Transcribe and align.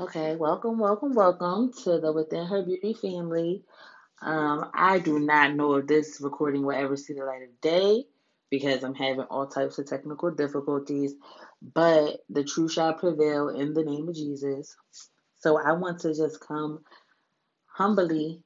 Okay, 0.00 0.34
welcome, 0.34 0.78
welcome, 0.78 1.12
welcome 1.12 1.74
to 1.84 2.00
the 2.00 2.10
Within 2.10 2.46
Her 2.46 2.62
Beauty 2.62 2.94
family. 2.94 3.64
Um, 4.22 4.70
I 4.72 4.98
do 4.98 5.18
not 5.18 5.54
know 5.54 5.74
if 5.74 5.88
this 5.88 6.22
recording 6.22 6.64
will 6.64 6.74
ever 6.74 6.96
see 6.96 7.12
the 7.12 7.26
light 7.26 7.42
of 7.42 7.60
day 7.60 8.04
because 8.48 8.82
I'm 8.82 8.94
having 8.94 9.24
all 9.24 9.46
types 9.46 9.78
of 9.78 9.86
technical 9.86 10.30
difficulties, 10.30 11.12
but 11.74 12.20
the 12.30 12.44
truth 12.44 12.72
shall 12.72 12.94
prevail 12.94 13.50
in 13.50 13.74
the 13.74 13.84
name 13.84 14.08
of 14.08 14.14
Jesus. 14.14 14.74
So 15.36 15.60
I 15.62 15.72
want 15.72 16.00
to 16.00 16.14
just 16.14 16.40
come 16.40 16.82
humbly 17.66 18.42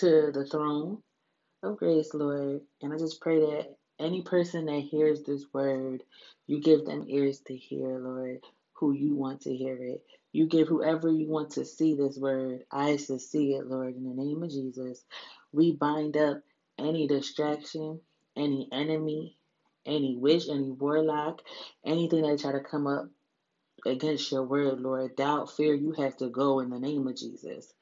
to 0.00 0.32
the 0.34 0.44
throne 0.50 1.00
of 1.62 1.76
grace, 1.76 2.12
Lord, 2.12 2.62
and 2.80 2.92
I 2.92 2.98
just 2.98 3.20
pray 3.20 3.38
that 3.38 3.76
any 4.00 4.22
person 4.22 4.64
that 4.64 4.80
hears 4.80 5.22
this 5.22 5.44
word, 5.54 6.02
you 6.48 6.60
give 6.60 6.84
them 6.86 7.06
ears 7.06 7.38
to 7.46 7.56
hear, 7.56 8.00
Lord, 8.00 8.40
who 8.72 8.90
you 8.90 9.14
want 9.14 9.42
to 9.42 9.54
hear 9.54 9.80
it. 9.80 10.02
You 10.32 10.46
give 10.46 10.68
whoever 10.68 11.10
you 11.10 11.28
want 11.28 11.52
to 11.52 11.64
see 11.64 11.94
this 11.94 12.18
word 12.18 12.64
eyes 12.72 13.06
to 13.08 13.18
see 13.18 13.54
it, 13.54 13.66
Lord, 13.66 13.96
in 13.96 14.04
the 14.04 14.14
name 14.14 14.42
of 14.42 14.50
Jesus. 14.50 15.04
We 15.52 15.72
bind 15.72 16.16
up 16.16 16.42
any 16.78 17.06
distraction, 17.06 18.00
any 18.36 18.68
enemy, 18.72 19.36
any 19.86 20.16
witch, 20.16 20.44
any 20.50 20.70
warlock, 20.70 21.42
anything 21.84 22.22
that 22.22 22.40
try 22.40 22.52
to 22.52 22.60
come 22.60 22.86
up 22.86 23.06
against 23.86 24.32
your 24.32 24.44
word, 24.44 24.80
Lord. 24.80 25.16
Doubt, 25.16 25.52
fear, 25.52 25.74
you 25.74 25.92
have 25.92 26.16
to 26.18 26.28
go 26.28 26.60
in 26.60 26.70
the 26.70 26.78
name 26.80 27.06
of 27.08 27.16
Jesus. 27.16 27.72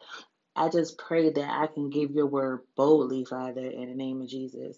I 0.54 0.68
just 0.68 0.98
pray 0.98 1.30
that 1.30 1.50
I 1.50 1.66
can 1.68 1.90
give 1.90 2.10
your 2.10 2.26
word 2.26 2.60
boldly, 2.76 3.24
Father, 3.24 3.62
in 3.62 3.88
the 3.88 3.94
name 3.94 4.20
of 4.20 4.28
Jesus. 4.28 4.76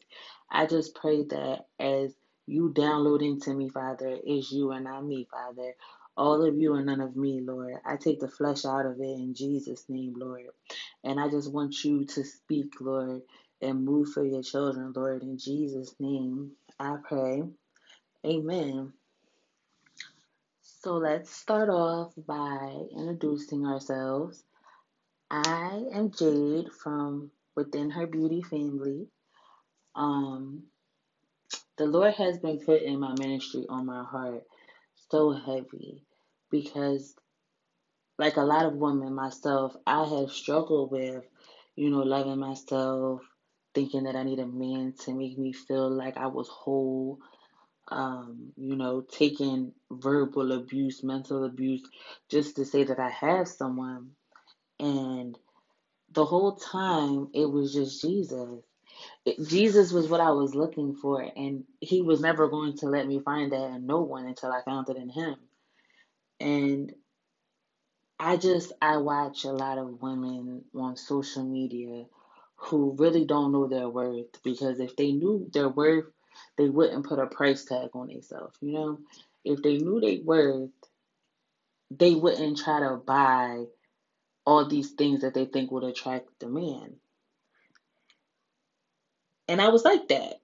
I 0.51 0.67
just 0.67 0.95
pray 0.95 1.25
that 1.25 1.67
as 1.81 2.15
you 2.47 2.73
download 2.77 3.23
into 3.23 3.55
me, 3.55 3.69
Father, 3.71 4.17
is 4.25 4.53
you 4.53 4.71
and 4.73 4.85
not 4.85 5.05
me, 5.05 5.27
Father. 5.31 5.75
All 6.17 6.47
of 6.47 6.57
you 6.57 6.75
and 6.77 6.87
none 6.87 7.01
of 7.01 7.17
me, 7.17 7.41
Lord. 7.43 7.75
I 7.87 7.97
take 7.97 8.21
the 8.21 8.29
flesh 8.29 8.65
out 8.67 8.87
of 8.87 9.01
it 9.01 9.05
in 9.19 9.35
Jesus' 9.35 9.85
name, 9.89 10.15
Lord. 10.17 10.47
And 11.05 11.21
I 11.21 11.31
just 11.31 11.53
want 11.53 11.85
you 11.85 12.05
to 12.07 12.25
speak, 12.25 12.75
Lord, 12.81 13.23
and 13.63 13.85
move 13.85 14.11
for 14.11 14.25
your 14.25 14.43
children, 14.43 14.93
Lord. 14.97 15.23
In 15.23 15.39
Jesus' 15.39 15.95
name, 16.01 16.53
I 16.81 16.97
pray. 17.09 17.45
Amen. 18.27 18.93
So 20.63 20.95
let's 20.95 21.31
start 21.35 21.71
off 21.71 22.13
by 22.17 22.75
introducing 22.97 23.67
ourselves. 23.67 24.45
I 25.31 25.83
am 25.95 26.13
Jade 26.13 26.73
from 26.83 27.31
Within 27.57 27.91
Her 27.91 28.07
Beauty 28.07 28.43
family. 28.43 29.09
Um, 29.97 30.65
the 31.79 31.87
Lord 31.87 32.15
has 32.15 32.39
been 32.39 32.61
putting 32.61 33.01
my 33.01 33.15
ministry 33.19 33.67
on 33.69 33.87
my 33.87 34.05
heart 34.05 34.45
so 35.13 35.33
heavy 35.33 36.03
because, 36.51 37.15
like 38.19 38.39
a 38.39 38.43
lot 38.43 38.65
of 38.65 38.73
women, 38.73 39.15
myself, 39.15 39.77
I 39.87 40.05
have 40.05 40.33
struggled 40.33 40.91
with, 40.91 41.23
you 41.77 41.91
know, 41.91 41.99
loving 41.99 42.39
myself, 42.39 43.21
thinking 43.75 44.05
that 44.05 44.17
I 44.17 44.23
need 44.23 44.39
a 44.39 44.47
man 44.47 44.95
to 45.01 45.13
make 45.15 45.39
me 45.39 45.53
feel 45.53 45.91
like 45.91 46.17
I 46.17 46.29
was 46.29 46.49
whole. 46.49 47.19
Um, 47.91 48.53
you 48.57 48.77
know, 48.77 49.03
taking 49.03 49.73
verbal 49.91 50.53
abuse, 50.53 51.05
mental 51.05 51.45
abuse, 51.45 51.83
just 52.31 52.57
to 52.57 52.65
say 52.65 52.85
that 52.85 52.99
I 52.99 53.11
have 53.11 53.49
someone. 53.49 54.13
And 54.81 55.37
the 56.13 56.25
whole 56.25 56.57
time 56.57 57.29
it 57.35 57.45
was 57.45 57.75
just 57.75 58.01
Jesus. 58.01 58.65
Jesus 59.47 59.93
was 59.93 60.09
what 60.09 60.21
I 60.21 60.33
was 60.33 60.55
looking 60.55 60.95
for, 60.97 61.23
and 61.23 61.65
He 61.81 62.03
was 62.03 62.21
never 62.21 62.49
going 62.49 62.77
to 62.79 62.87
let 62.87 63.07
me 63.09 63.21
find 63.21 63.53
that 63.53 63.71
in 63.77 63.87
no 63.87 64.01
one 64.03 64.27
until 64.27 64.53
I 64.53 64.63
found 64.65 64.89
it 64.91 64.97
in 64.99 65.11
Him. 65.11 65.37
And 66.41 66.93
I 68.19 68.37
just 68.39 68.73
I 68.81 68.99
watch 68.99 69.45
a 69.45 69.53
lot 69.53 69.79
of 69.79 70.01
women 70.03 70.65
on 70.75 70.97
social 70.97 71.45
media 71.45 72.07
who 72.57 72.97
really 72.99 73.27
don't 73.27 73.53
know 73.53 73.69
their 73.69 73.89
worth 73.91 74.43
because 74.43 74.81
if 74.81 74.97
they 74.97 75.13
knew 75.13 75.51
their 75.53 75.69
worth, 75.69 76.07
they 76.57 76.71
wouldn't 76.71 77.07
put 77.07 77.19
a 77.19 77.27
price 77.27 77.65
tag 77.67 77.91
on 77.95 78.09
themselves. 78.09 78.57
You 78.63 78.73
know, 78.73 78.99
if 79.45 79.63
they 79.63 79.79
knew 79.79 80.01
their 80.01 80.23
worth, 80.25 80.71
they 81.91 82.15
wouldn't 82.15 82.59
try 82.59 82.81
to 82.81 82.97
buy 83.07 83.65
all 84.47 84.69
these 84.69 84.93
things 84.93 85.23
that 85.23 85.35
they 85.35 85.47
think 85.47 85.71
would 85.73 85.85
attract 85.85 86.29
the 86.41 86.49
man. 86.49 86.97
And 89.53 89.61
I 89.61 89.69
was 89.69 89.85
like 89.85 90.09
that. 90.09 90.41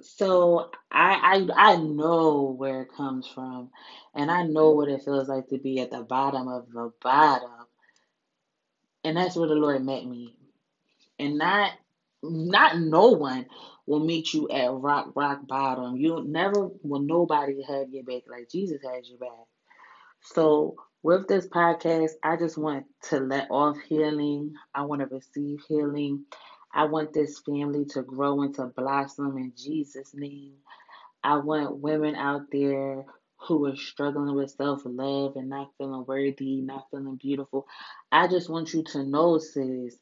So 0.00 0.70
I, 0.88 1.48
I 1.56 1.72
I 1.72 1.76
know 1.76 2.54
where 2.56 2.82
it 2.82 2.92
comes 2.96 3.26
from, 3.26 3.70
and 4.14 4.30
I 4.30 4.44
know 4.44 4.70
what 4.70 4.88
it 4.88 5.02
feels 5.04 5.26
like 5.26 5.48
to 5.48 5.58
be 5.58 5.80
at 5.80 5.90
the 5.90 6.02
bottom 6.02 6.46
of 6.46 6.70
the 6.70 6.92
bottom, 7.02 7.50
and 9.02 9.16
that's 9.16 9.34
where 9.34 9.48
the 9.48 9.56
Lord 9.56 9.84
met 9.84 10.06
me. 10.06 10.36
And 11.18 11.36
not 11.36 11.72
not 12.22 12.78
no 12.78 13.08
one 13.08 13.46
will 13.86 14.04
meet 14.04 14.32
you 14.32 14.48
at 14.50 14.70
rock 14.72 15.10
rock 15.16 15.48
bottom. 15.48 15.96
You 15.96 16.22
never 16.24 16.68
will 16.84 17.00
nobody 17.00 17.60
have 17.64 17.90
your 17.90 18.04
back 18.04 18.22
like 18.30 18.48
Jesus 18.48 18.82
has 18.84 19.08
your 19.08 19.18
back. 19.18 19.48
So 20.20 20.76
with 21.02 21.26
this 21.26 21.48
podcast, 21.48 22.12
I 22.22 22.36
just 22.36 22.56
want 22.56 22.86
to 23.08 23.18
let 23.18 23.50
off 23.50 23.78
healing. 23.88 24.54
I 24.72 24.82
want 24.82 25.00
to 25.00 25.08
receive 25.08 25.58
healing. 25.66 26.26
I 26.74 26.86
want 26.86 27.12
this 27.12 27.38
family 27.38 27.84
to 27.90 28.02
grow 28.02 28.42
and 28.42 28.54
to 28.56 28.66
blossom 28.66 29.38
in 29.38 29.52
Jesus' 29.56 30.12
name. 30.12 30.54
I 31.22 31.36
want 31.38 31.78
women 31.78 32.16
out 32.16 32.50
there 32.50 33.06
who 33.36 33.66
are 33.66 33.76
struggling 33.76 34.34
with 34.34 34.50
self 34.50 34.82
love 34.84 35.36
and 35.36 35.48
not 35.50 35.70
feeling 35.78 36.04
worthy, 36.06 36.62
not 36.62 36.86
feeling 36.90 37.16
beautiful. 37.16 37.66
I 38.10 38.26
just 38.26 38.50
want 38.50 38.74
you 38.74 38.82
to 38.92 39.04
know, 39.04 39.38
sis, 39.38 39.96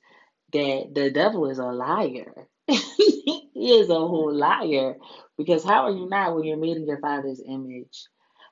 that 0.55 0.91
the 0.95 1.11
devil 1.11 1.51
is 1.51 1.59
a 1.59 1.67
liar. 1.67 2.49
he 2.67 3.51
is 3.55 3.91
a 3.91 3.95
whole 3.95 4.33
liar. 4.33 4.97
Because 5.37 5.65
how 5.65 5.85
are 5.85 5.93
you 5.93 6.09
not 6.09 6.35
when 6.35 6.45
you're 6.45 6.57
made 6.57 6.79
in 6.79 6.87
your 6.87 7.01
father's 7.01 7.43
image? 7.47 8.07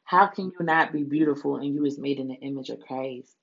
How 0.04 0.26
can 0.26 0.46
you 0.46 0.66
not 0.66 0.92
be 0.92 1.04
beautiful 1.04 1.56
and 1.56 1.74
you 1.74 1.86
is 1.86 1.98
made 1.98 2.18
in 2.18 2.28
the 2.28 2.34
image 2.34 2.68
of 2.68 2.80
Christ? 2.80 3.34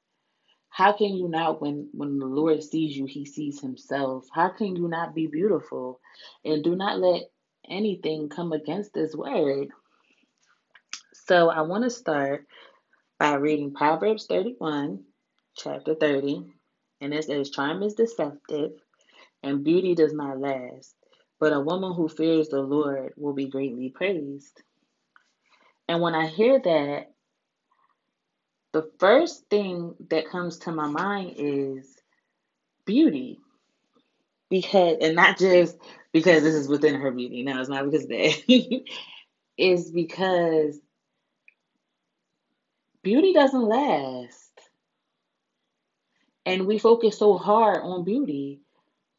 How 0.77 0.93
can 0.93 1.15
you 1.15 1.27
not 1.27 1.59
when 1.59 1.89
when 1.91 2.19
the 2.19 2.27
Lord 2.27 2.61
sees 2.61 2.95
you, 2.95 3.07
he 3.07 3.25
sees 3.25 3.59
himself? 3.59 4.27
How 4.31 4.49
can 4.49 4.75
you 4.75 4.87
not 4.87 5.15
be 5.15 5.25
beautiful? 5.25 5.99
And 6.45 6.63
do 6.63 6.75
not 6.75 6.99
let 6.99 7.23
anything 7.67 8.29
come 8.29 8.53
against 8.53 8.93
this 8.93 9.15
word. 9.15 9.69
So 11.15 11.49
I 11.49 11.61
want 11.61 11.85
to 11.85 11.89
start 11.89 12.45
by 13.17 13.33
reading 13.33 13.73
Proverbs 13.73 14.27
31, 14.27 15.03
chapter 15.55 15.95
30. 15.95 16.43
And 17.01 17.11
it 17.11 17.23
says, 17.23 17.49
Charm 17.49 17.81
is 17.81 17.95
deceptive, 17.95 18.73
and 19.41 19.63
beauty 19.63 19.95
does 19.95 20.13
not 20.13 20.39
last. 20.39 20.93
But 21.39 21.53
a 21.53 21.59
woman 21.59 21.93
who 21.95 22.07
fears 22.07 22.49
the 22.49 22.61
Lord 22.61 23.13
will 23.17 23.33
be 23.33 23.47
greatly 23.47 23.89
praised. 23.89 24.61
And 25.87 26.03
when 26.03 26.13
I 26.13 26.27
hear 26.27 26.59
that, 26.59 27.13
the 28.77 28.91
first 28.99 29.49
thing 29.49 29.95
that 30.11 30.29
comes 30.29 30.59
to 30.59 30.71
my 30.71 30.87
mind 30.87 31.33
is 31.37 31.97
beauty. 32.85 33.39
Because, 34.51 34.97
and 35.01 35.15
not 35.15 35.39
just 35.39 35.77
because 36.13 36.43
this 36.43 36.53
is 36.53 36.67
within 36.67 36.95
her 37.01 37.11
beauty. 37.11 37.41
No, 37.41 37.59
it's 37.59 37.69
not 37.69 37.85
because 37.85 38.03
of 38.03 38.09
that. 38.09 38.83
it's 39.57 39.89
because 39.89 40.79
beauty 43.01 43.33
doesn't 43.33 43.67
last. 43.67 44.51
And 46.45 46.67
we 46.67 46.77
focus 46.77 47.17
so 47.17 47.37
hard 47.37 47.79
on 47.81 48.03
beauty. 48.03 48.61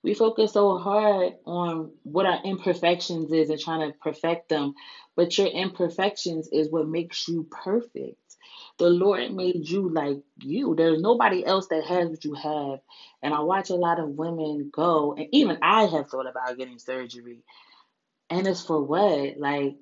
We 0.04 0.14
focus 0.14 0.52
so 0.52 0.78
hard 0.78 1.32
on 1.44 1.90
what 2.04 2.26
our 2.26 2.40
imperfections 2.44 3.32
is 3.32 3.50
and 3.50 3.58
trying 3.58 3.90
to 3.90 3.98
perfect 3.98 4.50
them. 4.50 4.74
But 5.16 5.36
your 5.36 5.48
imperfections 5.48 6.48
is 6.52 6.70
what 6.70 6.88
makes 6.88 7.26
you 7.26 7.48
perfect. 7.50 8.27
The 8.78 8.90
Lord 8.90 9.32
made 9.34 9.68
you 9.68 9.90
like 9.92 10.18
you. 10.42 10.74
There's 10.76 11.00
nobody 11.02 11.44
else 11.46 11.68
that 11.68 11.84
has 11.84 12.08
what 12.10 12.24
you 12.24 12.34
have. 12.34 12.80
And 13.22 13.34
I 13.34 13.40
watch 13.40 13.70
a 13.70 13.74
lot 13.76 14.00
of 14.00 14.10
women 14.10 14.70
go, 14.72 15.14
and 15.16 15.28
even 15.32 15.58
I 15.62 15.84
have 15.86 16.10
thought 16.10 16.28
about 16.28 16.58
getting 16.58 16.78
surgery. 16.78 17.40
And 18.30 18.46
it's 18.46 18.62
for 18.64 18.82
what? 18.82 19.38
Like, 19.38 19.76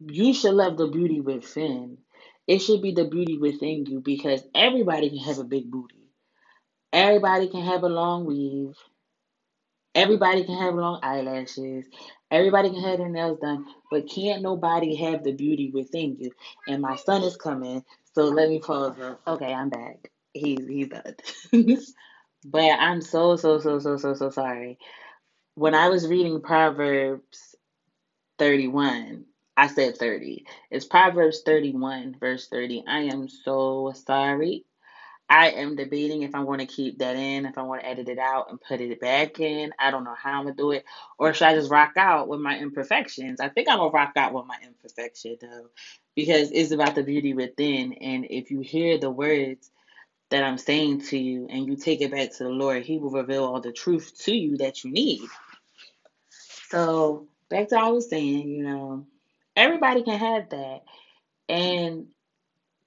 you 0.00 0.34
should 0.34 0.54
love 0.54 0.76
the 0.78 0.88
beauty 0.88 1.20
within. 1.20 1.98
It 2.46 2.60
should 2.60 2.82
be 2.82 2.92
the 2.92 3.06
beauty 3.06 3.38
within 3.38 3.86
you 3.86 4.00
because 4.00 4.42
everybody 4.54 5.10
can 5.10 5.18
have 5.20 5.38
a 5.38 5.44
big 5.44 5.70
booty. 5.70 5.96
Everybody 6.92 7.48
can 7.50 7.62
have 7.62 7.84
a 7.84 7.88
long 7.90 8.26
weave. 8.26 8.74
Everybody 9.94 10.44
can 10.44 10.58
have 10.58 10.74
long 10.76 11.00
eyelashes. 11.04 11.86
Everybody 12.30 12.70
can 12.70 12.82
have 12.84 12.98
their 12.98 13.10
nails 13.10 13.40
done, 13.42 13.66
but 13.90 14.08
can't 14.10 14.42
nobody 14.42 14.96
have 14.96 15.24
the 15.24 15.34
beauty 15.34 15.70
within 15.74 16.16
you. 16.18 16.32
And 16.68 16.82
my 16.82 16.96
son 16.96 17.24
is 17.24 17.36
coming, 17.36 17.84
so 18.14 18.24
let 18.24 18.48
me 18.48 18.60
pause. 18.60 18.96
Okay, 19.26 19.52
I'm 19.52 19.70
back. 19.70 20.10
He's 20.34 20.66
he's 20.68 20.88
done. 20.88 21.16
but 22.44 22.60
I'm 22.80 23.02
so 23.02 23.36
so 23.36 23.60
so 23.60 23.78
so 23.80 23.96
so 23.96 24.14
so 24.14 24.30
sorry. 24.30 24.78
When 25.56 25.74
I 25.74 25.88
was 25.88 26.08
reading 26.08 26.42
Proverbs 26.42 27.56
31, 28.38 29.24
I 29.56 29.66
said 29.68 29.96
30. 29.98 30.46
It's 30.70 30.86
Proverbs 30.86 31.42
31, 31.46 32.16
verse 32.18 32.48
30. 32.48 32.84
I 32.88 33.00
am 33.02 33.28
so 33.28 33.92
sorry. 34.06 34.64
I 35.28 35.50
am 35.50 35.76
debating 35.76 36.22
if 36.22 36.34
I'm 36.34 36.46
going 36.46 36.58
to 36.60 36.66
keep 36.66 36.98
that 36.98 37.16
in, 37.16 37.46
if 37.46 37.58
I 37.58 37.62
want 37.62 37.82
to 37.82 37.86
edit 37.88 38.08
it 38.08 38.18
out 38.18 38.50
and 38.50 38.60
put 38.60 38.80
it 38.80 39.00
back 39.00 39.40
in. 39.40 39.72
I 39.78 39.90
don't 39.90 40.04
know 40.04 40.14
how 40.16 40.38
I'm 40.38 40.44
gonna 40.44 40.54
do 40.54 40.70
it, 40.72 40.84
or 41.18 41.32
should 41.34 41.48
I 41.48 41.54
just 41.54 41.70
rock 41.70 41.92
out 41.96 42.28
with 42.28 42.40
my 42.40 42.58
imperfections? 42.58 43.40
I 43.40 43.48
think 43.48 43.68
I'm 43.68 43.78
gonna 43.78 43.90
rock 43.90 44.12
out 44.16 44.32
with 44.32 44.46
my 44.46 44.56
imperfection 44.64 45.36
though, 45.40 45.66
because 46.16 46.50
it's 46.52 46.72
about 46.72 46.94
the 46.96 47.02
beauty 47.04 47.34
within. 47.34 47.94
And 47.94 48.26
if 48.30 48.50
you 48.50 48.60
hear 48.60 48.98
the 48.98 49.10
words 49.10 49.70
that 50.30 50.44
I'm 50.44 50.58
saying 50.58 51.02
to 51.08 51.18
you 51.18 51.48
and 51.50 51.66
you 51.66 51.76
take 51.76 52.02
it 52.02 52.12
back 52.12 52.32
to 52.36 52.44
the 52.44 52.50
Lord, 52.50 52.84
He 52.84 52.98
will 52.98 53.10
reveal 53.12 53.44
all 53.44 53.60
the 53.60 53.72
truth 53.72 54.12
to 54.24 54.34
you 54.34 54.58
that 54.58 54.84
you 54.84 54.92
need. 54.92 55.22
So 56.70 57.28
back 57.50 57.68
to 57.70 57.76
what 57.76 57.84
I 57.84 57.90
was 57.90 58.10
saying, 58.10 58.48
you 58.48 58.64
know, 58.64 59.06
everybody 59.56 60.02
can 60.04 60.18
have 60.18 60.50
that, 60.50 60.80
and 61.48 62.06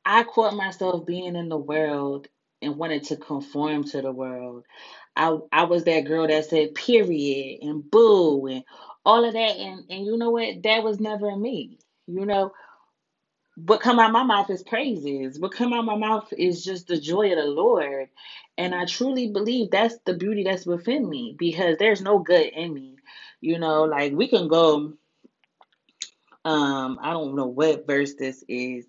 I 0.06 0.24
caught 0.26 0.56
myself 0.56 1.08
being 1.08 1.38
in 1.38 1.50
the 1.50 1.58
world 1.58 2.28
and 2.62 2.78
wanted 2.78 3.06
to 3.06 3.18
conform 3.18 3.86
to 3.86 4.04
the 4.04 4.14
world. 4.14 4.66
I 5.16 5.38
I 5.52 5.66
was 5.66 5.86
that 5.86 6.06
girl 6.06 6.28
that 6.28 6.46
said 6.48 6.76
period 6.76 7.60
and 7.64 7.90
boo 7.92 8.48
and 8.48 8.64
all 9.06 9.26
of 9.26 9.34
that 9.34 9.58
and 9.58 9.86
and 9.92 10.06
you 10.06 10.18
know 10.18 10.32
what? 10.32 10.64
That 10.64 10.84
was 10.84 11.00
never 11.02 11.36
me. 11.38 11.80
You 12.08 12.26
know, 12.28 12.54
what 13.56 13.82
come 13.82 14.00
out 14.00 14.12
my 14.12 14.24
mouth 14.24 14.50
is 14.50 14.64
praises. 14.64 15.40
What 15.40 15.54
come 15.54 15.74
out 15.74 15.86
my 15.86 15.96
mouth 15.96 16.32
is 16.38 16.64
just 16.64 16.88
the 16.88 17.00
joy 17.00 17.32
of 17.32 17.38
the 17.38 17.46
Lord. 17.46 18.10
And 18.58 18.76
I 18.76 18.86
truly 18.86 19.30
believe 19.30 19.72
that's 19.72 19.98
the 20.06 20.16
beauty 20.16 20.44
that's 20.44 20.66
within 20.66 21.08
me 21.10 21.36
because 21.38 21.78
there's 21.78 22.02
no 22.02 22.20
good 22.20 22.48
in 22.48 22.74
me. 22.74 22.98
You 23.42 23.60
know, 23.60 23.84
like 23.84 24.14
we 24.14 24.28
can 24.28 24.48
go 24.48 24.94
um 26.46 27.00
I 27.02 27.12
don't 27.12 27.36
know 27.36 27.48
what 27.48 27.88
verse 27.88 28.16
this 28.16 28.44
is 28.48 28.86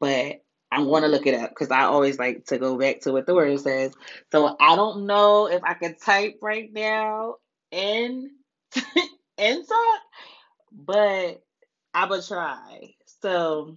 but 0.00 0.42
I'm 0.70 0.84
going 0.84 1.02
to 1.02 1.08
look 1.08 1.26
it 1.26 1.34
up 1.34 1.50
because 1.50 1.70
I 1.70 1.82
always 1.84 2.18
like 2.18 2.46
to 2.46 2.58
go 2.58 2.76
back 2.78 3.00
to 3.00 3.12
what 3.12 3.26
the 3.26 3.34
word 3.34 3.58
says. 3.60 3.94
So 4.32 4.56
I 4.60 4.76
don't 4.76 5.06
know 5.06 5.46
if 5.46 5.62
I 5.64 5.74
can 5.74 5.96
type 5.96 6.38
right 6.42 6.72
now 6.72 7.36
in 7.70 8.30
in 9.38 9.66
talk, 9.66 10.00
but 10.72 11.42
I 11.94 12.06
will 12.06 12.22
try. 12.22 12.94
So 13.22 13.76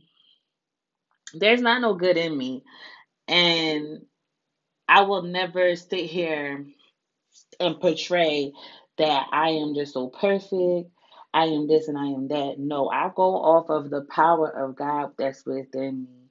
there's 1.34 1.62
not 1.62 1.82
no 1.82 1.96
good 1.96 2.18
in 2.18 2.38
me, 2.38 2.64
and 3.28 4.06
I 4.88 5.02
will 5.04 5.24
never 5.24 5.76
sit 5.76 6.06
here 6.08 6.66
and 7.60 7.82
portray 7.82 8.54
that 9.00 9.28
I 9.32 9.50
am 9.52 9.76
just 9.76 9.94
so 9.94 10.10
perfect. 10.10 10.92
I 11.34 11.46
am 11.46 11.68
this 11.68 11.88
and 11.90 11.98
I 11.98 12.08
am 12.08 12.30
that. 12.30 12.56
No, 12.60 12.90
I 12.90 13.12
go 13.16 13.36
off 13.38 13.70
of 13.70 13.90
the 13.92 14.04
power 14.04 14.50
of 14.50 14.76
God 14.78 15.14
that's 15.18 15.46
within 15.46 16.04
me 16.06 16.30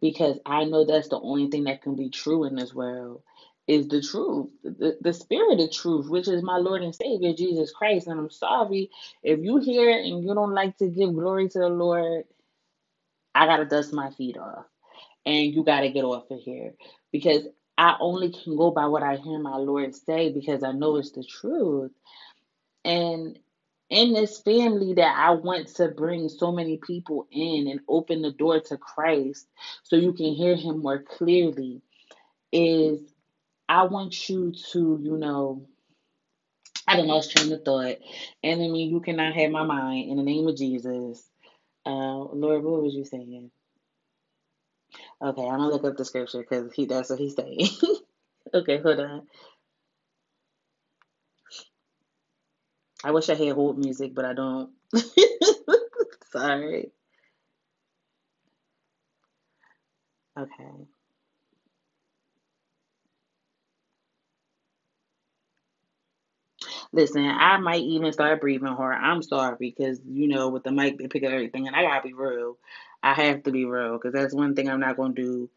because 0.00 0.38
I 0.46 0.64
know 0.64 0.84
that's 0.84 1.08
the 1.08 1.20
only 1.20 1.50
thing 1.50 1.64
that 1.64 1.82
can 1.82 1.96
be 1.96 2.10
true 2.10 2.44
in 2.44 2.56
this 2.56 2.74
world 2.74 3.22
is 3.66 3.88
the 3.88 4.02
truth, 4.02 4.48
the, 4.64 4.98
the 5.02 5.12
spirit 5.12 5.60
of 5.60 5.72
truth, 5.72 6.08
which 6.08 6.28
is 6.28 6.42
my 6.42 6.58
Lord 6.58 6.82
and 6.82 6.94
Savior 6.94 7.34
Jesus 7.34 7.72
Christ. 7.72 8.06
And 8.08 8.18
I'm 8.20 8.30
sorry 8.30 8.90
if 9.22 9.40
you 9.40 9.58
hear 9.58 9.90
and 9.90 10.24
you 10.24 10.34
don't 10.34 10.54
like 10.54 10.78
to 10.78 10.88
give 10.88 11.14
glory 11.14 11.48
to 11.50 11.58
the 11.58 11.68
Lord, 11.68 12.24
I 13.34 13.46
gotta 13.46 13.64
dust 13.66 13.92
my 13.92 14.10
feet 14.10 14.38
off, 14.38 14.66
and 15.26 15.54
you 15.54 15.64
gotta 15.64 15.90
get 15.90 16.04
off 16.04 16.30
of 16.30 16.40
here 16.40 16.74
because 17.12 17.46
I 17.78 17.96
only 18.00 18.32
can 18.32 18.56
go 18.56 18.70
by 18.70 18.86
what 18.86 19.02
I 19.02 19.16
hear 19.16 19.38
my 19.38 19.56
Lord 19.56 19.94
say 19.94 20.32
because 20.32 20.62
I 20.62 20.72
know 20.72 20.96
it's 20.96 21.12
the 21.12 21.24
truth. 21.24 21.92
And 22.84 23.38
in 23.90 24.12
this 24.14 24.40
family 24.40 24.94
that 24.94 25.16
I 25.18 25.30
want 25.32 25.68
to 25.76 25.88
bring 25.88 26.28
so 26.28 26.52
many 26.52 26.78
people 26.78 27.26
in 27.30 27.68
and 27.68 27.80
open 27.88 28.22
the 28.22 28.32
door 28.32 28.60
to 28.60 28.78
Christ 28.78 29.46
so 29.84 29.96
you 29.96 30.12
can 30.12 30.34
hear 30.34 30.56
him 30.56 30.80
more 30.82 31.02
clearly 31.02 31.82
is 32.52 33.00
I 33.68 33.84
want 33.84 34.28
you 34.28 34.52
to, 34.72 35.00
you 35.02 35.16
know, 35.18 35.66
I 36.88 36.96
don't 36.96 37.08
lost 37.08 37.36
train 37.36 37.52
of 37.52 37.64
thought. 37.64 37.96
Enemy, 38.42 38.88
you 38.88 39.00
cannot 39.00 39.34
have 39.34 39.50
my 39.50 39.64
mind 39.64 40.10
in 40.10 40.18
the 40.18 40.22
name 40.24 40.48
of 40.48 40.56
Jesus. 40.56 41.24
Uh, 41.86 42.24
Lord, 42.32 42.64
what 42.64 42.82
was 42.82 42.94
you 42.94 43.04
saying? 43.04 43.50
Okay, 45.22 45.42
I'm 45.42 45.58
gonna 45.58 45.68
look 45.70 45.84
up 45.84 45.96
the 45.96 46.04
scripture 46.04 46.40
because 46.40 46.72
he 46.74 46.86
that's 46.86 47.10
what 47.10 47.18
he's 47.18 47.36
saying. 47.36 47.68
okay, 48.54 48.80
hold 48.80 49.00
on. 49.00 49.26
I 53.04 53.12
wish 53.12 53.30
I 53.30 53.34
had 53.34 53.54
hold 53.54 53.78
music, 53.78 54.14
but 54.14 54.24
I 54.24 54.34
don't. 54.34 54.70
Sorry. 56.32 56.92
Okay. 60.38 60.86
Listen, 66.92 67.24
I 67.24 67.56
might 67.56 67.82
even 67.82 68.12
start 68.12 68.40
breathing 68.40 68.66
hard. 68.66 68.98
I'm 69.00 69.22
sorry 69.22 69.56
because 69.58 70.00
you 70.06 70.28
know 70.28 70.50
with 70.50 70.64
the 70.64 70.72
mic 70.72 70.98
they 70.98 71.08
pick 71.08 71.24
up 71.24 71.32
everything, 71.32 71.66
and 71.66 71.74
I 71.74 71.82
gotta 71.82 72.06
be 72.06 72.12
real. 72.12 72.58
I 73.02 73.14
have 73.14 73.44
to 73.44 73.50
be 73.50 73.64
real 73.64 73.94
because 73.94 74.12
that's 74.12 74.34
one 74.34 74.54
thing 74.54 74.68
I'm 74.68 74.80
not 74.80 74.96
gonna 74.96 75.14
do 75.14 75.48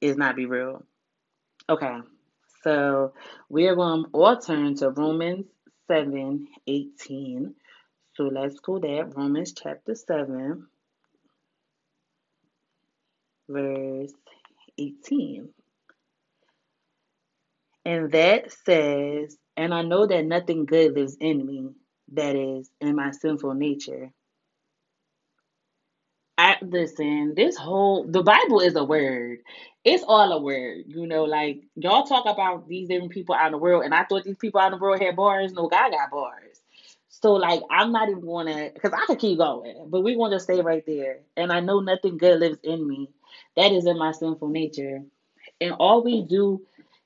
is 0.00 0.16
not 0.16 0.36
be 0.36 0.46
real. 0.46 0.84
Okay, 1.68 1.98
so 2.62 3.12
we 3.50 3.66
are 3.68 3.76
going 3.76 4.04
to 4.04 4.10
all 4.12 4.38
turn 4.38 4.76
to 4.76 4.90
Romans 4.90 5.44
seven 5.86 6.48
eighteen. 6.66 7.54
So 8.14 8.24
let's 8.24 8.58
go 8.60 8.78
there. 8.78 9.04
Romans 9.04 9.52
chapter 9.52 9.94
seven, 9.94 10.68
verse 13.48 14.12
eighteen. 14.78 15.50
And 17.84 18.10
that 18.12 18.52
says, 18.66 19.36
And 19.58 19.74
I 19.74 19.82
know 19.82 20.06
that 20.06 20.24
nothing 20.24 20.66
good 20.66 20.94
lives 20.94 21.18
in 21.20 21.44
me, 21.46 21.70
that 22.14 22.36
is, 22.36 22.70
in 22.80 22.96
my 22.96 23.10
sinful 23.10 23.54
nature. 23.54 24.12
I 26.38 26.56
listen, 26.62 27.34
this 27.36 27.56
whole 27.56 28.04
the 28.06 28.22
Bible 28.22 28.60
is 28.60 28.76
a 28.76 28.84
word. 28.84 29.40
It's 29.84 30.04
all 30.06 30.32
a 30.32 30.40
word. 30.40 30.84
You 30.86 31.08
know, 31.08 31.24
like 31.24 31.64
y'all 31.74 32.04
talk 32.04 32.26
about 32.26 32.68
these 32.68 32.88
different 32.88 33.12
people 33.12 33.34
out 33.34 33.46
in 33.46 33.52
the 33.52 33.58
world, 33.58 33.84
and 33.84 33.94
I 33.94 34.04
thought 34.04 34.24
these 34.24 34.36
people 34.38 34.60
out 34.60 34.72
in 34.72 34.78
the 34.78 34.82
world 34.82 35.02
had 35.02 35.16
bars. 35.16 35.52
No, 35.52 35.68
God 35.68 35.90
got 35.90 36.10
bars. 36.12 36.60
So 37.08 37.34
like 37.34 37.62
I'm 37.70 37.92
not 37.92 38.10
even 38.10 38.24
gonna 38.24 38.70
because 38.72 38.92
I 38.92 39.06
could 39.06 39.18
keep 39.18 39.38
going, 39.38 39.86
but 39.88 40.02
we 40.02 40.16
want 40.16 40.34
to 40.34 40.40
stay 40.40 40.60
right 40.60 40.84
there. 40.86 41.20
And 41.36 41.52
I 41.52 41.60
know 41.60 41.80
nothing 41.80 42.18
good 42.18 42.40
lives 42.40 42.60
in 42.62 42.86
me. 42.86 43.10
That 43.56 43.72
is 43.72 43.86
in 43.86 43.98
my 43.98 44.12
sinful 44.12 44.48
nature. 44.48 45.02
And 45.60 45.72
all 45.80 46.04
we 46.04 46.22
do 46.22 46.62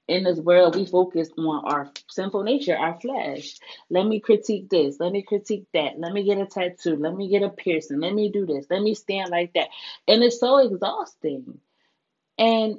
in 0.09 0.25
this 0.25 0.38
world, 0.38 0.76
we 0.76 0.87
focus 0.87 1.30
on 1.38 1.64
our 1.64 1.90
sinful 2.09 2.42
nature, 2.42 2.76
our 2.76 3.00
flesh. 3.00 3.56
Let 3.88 4.06
me 4.06 4.21
critique 4.21 4.68
this. 4.68 4.99
Let 4.99 5.12
me 5.12 5.23
critique 5.23 5.66
that. 5.75 5.99
Let 5.99 6.12
me 6.12 6.25
get 6.25 6.38
a 6.38 6.47
tattoo. 6.47 6.97
Let 6.97 7.14
me 7.14 7.28
get 7.28 7.42
a 7.42 7.49
piercing. 7.49 8.00
Let 8.00 8.14
me 8.14 8.30
do 8.30 8.44
this. 8.47 8.66
Let 8.68 8.82
me 8.82 8.94
stand 8.94 9.30
like 9.30 9.54
that. 9.54 9.68
And 10.09 10.23
it's 10.23 10.40
so 10.40 10.59
exhausting. 10.59 11.61
And 12.38 12.78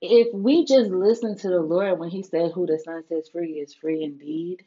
if 0.00 0.34
we 0.34 0.64
just 0.64 0.90
listen 0.90 1.36
to 1.38 1.48
the 1.48 1.60
Lord 1.60 1.98
when 1.98 2.10
He 2.10 2.22
said, 2.22 2.52
Who 2.52 2.66
the 2.66 2.78
Son 2.78 3.04
sets 3.08 3.30
free 3.30 3.54
is 3.54 3.74
free 3.74 4.02
indeed, 4.02 4.64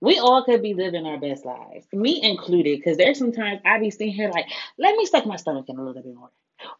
we 0.00 0.18
all 0.18 0.44
could 0.44 0.62
be 0.62 0.74
living 0.74 1.06
our 1.06 1.18
best 1.18 1.44
lives, 1.44 1.86
me 1.92 2.22
included, 2.22 2.78
because 2.78 2.98
there's 2.98 3.18
sometimes 3.18 3.60
I 3.64 3.78
be 3.78 3.90
sitting 3.90 4.12
here 4.12 4.30
like, 4.30 4.46
let 4.78 4.94
me 4.94 5.06
suck 5.06 5.26
my 5.26 5.36
stomach 5.36 5.66
in 5.68 5.78
a 5.78 5.82
little 5.84 6.02
bit 6.02 6.14
more. 6.14 6.30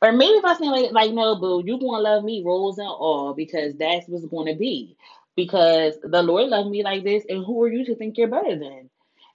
Or 0.02 0.12
maybe 0.12 0.35
if 0.38 0.45
I 0.45 0.56
say 0.56 0.68
like, 0.68 0.92
like 0.92 1.12
no, 1.12 1.37
boo, 1.37 1.62
you 1.64 1.78
gonna 1.78 2.02
love 2.02 2.25
me 2.25 2.42
rose 2.45 2.78
and 2.78 2.88
all 2.88 3.35
because 3.35 3.75
that's 3.75 4.09
what's 4.09 4.26
gonna 4.26 4.54
be. 4.54 4.97
Because 5.37 5.99
the 6.02 6.23
Lord 6.23 6.49
loved 6.49 6.71
me 6.71 6.83
like 6.83 7.04
this, 7.04 7.25
and 7.28 7.45
who 7.45 7.62
are 7.62 7.68
you 7.68 7.85
to 7.87 7.95
think 7.95 8.16
you're 8.16 8.28
better 8.28 8.59
than? 8.59 8.88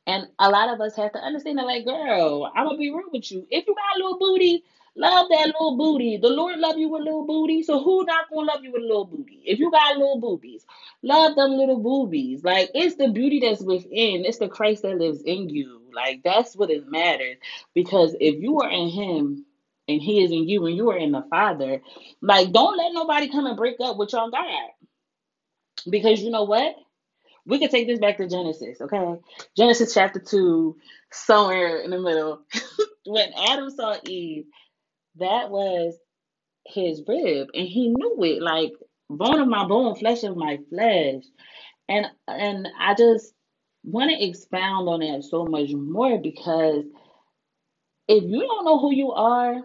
And 0.08 0.28
a 0.40 0.50
lot 0.50 0.74
of 0.74 0.82
us 0.82 0.96
have 0.96 1.14
to 1.14 1.20
understand 1.20 1.60
that, 1.60 1.66
like, 1.66 1.86
girl, 1.86 2.52
I'm 2.56 2.66
gonna 2.66 2.78
be 2.78 2.90
real 2.90 3.10
with 3.12 3.32
you. 3.32 3.46
If 3.52 3.68
you 3.68 3.76
got 3.76 3.96
a 3.96 4.00
little 4.04 4.18
booty, 4.18 4.64
love 4.96 5.28
that 5.30 5.48
little 5.48 5.78
booty. 5.78 6.18
The 6.18 6.30
Lord 6.30 6.60
love 6.60 6.78
you 6.78 6.90
with 6.90 7.04
little 7.04 7.26
booty, 7.26 7.62
so 7.62 7.84
who 7.84 8.04
not 8.06 8.30
gonna 8.32 8.48
love 8.48 8.64
you 8.64 8.72
with 8.72 8.82
a 8.82 8.86
little 8.86 9.06
booty? 9.06 9.42
If 9.46 9.60
you 9.60 9.70
got 9.70 9.98
little 9.98 10.20
boobies, 10.20 10.66
love 11.04 11.36
them 11.36 11.52
little 11.52 11.80
boobies. 11.80 12.44
Like 12.44 12.72
it's 12.74 12.96
the 12.96 13.10
beauty 13.10 13.40
that's 13.42 13.62
within. 13.62 14.26
It's 14.26 14.40
the 14.40 14.50
Christ 14.50 14.82
that 14.82 14.98
lives 14.98 15.22
in 15.22 15.50
you. 15.50 15.82
Like 15.94 16.24
that's 16.24 16.56
what 16.56 16.72
it 16.72 16.90
matters. 16.90 17.38
Because 17.76 18.16
if 18.20 18.42
you 18.42 18.60
are 18.60 18.70
in 18.70 18.90
Him 18.90 19.46
and 19.92 20.02
He 20.02 20.24
is 20.24 20.32
in 20.32 20.48
you, 20.48 20.66
and 20.66 20.76
you 20.76 20.90
are 20.92 20.98
in 20.98 21.12
the 21.12 21.24
Father, 21.30 21.82
like 22.22 22.52
don't 22.52 22.78
let 22.78 22.94
nobody 22.94 23.30
come 23.30 23.46
and 23.46 23.58
break 23.58 23.76
up 23.82 23.98
with 23.98 24.14
your 24.14 24.30
God. 24.32 24.70
Because 25.90 26.22
you 26.22 26.32
know 26.32 26.44
what? 26.44 26.76
we 27.46 27.60
could 27.60 27.72
take 27.72 27.88
this 27.88 28.00
back 28.00 28.18
to 28.18 28.28
Genesis, 28.28 28.80
okay? 28.82 29.16
Genesis 29.58 29.94
chapter 29.94 30.20
2, 30.20 30.76
somewhere 31.12 31.80
in 31.80 31.92
the 31.92 32.00
middle. 32.00 32.42
when 33.06 33.32
Adam 33.34 33.70
saw 33.72 33.98
Eve, 34.06 34.46
that 35.18 35.50
was 35.50 35.96
his 36.68 37.02
rib, 37.08 37.48
and 37.54 37.68
he 37.68 37.90
knew 37.90 38.24
it 38.24 38.42
like 38.42 38.74
bone 39.10 39.40
of 39.40 39.48
my 39.48 39.68
bone, 39.68 39.96
flesh 39.96 40.24
of 40.24 40.38
my 40.38 40.60
flesh. 40.70 41.24
And 41.90 42.06
and 42.28 42.68
I 42.80 42.94
just 42.94 43.34
want 43.84 44.12
to 44.12 44.24
expound 44.24 44.88
on 44.88 45.00
that 45.00 45.24
so 45.24 45.44
much 45.46 45.72
more 45.74 46.20
because 46.20 46.86
if 48.08 48.24
you 48.24 48.40
don't 48.40 48.66
know 48.66 48.80
who 48.80 48.94
you 48.94 49.12
are 49.12 49.62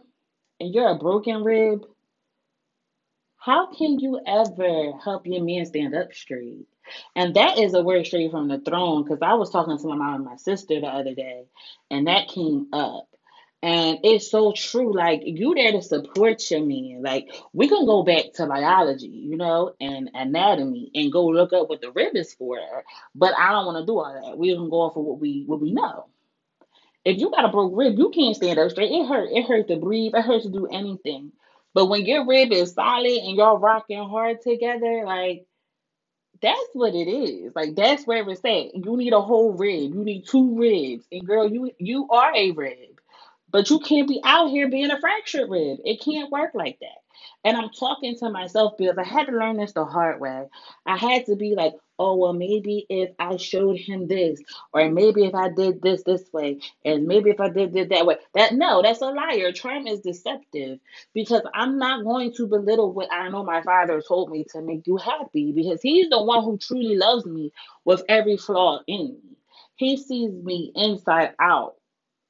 and 0.61 0.75
you're 0.75 0.89
a 0.89 0.99
broken 0.99 1.45
rib, 1.45 1.83
How 3.39 3.73
can 3.73 4.01
you 4.01 4.21
ever 4.27 4.93
help 5.05 5.27
your 5.27 5.45
man 5.45 5.67
stand 5.67 5.95
up 5.95 6.15
straight? 6.15 6.67
And 7.17 7.35
that 7.37 7.59
is 7.59 7.75
a 7.75 7.83
word 7.83 8.07
straight 8.07 8.31
from 8.31 8.49
the 8.49 8.61
throne 8.61 9.05
because 9.05 9.21
I 9.23 9.35
was 9.35 9.51
talking 9.51 9.79
to 9.79 9.89
my 9.89 9.97
mom 9.97 10.15
and 10.17 10.25
my 10.27 10.37
sister 10.37 10.81
the 10.81 10.89
other 10.89 11.15
day, 11.15 11.45
and 11.91 12.09
that 12.09 12.29
came 12.29 12.69
up. 12.73 13.09
And 13.63 14.01
it's 14.05 14.31
so 14.31 14.53
true. 14.53 14.95
Like 14.97 15.23
you 15.25 15.55
there 15.55 15.73
to 15.73 15.83
support 15.83 16.51
your 16.51 16.65
man. 16.65 17.03
Like 17.03 17.29
we 17.53 17.69
can 17.69 17.87
go 17.87 18.05
back 18.05 18.33
to 18.37 18.47
biology, 18.47 19.09
you 19.09 19.37
know, 19.37 19.75
and 19.81 20.11
anatomy, 20.15 20.91
and 20.95 21.13
go 21.13 21.27
look 21.27 21.53
up 21.53 21.69
what 21.69 21.81
the 21.83 21.93
rib 21.93 22.17
is 22.17 22.35
for. 22.35 22.59
But 23.15 23.35
I 23.39 23.53
don't 23.53 23.67
want 23.67 23.83
to 23.83 23.87
do 23.87 23.99
all 23.99 24.15
that. 24.15 24.39
We 24.39 24.55
can 24.55 24.71
go 24.71 24.83
off 24.83 24.97
of 24.97 25.05
what 25.05 25.21
we 25.21 25.45
what 25.47 25.61
we 25.61 25.73
know. 25.73 26.07
If 27.07 27.19
you 27.21 27.31
got 27.33 27.47
a 27.47 27.51
broke 27.51 27.75
rib, 27.77 27.99
you 27.99 28.11
can't 28.11 28.37
stand 28.37 28.61
up 28.61 28.73
straight. 28.73 28.93
It 28.93 29.09
hurt. 29.09 29.31
It 29.33 29.47
hurts 29.47 29.69
to 29.71 29.79
breathe. 29.79 30.15
It 30.17 30.23
hurts 30.25 30.47
to 30.47 30.53
do 30.53 30.69
anything. 30.69 31.33
But 31.75 31.87
when 31.89 32.07
your 32.07 32.27
rib 32.27 32.53
is 32.53 32.75
solid 32.75 33.09
and 33.13 33.39
y'all 33.39 33.59
rocking 33.59 34.09
hard 34.09 34.43
together, 34.43 35.05
like 35.07 35.47
that's 36.43 36.71
what 36.75 36.95
it 36.95 37.09
is. 37.09 37.53
Like 37.57 37.77
that's 37.77 38.07
where 38.07 38.29
it's 38.31 38.45
at. 38.45 38.75
You 38.77 38.97
need 38.97 39.15
a 39.15 39.23
whole 39.23 39.55
rib. 39.55 39.95
You 39.95 40.05
need 40.05 40.27
two 40.29 40.59
ribs. 40.59 41.07
And 41.13 41.27
girl, 41.27 41.51
you 41.51 41.73
you 41.79 42.09
are 42.11 42.35
a 42.37 42.53
rib. 42.53 43.01
But 43.51 43.71
you 43.71 43.81
can't 43.81 44.09
be 44.09 44.21
out 44.25 44.49
here 44.51 44.69
being 44.71 44.91
a 44.93 45.01
fractured 45.01 45.51
rib. 45.51 45.79
It 45.85 46.03
can't 46.03 46.31
work 46.33 46.53
like 46.55 46.79
that. 46.81 46.99
And 47.45 47.57
I'm 47.57 47.71
talking 47.71 48.19
to 48.19 48.31
myself 48.31 48.75
because 48.79 48.99
I 48.99 49.05
had 49.05 49.27
to 49.29 49.33
learn 49.33 49.59
this 49.59 49.73
the 49.73 49.85
hard 49.87 50.21
way. 50.21 50.45
I 50.87 50.99
had 50.99 51.27
to 51.27 51.37
be 51.37 51.55
like, 51.57 51.75
oh, 51.99 52.17
well, 52.17 52.33
maybe 52.33 52.87
if 52.89 53.11
I 53.19 53.37
showed 53.37 53.79
him 53.79 54.07
this, 54.09 54.41
or 54.73 54.91
maybe 54.91 55.25
if 55.25 55.35
I 55.35 55.49
did 55.49 55.83
this 55.83 56.03
this 56.03 56.25
way, 56.33 56.61
and 56.85 57.07
maybe 57.07 57.31
if 57.31 57.41
I 57.41 57.49
did 57.49 57.73
this 57.73 57.89
that 57.89 58.07
way. 58.07 58.17
That 58.35 58.55
no, 58.55 58.83
that's 58.83 59.01
a 59.01 59.07
liar. 59.07 59.53
Charm 59.53 59.87
is 59.87 60.01
deceptive 60.01 60.79
because 61.15 61.43
I'm 61.55 61.79
not 61.79 62.05
going 62.05 62.33
to 62.35 62.47
belittle 62.47 62.93
what 62.93 63.13
I 63.13 63.29
know 63.29 63.45
my 63.45 63.63
father 63.63 64.03
told 64.07 64.31
me 64.31 64.45
to 64.53 64.63
make 64.63 64.87
you 64.87 64.97
happy 64.97 65.53
because 65.53 65.81
he's 65.83 66.11
the 66.11 66.23
one 66.23 66.45
who 66.45 66.59
truly 66.59 66.97
loves 66.97 67.27
me 67.27 67.53
with 67.85 68.03
every 68.09 68.37
flaw 68.37 68.81
in 68.87 69.15
me. 69.15 69.37
He 69.77 69.97
sees 69.97 70.33
me 70.33 70.73
inside 70.75 71.35
out 71.41 71.77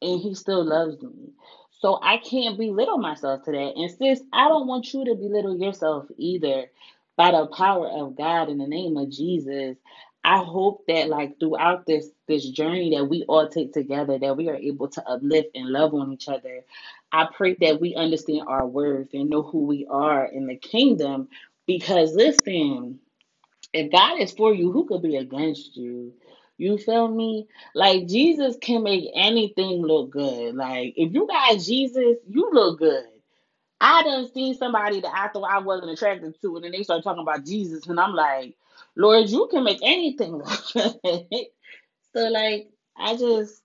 and 0.03 0.21
he 0.21 0.35
still 0.35 0.65
loves 0.65 1.01
me. 1.03 1.33
So 1.81 1.99
I 2.03 2.17
can't 2.19 2.59
belittle 2.59 2.99
myself 2.99 3.43
today. 3.43 3.73
And 3.77 3.91
sis, 3.91 4.21
I 4.33 4.49
don't 4.49 4.67
want 4.67 4.93
you 4.93 5.05
to 5.05 5.15
belittle 5.15 5.59
yourself 5.59 6.07
either. 6.17 6.67
By 7.17 7.33
the 7.33 7.47
power 7.47 7.89
of 7.89 8.17
God 8.17 8.51
in 8.51 8.59
the 8.59 8.67
name 8.67 8.97
of 8.97 9.11
Jesus, 9.11 9.77
I 10.25 10.39
hope 10.39 10.85
that 10.89 11.09
like 11.09 11.39
throughout 11.41 11.87
this 11.87 12.11
this 12.29 12.49
journey 12.49 12.97
that 12.97 13.05
we 13.07 13.25
all 13.29 13.49
take 13.49 13.73
together, 13.73 14.19
that 14.19 14.37
we 14.37 14.49
are 14.49 14.57
able 14.57 14.89
to 14.89 15.09
uplift 15.09 15.51
and 15.55 15.69
love 15.71 15.95
on 15.95 16.13
each 16.13 16.29
other. 16.29 16.65
I 17.13 17.29
pray 17.35 17.57
that 17.61 17.81
we 17.81 17.95
understand 17.95 18.43
our 18.49 18.67
worth 18.67 19.15
and 19.15 19.31
know 19.31 19.43
who 19.43 19.67
we 19.67 19.87
are 19.89 20.27
in 20.27 20.47
the 20.49 20.57
kingdom. 20.57 21.29
Because 21.67 22.15
listen, 22.15 23.01
if 23.73 23.93
God 23.93 24.21
is 24.21 24.33
for 24.33 24.55
you, 24.55 24.73
who 24.73 24.87
could 24.87 25.03
be 25.03 25.17
against 25.17 25.77
you? 25.77 26.15
You 26.59 26.79
feel 26.79 27.09
me? 27.09 27.49
Like 27.75 28.09
Jesus 28.09 28.57
can 28.61 28.83
make 28.83 29.11
anything 29.15 29.83
look 29.83 30.11
good. 30.11 30.55
Like 30.57 30.95
if 30.97 31.13
you 31.13 31.27
got 31.27 31.59
Jesus, 31.61 32.19
you 32.29 32.51
look 32.53 32.81
good. 32.81 33.07
I 33.81 34.03
done 34.03 34.31
seen 34.33 34.55
somebody 34.57 35.01
that 35.01 35.13
I 35.15 35.29
thought 35.29 35.51
I 35.51 35.59
wasn't 35.59 35.91
attracted 35.93 36.41
to, 36.41 36.57
and 36.57 36.65
then 36.65 36.73
they 36.73 36.83
start 36.83 37.05
talking 37.05 37.23
about 37.23 37.45
Jesus, 37.45 37.87
and 37.87 38.01
I'm 38.01 38.15
like, 38.15 38.57
Lord, 38.97 39.29
you 39.29 39.49
can 39.51 39.65
make 39.65 39.81
anything 39.83 40.43
so 40.45 42.29
like, 42.31 42.71
I 42.97 43.17
just 43.17 43.63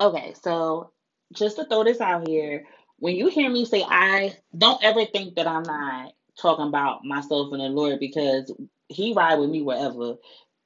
okay. 0.00 0.34
So 0.42 0.90
just 1.32 1.56
to 1.56 1.64
throw 1.64 1.84
this 1.84 2.00
out 2.00 2.28
here, 2.28 2.66
when 2.98 3.16
you 3.16 3.28
hear 3.28 3.50
me 3.50 3.64
say 3.64 3.84
I, 3.86 4.36
don't 4.56 4.82
ever 4.82 5.04
think 5.06 5.36
that 5.36 5.46
I'm 5.46 5.62
not 5.62 6.12
talking 6.40 6.66
about 6.66 7.04
myself 7.04 7.52
and 7.52 7.60
the 7.60 7.68
Lord 7.68 8.00
because 8.00 8.52
He 8.88 9.14
ride 9.14 9.38
with 9.38 9.50
me 9.50 9.62
wherever 9.62 10.16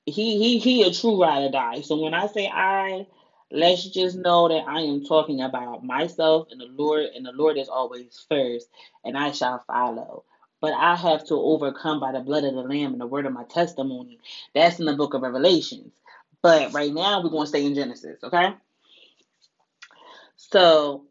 he 0.06 0.38
he 0.38 0.58
he 0.58 0.82
a 0.84 0.92
true 0.92 1.20
ride 1.20 1.44
or 1.44 1.50
die. 1.50 1.80
So 1.82 2.00
when 2.00 2.14
I 2.14 2.28
say 2.28 2.48
I, 2.52 3.06
let's 3.50 3.88
just 3.88 4.16
know 4.16 4.48
that 4.48 4.64
I 4.66 4.80
am 4.80 5.04
talking 5.04 5.40
about 5.40 5.84
myself 5.84 6.48
and 6.50 6.60
the 6.60 6.66
Lord, 6.66 7.06
and 7.14 7.24
the 7.24 7.32
Lord 7.32 7.56
is 7.56 7.68
always 7.68 8.24
first, 8.28 8.68
and 9.04 9.16
I 9.16 9.32
shall 9.32 9.62
follow. 9.66 10.24
But 10.60 10.72
I 10.72 10.96
have 10.96 11.26
to 11.26 11.34
overcome 11.34 12.00
by 12.00 12.12
the 12.12 12.20
blood 12.20 12.44
of 12.44 12.54
the 12.54 12.62
Lamb 12.62 12.92
and 12.92 13.00
the 13.00 13.06
word 13.06 13.26
of 13.26 13.32
my 13.32 13.44
testimony. 13.44 14.18
That's 14.54 14.80
in 14.80 14.86
the 14.86 14.96
book 14.96 15.14
of 15.14 15.22
Revelations. 15.22 15.92
But 16.42 16.72
right 16.72 16.92
now 16.92 17.22
we're 17.22 17.30
gonna 17.30 17.46
stay 17.46 17.64
in 17.64 17.74
Genesis, 17.74 18.18
okay? 18.22 18.54
So 20.36 21.04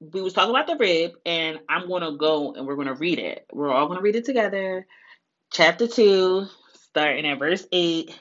we 0.00 0.20
was 0.20 0.32
talking 0.32 0.50
about 0.50 0.66
the 0.66 0.76
rib, 0.76 1.12
and 1.24 1.60
I'm 1.68 1.88
gonna 1.88 2.16
go 2.16 2.54
and 2.54 2.66
we're 2.66 2.76
gonna 2.76 2.94
read 2.94 3.18
it. 3.18 3.46
We're 3.52 3.72
all 3.72 3.88
gonna 3.88 4.00
read 4.00 4.16
it 4.16 4.24
together. 4.24 4.86
Chapter 5.52 5.86
two, 5.86 6.46
starting 6.74 7.26
at 7.26 7.38
verse 7.38 7.66
8. 7.72 8.18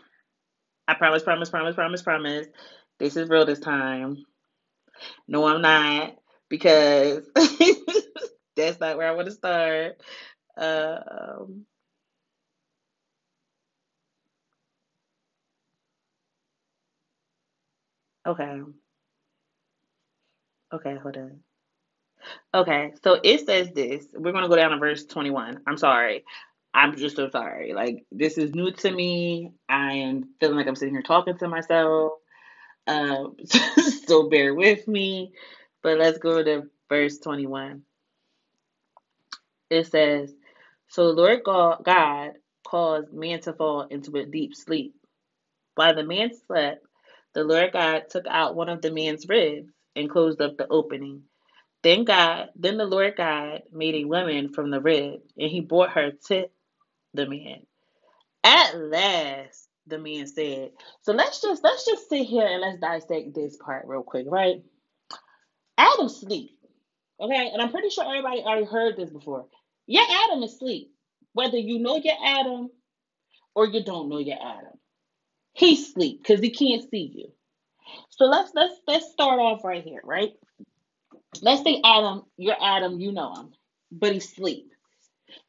I 0.92 0.96
promise, 0.96 1.24
promise, 1.24 1.50
promise, 1.52 1.76
promise, 1.76 2.04
promise. 2.04 2.48
This 3.00 3.18
is 3.18 3.30
real 3.30 3.46
this 3.46 3.60
time. 3.60 4.26
No, 5.28 5.48
I'm 5.48 5.62
not, 5.62 6.16
because 6.50 7.30
that's 8.58 8.80
not 8.80 8.98
where 8.98 9.10
I 9.10 9.14
want 9.16 9.28
to 9.28 9.34
start. 9.34 10.02
Um, 10.58 11.66
okay. 18.28 18.62
Okay, 20.74 20.98
hold 21.02 21.18
on. 21.18 21.40
Okay, 22.54 22.94
so 23.04 23.20
it 23.24 23.46
says 23.46 23.72
this. 23.74 24.08
We're 24.14 24.34
going 24.34 24.44
to 24.44 24.50
go 24.50 24.58
down 24.58 24.72
to 24.72 24.78
verse 24.80 25.06
21. 25.06 25.62
I'm 25.68 25.78
sorry. 25.78 26.26
I'm 26.74 26.96
just 26.96 27.16
so 27.18 27.30
sorry. 27.30 27.74
Like, 27.74 28.06
this 28.12 28.38
is 28.38 28.56
new 28.56 28.72
to 28.72 28.92
me. 28.92 29.54
I 29.70 29.94
am 29.94 30.30
feeling 30.40 30.58
like 30.58 30.68
I'm 30.68 30.76
sitting 30.76 30.94
here 30.96 31.04
talking 31.04 31.38
to 31.40 31.48
myself. 31.48 32.14
Um, 32.88 33.36
so 34.08 34.30
bear 34.30 34.56
with 34.56 34.88
me. 34.88 35.34
But 35.84 35.98
let's 36.00 36.20
go 36.20 36.44
to 36.44 36.64
verse 36.90 37.20
21. 37.20 37.84
It 39.70 39.88
says, 39.88 40.34
So 40.90 41.08
the 41.08 41.22
Lord 41.22 41.44
God 41.44 42.34
caused 42.66 43.14
man 43.14 43.42
to 43.42 43.54
fall 43.54 43.84
into 43.84 44.16
a 44.18 44.26
deep 44.26 44.56
sleep. 44.56 44.96
While 45.76 45.96
the 45.96 46.04
man 46.04 46.32
slept, 46.48 46.86
the 47.34 47.44
Lord 47.44 47.74
God 47.74 48.04
took 48.10 48.28
out 48.28 48.56
one 48.56 48.70
of 48.70 48.82
the 48.82 48.92
man's 48.92 49.28
ribs 49.28 49.72
and 49.96 50.10
closed 50.10 50.42
up 50.42 50.58
the 50.58 50.68
opening. 50.70 51.24
Then 51.84 52.04
God, 52.04 52.50
then 52.56 52.78
the 52.78 52.86
Lord 52.86 53.16
God 53.18 53.64
made 53.72 53.96
a 53.96 54.06
woman 54.06 54.54
from 54.54 54.70
the 54.72 54.82
rib, 54.82 55.22
and 55.38 55.50
he 55.50 55.62
brought 55.62 55.92
her 55.92 56.12
to 56.28 56.48
the 57.14 57.28
man. 57.28 57.66
At 58.44 58.78
last, 58.78 59.68
the 59.88 59.98
man 59.98 60.28
said. 60.28 60.72
So 61.02 61.14
let's 61.14 61.42
just 61.42 61.64
let's 61.64 61.86
just 61.86 62.10
sit 62.10 62.26
here 62.26 62.46
and 62.46 62.62
let's 62.62 62.80
dissect 62.80 63.34
this 63.34 63.58
part 63.58 63.88
real 63.88 64.04
quick, 64.04 64.26
right? 64.30 64.64
Adam 65.78 66.10
sleep. 66.10 66.52
Okay, 67.20 67.50
and 67.54 67.62
I'm 67.62 67.72
pretty 67.72 67.90
sure 67.90 68.06
everybody 68.06 68.42
already 68.42 68.66
heard 68.66 68.98
this 68.98 69.10
before. 69.10 69.46
Your 69.86 70.04
Adam 70.04 70.44
is 70.44 70.54
asleep. 70.54 70.92
Whether 71.34 71.58
you 71.58 71.80
know 71.80 71.98
your 71.98 72.16
Adam 72.24 72.70
or 73.56 73.68
you 73.68 73.84
don't 73.84 74.10
know 74.10 74.20
your 74.20 74.38
Adam. 74.42 74.74
He's 75.54 75.90
asleep 75.90 76.22
because 76.22 76.42
he 76.42 76.50
can't 76.50 76.90
see 76.90 77.12
you. 77.14 77.32
So 78.10 78.26
let's 78.26 78.52
let's 78.56 78.76
let's 78.88 79.12
start 79.12 79.40
off 79.40 79.64
right 79.64 79.84
here, 79.84 80.02
right? 80.04 80.32
Let's 81.42 81.64
say 81.64 81.82
Adam, 81.84 82.24
you're 82.38 82.56
Adam, 82.62 83.00
you 83.00 83.12
know 83.12 83.34
him, 83.34 83.54
but 83.92 84.14
he's 84.14 84.26
asleep. 84.26 84.71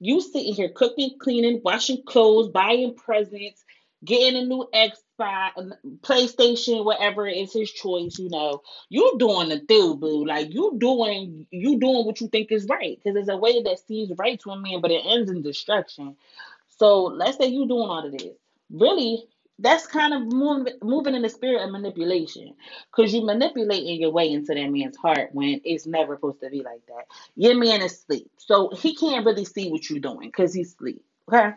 You 0.01 0.21
sitting 0.21 0.55
here 0.55 0.69
cooking, 0.69 1.19
cleaning, 1.19 1.61
washing 1.65 2.03
clothes, 2.05 2.49
buying 2.49 2.95
presents, 2.95 3.65
getting 4.05 4.43
a 4.43 4.45
new 4.45 4.69
Xbox, 4.75 5.73
PlayStation, 6.01 6.85
whatever 6.85 7.27
is 7.27 7.53
his 7.53 7.71
choice, 7.71 8.19
you 8.19 8.29
know. 8.29 8.63
You 8.89 9.17
doing 9.19 9.49
the 9.49 9.59
deal, 9.59 9.97
boo. 9.97 10.27
Like 10.27 10.53
you 10.53 10.77
doing 10.79 11.47
you 11.51 11.79
doing 11.79 12.05
what 12.05 12.21
you 12.21 12.29
think 12.29 12.51
is 12.51 12.67
right. 12.67 12.99
Because 12.99 13.15
there's 13.15 13.29
a 13.29 13.37
way 13.37 13.63
that 13.63 13.87
seems 13.87 14.17
right 14.19 14.41
to 14.41 14.51
a 14.51 14.59
man, 14.59 14.81
but 14.81 14.91
it 14.91 15.05
ends 15.07 15.31
in 15.31 15.43
destruction. 15.43 16.17
So 16.79 17.05
let's 17.05 17.39
say 17.39 17.47
you 17.47 17.69
doing 17.69 17.89
all 17.89 18.05
of 18.05 18.13
this. 18.13 18.37
Really, 18.71 19.25
that's 19.63 19.87
kind 19.87 20.13
of 20.13 20.33
moving 20.33 20.75
moving 20.83 21.15
in 21.15 21.23
the 21.23 21.31
spirit 21.31 21.63
of 21.63 21.71
manipulation. 21.71 22.55
Because 22.91 23.15
you're 23.15 23.25
manipulating 23.25 24.01
your 24.01 24.11
way 24.11 24.31
into 24.31 24.55
that 24.55 24.69
man's 24.69 24.97
heart 24.99 25.31
when 25.33 25.63
it's 25.65 25.87
never 25.87 26.17
supposed 26.17 26.41
to 26.41 26.51
be 26.51 26.63
like 26.63 26.85
that. 26.89 27.07
Your 27.37 27.57
man 27.57 27.81
is 27.81 27.93
asleep. 27.93 28.31
So 28.37 28.71
he 28.77 28.95
can't 28.95 29.25
really 29.25 29.47
see 29.47 29.71
what 29.71 29.89
you're 29.89 30.01
doing 30.01 30.29
because 30.29 30.53
he's 30.53 30.75
asleep 30.75 31.03
okay? 31.33 31.53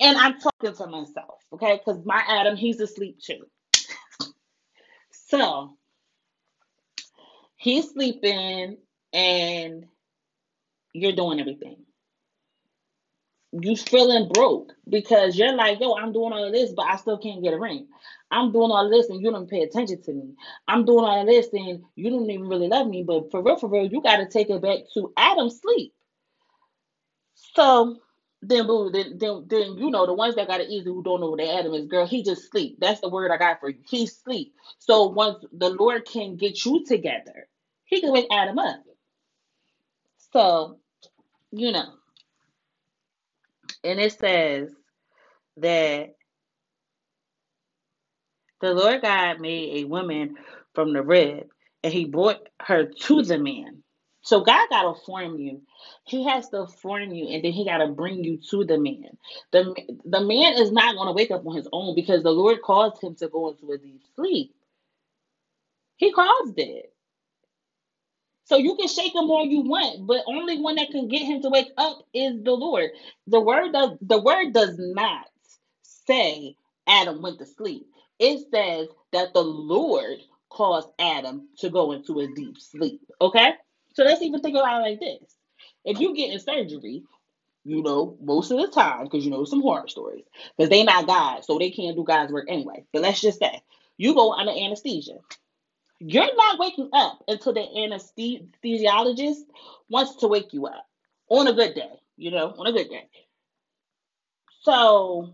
And 0.00 0.16
i'm 0.18 0.34
talking 0.40 0.76
to 0.76 0.86
myself 0.86 1.40
okay? 1.52 1.80
Because 1.84 2.04
my 2.04 2.22
adam 2.26 2.56
he's 2.56 2.80
asleep 2.80 3.20
too. 3.20 3.46
So 5.26 5.76
he's 7.56 7.90
sleeping 7.90 8.76
and 9.12 9.86
you're 10.92 11.12
doing 11.16 11.40
everything 11.40 11.78
you 13.60 13.76
feeling 13.76 14.28
broke 14.28 14.72
because 14.88 15.36
you're 15.36 15.54
like, 15.54 15.80
yo, 15.80 15.94
I'm 15.94 16.12
doing 16.12 16.32
all 16.32 16.44
of 16.44 16.52
this, 16.52 16.72
but 16.72 16.86
I 16.86 16.96
still 16.96 17.18
can't 17.18 17.42
get 17.42 17.54
a 17.54 17.58
ring. 17.58 17.86
I'm 18.30 18.52
doing 18.52 18.70
all 18.70 18.86
of 18.86 18.90
this 18.90 19.08
and 19.10 19.20
you 19.22 19.30
don't 19.30 19.48
pay 19.48 19.62
attention 19.62 20.02
to 20.02 20.12
me. 20.12 20.34
I'm 20.66 20.84
doing 20.84 21.04
all 21.04 21.20
of 21.20 21.26
this 21.26 21.48
and 21.52 21.84
you 21.94 22.10
don't 22.10 22.28
even 22.28 22.48
really 22.48 22.68
love 22.68 22.88
me. 22.88 23.04
But 23.04 23.30
for 23.30 23.42
real, 23.42 23.56
for 23.56 23.68
real, 23.68 23.86
you 23.86 24.02
got 24.02 24.16
to 24.16 24.26
take 24.26 24.50
it 24.50 24.60
back 24.60 24.78
to 24.94 25.12
Adam's 25.16 25.60
sleep. 25.60 25.94
So 27.54 27.98
then, 28.42 28.66
boo, 28.66 28.90
then, 28.90 29.18
then, 29.18 29.44
then 29.48 29.78
you 29.78 29.90
know 29.90 30.06
the 30.06 30.14
ones 30.14 30.34
that 30.34 30.48
got 30.48 30.60
it 30.60 30.70
easy 30.70 30.86
who 30.86 31.02
don't 31.02 31.20
know 31.20 31.30
what 31.30 31.40
Adam 31.40 31.74
is, 31.74 31.86
girl. 31.86 32.06
He 32.06 32.24
just 32.24 32.50
sleep. 32.50 32.78
That's 32.80 33.00
the 33.00 33.08
word 33.08 33.30
I 33.30 33.36
got 33.36 33.60
for 33.60 33.70
you. 33.70 33.78
He 33.88 34.06
sleep. 34.06 34.54
So 34.80 35.06
once 35.06 35.44
the 35.52 35.70
Lord 35.70 36.04
can 36.04 36.36
get 36.36 36.64
you 36.64 36.84
together, 36.84 37.48
He 37.84 38.00
can 38.00 38.12
wake 38.12 38.26
Adam 38.32 38.58
up. 38.58 38.82
So 40.32 40.80
you 41.52 41.70
know, 41.70 41.92
and 43.84 44.00
it 44.00 44.18
says 44.18 44.70
that 45.58 46.16
the 48.60 48.74
Lord 48.74 49.02
God 49.02 49.40
made 49.40 49.84
a 49.84 49.88
woman 49.88 50.36
from 50.74 50.92
the 50.92 51.02
rib, 51.02 51.48
and 51.84 51.92
He 51.92 52.06
brought 52.06 52.48
her 52.62 52.86
to 52.86 53.22
the 53.22 53.38
man. 53.38 53.82
So 54.22 54.42
God 54.42 54.68
gotta 54.70 55.00
form 55.06 55.38
you. 55.38 55.62
He 56.06 56.24
has 56.28 56.48
to 56.50 56.66
form 56.66 57.12
you, 57.12 57.28
and 57.28 57.44
then 57.44 57.52
He 57.52 57.64
gotta 57.64 57.88
bring 57.88 58.24
you 58.24 58.38
to 58.50 58.64
the 58.64 58.78
man. 58.78 59.18
the 59.52 59.74
The 60.06 60.22
man 60.22 60.54
is 60.62 60.72
not 60.72 60.96
gonna 60.96 61.12
wake 61.12 61.30
up 61.32 61.46
on 61.46 61.56
his 61.56 61.68
own 61.72 61.94
because 61.94 62.22
the 62.24 62.32
Lord 62.32 62.62
caused 62.62 63.02
him 63.02 63.16
to 63.16 63.28
go 63.28 63.50
into 63.50 63.72
a 63.72 63.78
deep 63.78 64.02
sleep. 64.16 64.54
He 65.98 66.12
caused 66.12 66.58
it. 66.58 66.93
So 68.44 68.56
you 68.58 68.76
can 68.76 68.88
shake 68.88 69.14
him 69.14 69.30
all 69.30 69.46
you 69.46 69.62
want, 69.62 70.06
but 70.06 70.24
only 70.26 70.60
one 70.60 70.76
that 70.76 70.90
can 70.90 71.08
get 71.08 71.22
him 71.22 71.42
to 71.42 71.50
wake 71.50 71.72
up 71.78 71.98
is 72.14 72.42
the 72.42 72.52
Lord. 72.52 72.90
The 73.26 73.40
word 73.40 73.72
does 73.72 73.92
the 74.02 74.20
word 74.20 74.52
does 74.52 74.76
not 74.78 75.26
say 75.82 76.56
Adam 76.86 77.22
went 77.22 77.38
to 77.38 77.46
sleep. 77.46 77.86
It 78.18 78.46
says 78.52 78.88
that 79.12 79.34
the 79.34 79.42
Lord 79.42 80.18
caused 80.50 80.88
Adam 80.98 81.48
to 81.58 81.70
go 81.70 81.92
into 81.92 82.20
a 82.20 82.28
deep 82.34 82.58
sleep. 82.60 83.00
Okay? 83.20 83.52
So 83.94 84.04
let's 84.04 84.22
even 84.22 84.40
think 84.40 84.56
about 84.56 84.80
it 84.80 84.90
like 84.90 85.00
this. 85.00 85.36
If 85.84 86.00
you 86.00 86.14
get 86.14 86.32
in 86.32 86.40
surgery, 86.40 87.04
you 87.64 87.82
know, 87.82 88.16
most 88.22 88.50
of 88.50 88.58
the 88.58 88.68
time, 88.68 89.04
because 89.04 89.24
you 89.24 89.30
know 89.30 89.44
some 89.44 89.62
horror 89.62 89.88
stories, 89.88 90.24
because 90.56 90.70
they 90.70 90.84
not 90.84 91.06
God, 91.06 91.44
so 91.44 91.58
they 91.58 91.70
can't 91.70 91.96
do 91.96 92.04
God's 92.04 92.32
work 92.32 92.46
anyway. 92.48 92.84
But 92.92 93.02
let's 93.02 93.20
just 93.20 93.38
say 93.38 93.62
you 93.96 94.14
go 94.14 94.32
under 94.32 94.52
anesthesia. 94.52 95.18
You're 96.06 96.36
not 96.36 96.58
waking 96.58 96.90
up 96.92 97.24
until 97.28 97.54
the 97.54 97.60
anesthesiologist 97.60 99.44
wants 99.88 100.16
to 100.16 100.28
wake 100.28 100.52
you 100.52 100.66
up 100.66 100.86
on 101.30 101.46
a 101.46 101.52
good 101.54 101.74
day, 101.74 101.98
you 102.18 102.30
know, 102.30 102.54
on 102.58 102.66
a 102.66 102.72
good 102.72 102.90
day. 102.90 103.08
So 104.60 105.30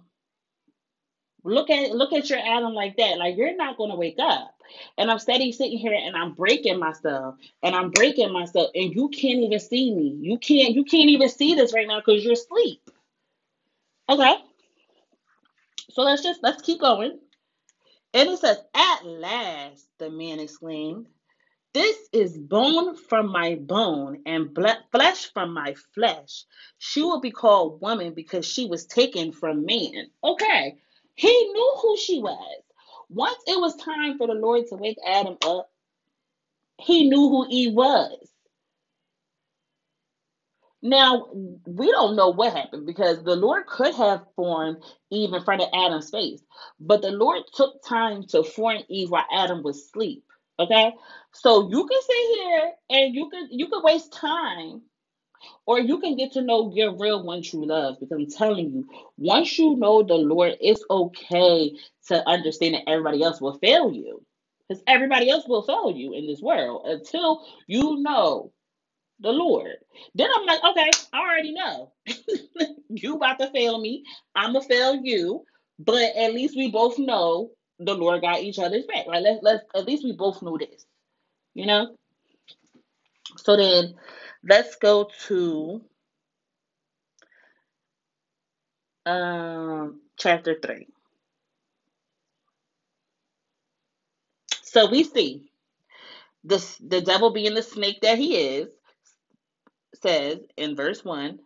look 1.43 1.71
at 1.71 1.91
look 1.91 2.12
at 2.12 2.31
your 2.31 2.39
Adam 2.39 2.73
like 2.73 2.97
that. 2.99 3.19
Like 3.19 3.37
you're 3.37 3.57
not 3.57 3.79
gonna 3.79 3.97
wake 3.97 4.19
up. 4.21 4.55
And 4.97 5.11
I'm 5.11 5.19
steady 5.19 5.50
sitting 5.50 5.79
here 5.79 5.93
and 5.93 6.17
I'm 6.17 6.35
breaking 6.35 6.79
myself 6.79 7.35
and 7.65 7.75
I'm 7.75 7.91
breaking 7.91 8.33
myself 8.33 8.71
and 8.73 8.95
you 8.95 9.09
can't 9.09 9.41
even 9.41 9.59
see 9.59 9.93
me. 9.93 10.19
You 10.21 10.39
can't 10.39 10.75
you 10.75 10.85
can't 10.85 11.11
even 11.11 11.29
see 11.29 11.57
this 11.57 11.75
right 11.75 11.89
now 11.89 11.99
because 11.99 12.23
you're 12.23 12.35
asleep. 12.35 12.81
Okay. 14.09 14.37
So 15.91 16.03
let's 16.03 16.23
just 16.23 16.45
let's 16.45 16.62
keep 16.62 16.79
going. 16.81 17.19
And 18.14 18.29
it 18.31 18.38
says, 18.40 18.59
At 18.75 19.07
last, 19.07 19.87
the 19.99 20.11
man 20.11 20.40
exclaimed, 20.40 21.07
This 21.75 21.97
is 22.12 22.38
bone 22.38 22.97
from 22.97 23.33
my 23.33 23.57
bone 23.57 24.23
and 24.26 24.55
ble- 24.55 24.85
flesh 24.93 25.33
from 25.33 25.55
my 25.55 25.75
flesh. 25.95 26.45
She 26.79 27.02
will 27.02 27.21
be 27.21 27.33
called 27.33 27.81
woman 27.83 28.14
because 28.14 28.47
she 28.47 28.67
was 28.67 28.87
taken 28.87 29.33
from 29.33 29.67
man. 29.67 30.11
Okay. 30.25 30.79
He 31.17 31.29
knew 31.52 31.75
who 31.83 31.97
she 31.99 32.21
was. 32.21 32.62
Once 33.11 33.38
it 33.47 33.61
was 33.61 33.76
time 33.76 34.19
for 34.19 34.26
the 34.29 34.35
Lord 34.35 34.67
to 34.69 34.76
wake 34.76 34.99
Adam 35.07 35.37
up, 35.45 35.71
he 36.79 37.09
knew 37.09 37.29
who 37.29 37.47
he 37.49 37.69
was. 37.73 38.19
Now, 40.83 41.27
we 41.67 41.91
don't 41.91 42.17
know 42.17 42.31
what 42.31 42.55
happened 42.55 42.87
because 42.87 43.23
the 43.23 43.37
Lord 43.37 43.67
could 43.67 43.95
have 43.95 44.25
formed 44.35 44.83
Eve 45.11 45.35
in 45.35 45.45
front 45.45 45.61
of 45.61 45.69
Adam's 45.75 46.11
face, 46.11 46.43
but 46.78 47.02
the 47.02 47.11
Lord 47.11 47.43
took 47.52 47.83
time 47.87 48.25
to 48.28 48.43
form 48.43 48.78
Eve 48.89 49.11
while 49.11 49.26
Adam 49.31 49.63
was 49.63 49.76
asleep. 49.76 50.25
Okay, 50.59 50.93
so 51.33 51.71
you 51.71 51.87
can 51.87 52.00
sit 52.02 52.39
here 52.39 52.73
and 52.91 53.15
you 53.15 53.31
can 53.31 53.49
you 53.50 53.69
can 53.69 53.83
waste 53.83 54.13
time, 54.13 54.83
or 55.67 55.81
you 55.81 55.99
can 56.00 56.17
get 56.17 56.33
to 56.33 56.43
know 56.43 56.73
your 56.75 56.97
real 56.97 57.25
one 57.25 57.43
true 57.43 57.67
love. 57.67 57.97
Because 57.99 58.19
I'm 58.19 58.31
telling 58.31 58.71
you, 58.71 58.89
once 59.17 59.59
you 59.59 59.76
know 59.76 60.02
the 60.02 60.15
Lord, 60.15 60.57
it's 60.61 60.85
okay 60.91 61.76
to 62.09 62.28
understand 62.28 62.75
that 62.75 62.89
everybody 62.89 63.23
else 63.23 63.41
will 63.41 63.59
fail 63.59 63.91
you, 63.93 64.23
because 64.69 64.83
everybody 64.87 65.31
else 65.31 65.47
will 65.47 65.63
fail 65.63 65.93
you 65.95 66.13
in 66.15 66.26
this 66.26 66.41
world 66.41 66.87
until 66.87 67.43
you 67.67 67.97
know 68.02 68.52
the 69.21 69.30
Lord. 69.30 69.76
Then 70.15 70.28
I'm 70.35 70.47
like, 70.47 70.61
okay, 70.65 70.91
I 71.13 71.21
already 71.21 71.52
know. 71.52 71.93
you 72.89 73.17
about 73.17 73.39
to 73.39 73.50
fail 73.50 73.80
me. 73.80 74.04
I'ma 74.35 74.61
fail 74.61 74.97
you. 74.97 75.45
But 75.78 76.17
at 76.17 76.35
least 76.35 76.56
we 76.56 76.71
both 76.71 76.99
know 76.99 77.50
the 77.78 77.95
Lord 77.95 78.21
got 78.21 78.41
each 78.41 78.59
other's 78.59 78.87
back. 78.87 79.06
Like 79.06 79.23
let's 79.23 79.43
let's 79.43 79.65
at 79.75 79.87
least 79.87 80.04
we 80.04 80.13
both 80.13 80.43
know 80.43 80.59
this. 80.59 80.85
You 81.54 81.67
know? 81.67 81.97
So 83.39 83.56
then 83.56 83.95
let's 84.45 84.76
go 84.76 85.09
to 85.28 85.83
um 89.06 90.00
chapter 90.19 90.59
three. 90.61 90.89
So 94.63 94.91
we 94.91 95.04
see 95.04 95.50
this 96.45 96.76
the 96.76 97.00
devil 97.00 97.30
being 97.33 97.54
the 97.54 97.63
snake 97.63 98.00
that 98.02 98.19
he 98.19 98.37
is 98.37 98.69
says 100.02 100.39
in 100.56 100.76
verse 100.76 101.04
1 101.04 101.39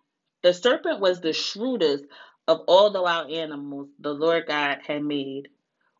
The 0.43 0.55
serpent 0.55 1.01
was 1.01 1.21
the 1.21 1.33
shrewdest 1.33 2.05
of 2.47 2.63
all 2.69 2.91
the 2.91 3.03
wild 3.03 3.31
animals 3.31 3.89
the 3.99 4.13
Lord 4.13 4.47
God 4.47 4.79
had 4.87 5.03
made. 5.03 5.49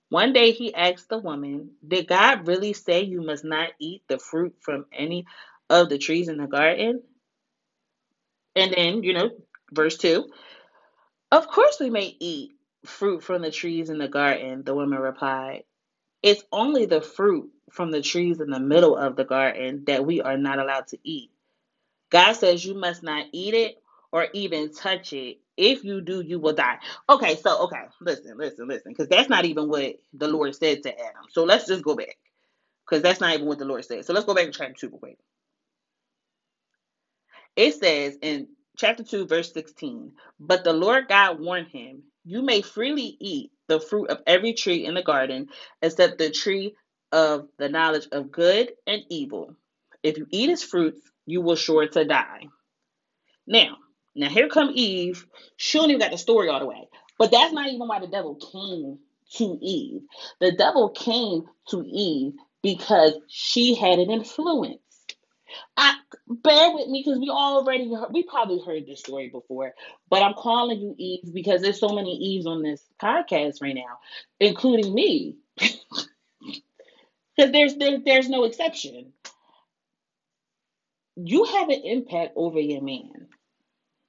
One 0.09 0.33
day 0.33 0.53
he 0.53 0.75
asked 0.75 1.09
the 1.09 1.19
woman, 1.19 1.73
Did 1.87 2.09
God 2.09 2.47
really 2.47 2.73
say 2.73 3.03
you 3.03 3.23
must 3.23 3.45
not 3.45 3.71
eat 3.81 4.03
the 4.09 4.19
fruit 4.19 4.55
from 4.61 4.87
any 4.93 5.27
of 5.71 5.89
the 5.89 5.99
trees 5.99 6.29
in 6.29 6.39
the 6.39 6.47
garden? 6.47 7.03
And 8.57 8.73
then, 8.73 9.03
you 9.03 9.15
know, 9.15 9.31
verse 9.73 9.97
2 9.99 10.31
Of 11.33 11.49
course 11.49 11.79
we 11.81 11.91
may 11.91 12.17
eat 12.21 12.53
fruit 12.85 13.23
from 13.23 13.43
the 13.43 13.51
trees 13.51 13.91
in 13.91 13.99
the 13.99 14.09
garden, 14.09 14.63
the 14.65 14.75
woman 14.75 14.99
replied. 14.99 15.65
It's 16.23 16.45
only 16.53 16.87
the 16.87 17.01
fruit 17.03 17.51
from 17.71 17.91
the 17.91 18.03
trees 18.03 18.41
in 18.41 18.51
the 18.51 18.61
middle 18.61 18.97
of 18.97 19.17
the 19.17 19.25
garden 19.25 19.85
that 19.87 20.07
we 20.07 20.23
are 20.23 20.39
not 20.39 20.59
allowed 20.59 20.89
to 20.89 20.99
eat. 21.05 21.31
God 22.15 22.35
says 22.35 22.65
you 22.65 22.75
must 22.75 23.03
not 23.03 23.27
eat 23.33 23.55
it 23.55 23.83
or 24.13 24.29
even 24.35 24.73
touch 24.73 25.13
it. 25.13 25.41
If 25.59 25.85
you 25.85 26.01
do, 26.01 26.23
you 26.23 26.39
will 26.41 26.55
die. 26.55 26.79
Okay, 27.11 27.37
so 27.37 27.65
okay, 27.65 27.83
listen, 28.01 28.39
listen, 28.39 28.69
listen, 28.69 28.93
because 28.93 29.09
that's 29.09 29.29
not 29.29 29.45
even 29.45 29.69
what 29.69 29.97
the 30.15 30.29
Lord 30.29 30.55
said 30.57 30.85
to 30.85 30.95
Adam. 30.99 31.25
So 31.31 31.45
let's 31.45 31.67
just 31.67 31.85
go 31.85 31.97
back, 31.97 32.17
because 32.87 33.03
that's 33.03 33.21
not 33.21 33.35
even 33.35 33.47
what 33.47 33.59
the 33.59 33.67
Lord 33.67 33.85
said. 33.85 34.07
So 34.07 34.15
let's 34.15 34.27
go 34.27 34.35
back 34.35 34.47
to 34.47 34.53
chapter 34.53 34.75
two 34.75 34.91
real 34.91 34.99
quick. 35.01 35.19
It 37.57 37.75
says 37.75 38.19
in 38.23 38.49
chapter 38.79 39.05
two, 39.05 39.27
verse 39.27 39.53
sixteen, 39.53 40.13
but 40.41 40.65
the 40.65 40.75
Lord 40.75 41.09
God 41.09 41.41
warned 41.41 41.69
him, 41.69 42.05
"You 42.25 42.43
may 42.43 42.63
freely 42.63 43.17
eat 43.21 43.53
the 43.69 43.81
fruit 43.81 44.11
of 44.11 44.23
every 44.27 44.55
tree 44.55 44.87
in 44.87 44.95
the 44.95 45.03
garden, 45.03 45.49
except 45.83 46.19
the 46.19 46.31
tree 46.31 46.77
of 47.13 47.49
the 47.59 47.69
knowledge 47.69 48.09
of 48.13 48.33
good 48.33 48.73
and 48.87 49.03
evil. 49.11 49.57
If 50.03 50.19
you 50.19 50.27
eat 50.31 50.51
its 50.51 50.65
fruits, 50.65 51.01
you 51.27 51.41
will 51.41 51.57
sure 51.57 51.87
to 51.87 52.05
die." 52.05 52.49
Now, 53.47 53.77
now 54.15 54.29
here 54.29 54.49
come 54.49 54.71
Eve. 54.75 55.27
She 55.57 55.79
don't 55.79 55.91
even 55.91 56.01
got 56.01 56.11
the 56.11 56.19
story 56.19 56.49
all 56.49 56.61
the 56.61 56.67
way. 56.67 56.89
But 57.19 57.31
that's 57.31 57.53
not 57.53 57.69
even 57.69 57.87
why 57.87 58.01
the 58.01 58.07
devil 58.07 58.35
came 58.37 58.99
to 59.37 59.59
Eve. 59.61 60.03
The 60.41 60.53
devil 60.53 60.91
came 60.91 61.45
to 61.69 61.85
Eve 61.87 62.35
because 62.63 63.15
she 63.29 63.75
had 63.75 63.99
an 63.99 64.11
influence. 64.11 64.81
I 65.77 65.95
bear 66.27 66.75
with 66.75 66.89
me 66.89 67.03
because 67.05 67.21
we 67.21 67.29
already 67.31 67.93
heard, 67.93 68.09
we 68.13 68.25
probably 68.25 68.61
heard 68.65 68.87
this 68.87 69.01
story 69.01 69.29
before, 69.29 69.75
but 70.11 70.23
I'm 70.23 70.35
calling 70.35 70.81
you 70.81 70.95
Eve 70.99 71.33
because 71.33 71.63
there's 71.63 71.79
so 71.79 71.91
many 71.91 72.13
Eves 72.17 72.47
on 72.47 72.63
this 72.63 72.83
podcast 73.01 73.63
right 73.63 73.75
now, 73.75 73.99
including 74.41 74.93
me. 74.95 75.37
Because 77.37 77.51
there's 77.51 77.75
there, 77.75 77.99
there's 78.05 78.29
no 78.29 78.45
exception. 78.45 79.13
You 81.17 81.45
have 81.45 81.69
an 81.69 81.81
impact 81.85 82.33
over 82.37 82.61
your 82.61 82.83
man. 82.83 83.29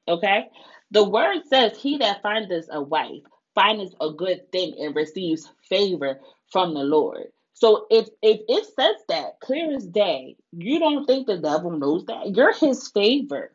Okay? 0.07 0.47
The 0.91 1.03
word 1.03 1.41
says, 1.49 1.77
He 1.77 1.97
that 1.99 2.21
findeth 2.21 2.67
a 2.71 2.81
wife 2.81 3.23
findeth 3.55 3.93
a 4.01 4.11
good 4.11 4.51
thing 4.51 4.75
and 4.79 4.95
receives 4.95 5.49
favor 5.69 6.19
from 6.51 6.73
the 6.73 6.83
Lord. 6.83 7.27
So 7.53 7.87
if 7.89 8.09
if 8.21 8.41
it 8.49 8.65
says 8.75 8.97
that 9.07 9.39
clear 9.39 9.73
as 9.73 9.85
day, 9.87 10.35
you 10.51 10.77
don't 10.79 11.05
think 11.05 11.25
the 11.25 11.37
devil 11.37 11.71
knows 11.71 12.05
that? 12.05 12.35
You're 12.35 12.53
his 12.53 12.89
favor. 12.89 13.51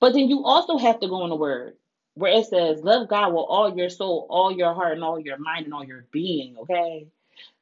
But 0.00 0.14
then 0.14 0.28
you 0.28 0.44
also 0.44 0.78
have 0.78 1.00
to 1.00 1.08
go 1.08 1.24
in 1.24 1.30
the 1.30 1.36
word 1.36 1.74
where 2.14 2.32
it 2.32 2.46
says, 2.46 2.82
Love 2.82 3.08
God 3.08 3.28
with 3.28 3.44
all 3.48 3.76
your 3.76 3.90
soul, 3.90 4.26
all 4.30 4.50
your 4.52 4.74
heart, 4.74 4.94
and 4.94 5.04
all 5.04 5.18
your 5.18 5.38
mind, 5.38 5.66
and 5.66 5.74
all 5.74 5.84
your 5.84 6.06
being, 6.10 6.56
okay? 6.58 7.06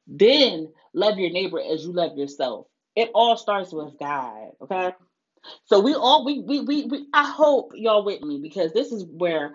Then 0.07 0.69
love 0.93 1.17
your 1.17 1.31
neighbor 1.31 1.59
as 1.61 1.83
you 1.83 1.91
love 1.91 2.17
yourself. 2.17 2.67
It 2.95 3.11
all 3.15 3.37
starts 3.37 3.73
with 3.73 3.99
God, 3.99 4.51
okay? 4.61 4.93
So 5.65 5.81
we 5.81 5.95
all 5.95 6.25
we 6.25 6.39
we 6.41 6.61
we, 6.61 6.85
we 6.85 7.07
I 7.13 7.29
hope 7.29 7.73
y'all 7.75 8.05
with 8.05 8.21
me 8.23 8.39
because 8.41 8.73
this 8.73 8.91
is 8.91 9.05
where 9.05 9.53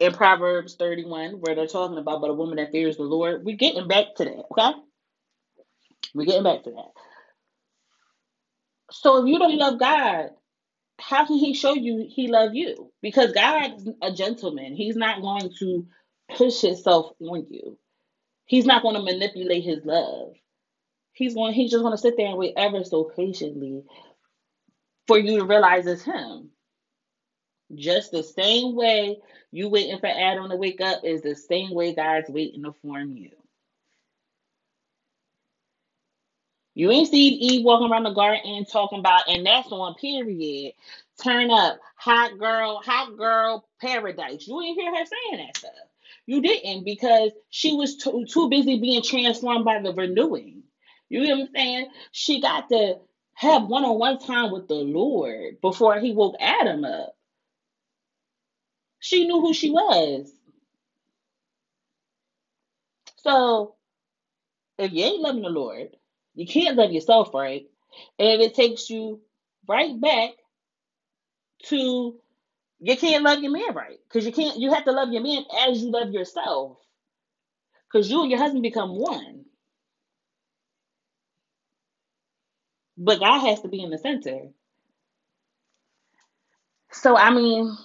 in 0.00 0.12
Proverbs 0.12 0.76
31, 0.76 1.40
where 1.40 1.54
they're 1.54 1.66
talking 1.66 1.98
about 1.98 2.20
but 2.20 2.30
a 2.30 2.34
woman 2.34 2.56
that 2.56 2.72
fears 2.72 2.96
the 2.96 3.02
Lord, 3.04 3.44
we're 3.44 3.56
getting 3.56 3.88
back 3.88 4.14
to 4.16 4.24
that, 4.24 4.44
okay? 4.52 4.78
We're 6.14 6.26
getting 6.26 6.44
back 6.44 6.64
to 6.64 6.70
that. 6.70 6.92
So 8.92 9.22
if 9.22 9.28
you 9.30 9.38
don't 9.38 9.56
love 9.58 9.78
God, 9.80 10.30
how 11.00 11.26
can 11.26 11.36
he 11.38 11.54
show 11.54 11.74
you 11.74 12.06
he 12.08 12.28
love 12.28 12.54
you? 12.54 12.92
Because 13.02 13.32
God's 13.32 13.88
a 14.02 14.12
gentleman. 14.12 14.74
He's 14.76 14.96
not 14.96 15.22
going 15.22 15.50
to 15.60 15.86
push 16.36 16.60
himself 16.62 17.12
on 17.20 17.46
you. 17.50 17.78
He's 18.46 18.66
not 18.66 18.82
going 18.82 18.96
to 18.96 19.02
manipulate 19.02 19.64
his 19.64 19.84
love. 19.84 20.32
He's 21.16 21.34
going 21.34 21.54
he's 21.54 21.70
just 21.70 21.82
going 21.82 21.94
to 21.94 21.98
sit 21.98 22.16
there 22.18 22.26
and 22.26 22.36
wait 22.36 22.52
ever 22.58 22.84
so 22.84 23.04
patiently 23.04 23.84
for 25.06 25.18
you 25.18 25.38
to 25.38 25.46
realize 25.46 25.86
it's 25.86 26.02
him. 26.02 26.50
Just 27.74 28.12
the 28.12 28.22
same 28.22 28.76
way 28.76 29.18
you 29.50 29.70
waiting 29.70 29.98
for 29.98 30.08
Adam 30.08 30.50
to 30.50 30.56
wake 30.56 30.82
up 30.82 31.00
is 31.04 31.22
the 31.22 31.34
same 31.34 31.74
way 31.74 31.94
God's 31.94 32.28
waiting 32.28 32.64
to 32.64 32.72
form 32.82 33.16
you. 33.16 33.30
You 36.74 36.90
ain't 36.90 37.08
seen 37.08 37.38
Eve 37.40 37.64
walking 37.64 37.90
around 37.90 38.04
the 38.04 38.12
garden 38.12 38.66
talking 38.66 38.98
about, 38.98 39.26
and 39.28 39.46
that's 39.46 39.72
on 39.72 39.94
period. 39.94 40.74
Turn 41.22 41.50
up, 41.50 41.80
hot 41.96 42.38
girl, 42.38 42.82
hot 42.84 43.16
girl 43.16 43.66
paradise. 43.80 44.46
You 44.46 44.60
ain't 44.60 44.78
hear 44.78 44.94
her 44.94 45.06
saying 45.06 45.46
that 45.46 45.56
stuff. 45.56 45.72
You 46.26 46.42
didn't 46.42 46.84
because 46.84 47.32
she 47.48 47.72
was 47.74 47.96
too, 47.96 48.26
too 48.28 48.50
busy 48.50 48.78
being 48.78 49.02
transformed 49.02 49.64
by 49.64 49.80
the 49.80 49.94
renewing. 49.94 50.64
You 51.08 51.22
know 51.22 51.36
what 51.36 51.40
I'm 51.48 51.54
saying? 51.54 51.90
She 52.12 52.40
got 52.40 52.68
to 52.70 52.96
have 53.34 53.64
one 53.64 53.84
on 53.84 53.98
one 53.98 54.18
time 54.18 54.50
with 54.52 54.68
the 54.68 54.74
Lord 54.74 55.60
before 55.60 55.98
he 56.00 56.12
woke 56.12 56.36
Adam 56.40 56.84
up. 56.84 57.14
She 59.00 59.26
knew 59.26 59.40
who 59.40 59.54
she 59.54 59.70
was. 59.70 60.32
So 63.18 63.76
if 64.78 64.92
you 64.92 65.04
ain't 65.04 65.22
loving 65.22 65.42
the 65.42 65.50
Lord, 65.50 65.90
you 66.34 66.46
can't 66.46 66.76
love 66.76 66.92
yourself 66.92 67.34
right. 67.34 67.66
And 68.18 68.42
it 68.42 68.54
takes 68.54 68.90
you 68.90 69.20
right 69.68 70.00
back 70.00 70.30
to 71.66 72.16
you 72.80 72.96
can't 72.96 73.24
love 73.24 73.40
your 73.42 73.52
man 73.52 73.74
right. 73.74 73.98
Because 74.08 74.26
you 74.26 74.32
can't 74.32 74.58
you 74.58 74.72
have 74.72 74.84
to 74.84 74.92
love 74.92 75.12
your 75.12 75.22
man 75.22 75.44
as 75.68 75.82
you 75.82 75.90
love 75.90 76.10
yourself. 76.12 76.78
Because 77.90 78.10
you 78.10 78.22
and 78.22 78.30
your 78.30 78.40
husband 78.40 78.62
become 78.62 78.90
one. 78.98 79.45
But 82.98 83.20
God 83.20 83.40
has 83.40 83.60
to 83.62 83.68
be 83.68 83.82
in 83.82 83.90
the 83.90 83.98
center. 83.98 84.48
So 86.92 87.16
I 87.16 87.30
mean, 87.30 87.76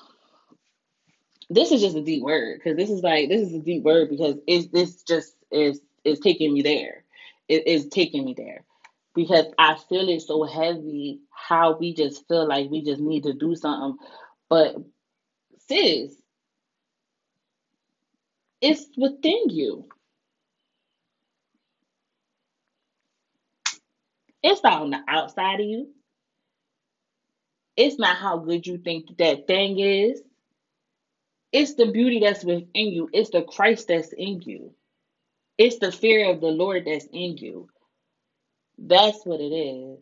this 1.50 1.71
is 1.71 1.82
just 1.82 1.97
a 1.97 2.04
deep 2.04 2.24
word 2.24 2.60
because 2.60 2.78
this 2.78 2.89
is 2.89 3.04
like 3.04 3.30
this 3.30 3.41
is 3.41 3.54
a 3.54 3.60
deep 3.60 3.84
word 3.84 4.10
because 4.10 4.38
it's 4.47 4.67
this 4.67 5.04
just 5.04 5.36
is 5.52 5.82
is 6.04 6.19
taking 6.19 6.54
me 6.54 6.62
there. 6.62 7.04
It 7.47 7.67
is 7.67 7.88
taking 7.89 8.26
me 8.26 8.34
there 8.36 8.63
because 9.15 9.45
I 9.60 9.76
feel 9.89 10.10
it 10.10 10.21
so 10.21 10.43
heavy 10.43 11.21
how 11.32 11.78
we 11.78 11.93
just 11.93 12.28
feel 12.28 12.47
like 12.47 12.69
we 12.69 12.84
just 12.84 13.02
need 13.02 13.24
to 13.24 13.34
do 13.34 13.56
something. 13.56 13.97
But 14.50 14.76
sis, 15.67 16.13
it's 18.62 18.88
within 18.97 19.50
you. 19.50 19.86
It's 24.44 24.64
not 24.64 24.82
on 24.82 24.92
the 24.92 25.02
outside 25.08 25.60
of 25.62 25.66
you. 25.68 25.90
It's 27.78 28.00
not 28.00 28.18
how 28.18 28.38
good 28.40 28.68
you 28.68 28.78
think 28.80 29.18
that 29.18 29.48
thing 29.48 29.80
is. 29.80 30.22
It's 31.52 31.76
the 31.76 31.92
beauty 31.92 32.20
that's 32.22 32.44
within 32.46 32.70
you. 32.76 33.10
It's 33.14 33.32
the 33.32 33.44
Christ 33.44 33.90
that's 33.90 34.14
in 34.14 34.42
you. 34.44 34.74
It's 35.58 35.80
the 35.80 35.92
fear 35.92 36.32
of 36.32 36.42
the 36.42 36.48
Lord 36.48 36.86
that's 36.86 37.08
in 37.14 37.38
you. 37.38 37.70
That's 38.78 39.26
what 39.26 39.42
it 39.42 39.54
is. 39.54 40.00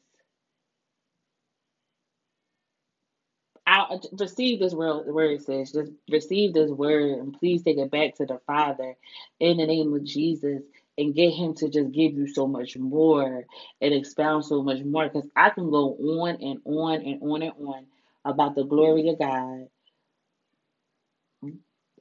I 3.65 3.97
receive 4.19 4.60
this 4.60 4.73
word, 4.73 5.08
word 5.08 5.41
says, 5.43 5.71
just 5.71 5.91
receive 6.12 6.54
this 6.54 6.71
word 6.71 7.19
and 7.19 7.39
please 7.39 7.63
take 7.63 7.78
it 7.78 7.91
back 7.91 8.15
to 8.15 8.25
the 8.25 8.39
Father 8.47 8.95
in 9.39 9.58
the 9.58 9.67
name 9.67 9.93
of 9.93 10.04
Jesus 10.04 10.63
and 10.99 11.15
get 11.15 11.31
Him 11.31 11.55
to 11.55 11.69
just 11.69 11.91
give 11.93 12.13
you 12.13 12.27
so 12.27 12.47
much 12.47 12.77
more 12.77 13.45
and 13.81 13.95
expound 13.95 14.45
so 14.45 14.63
much 14.63 14.83
more. 14.83 15.09
Because 15.09 15.29
I 15.35 15.49
can 15.51 15.71
go 15.71 15.95
on 15.95 16.38
and 16.41 16.59
on 16.65 17.01
and 17.01 17.23
on 17.23 17.43
and 17.43 17.53
on 17.67 17.88
about 18.25 18.55
the 18.55 18.65
glory 18.65 19.09
of 19.09 19.19
God. 19.19 19.67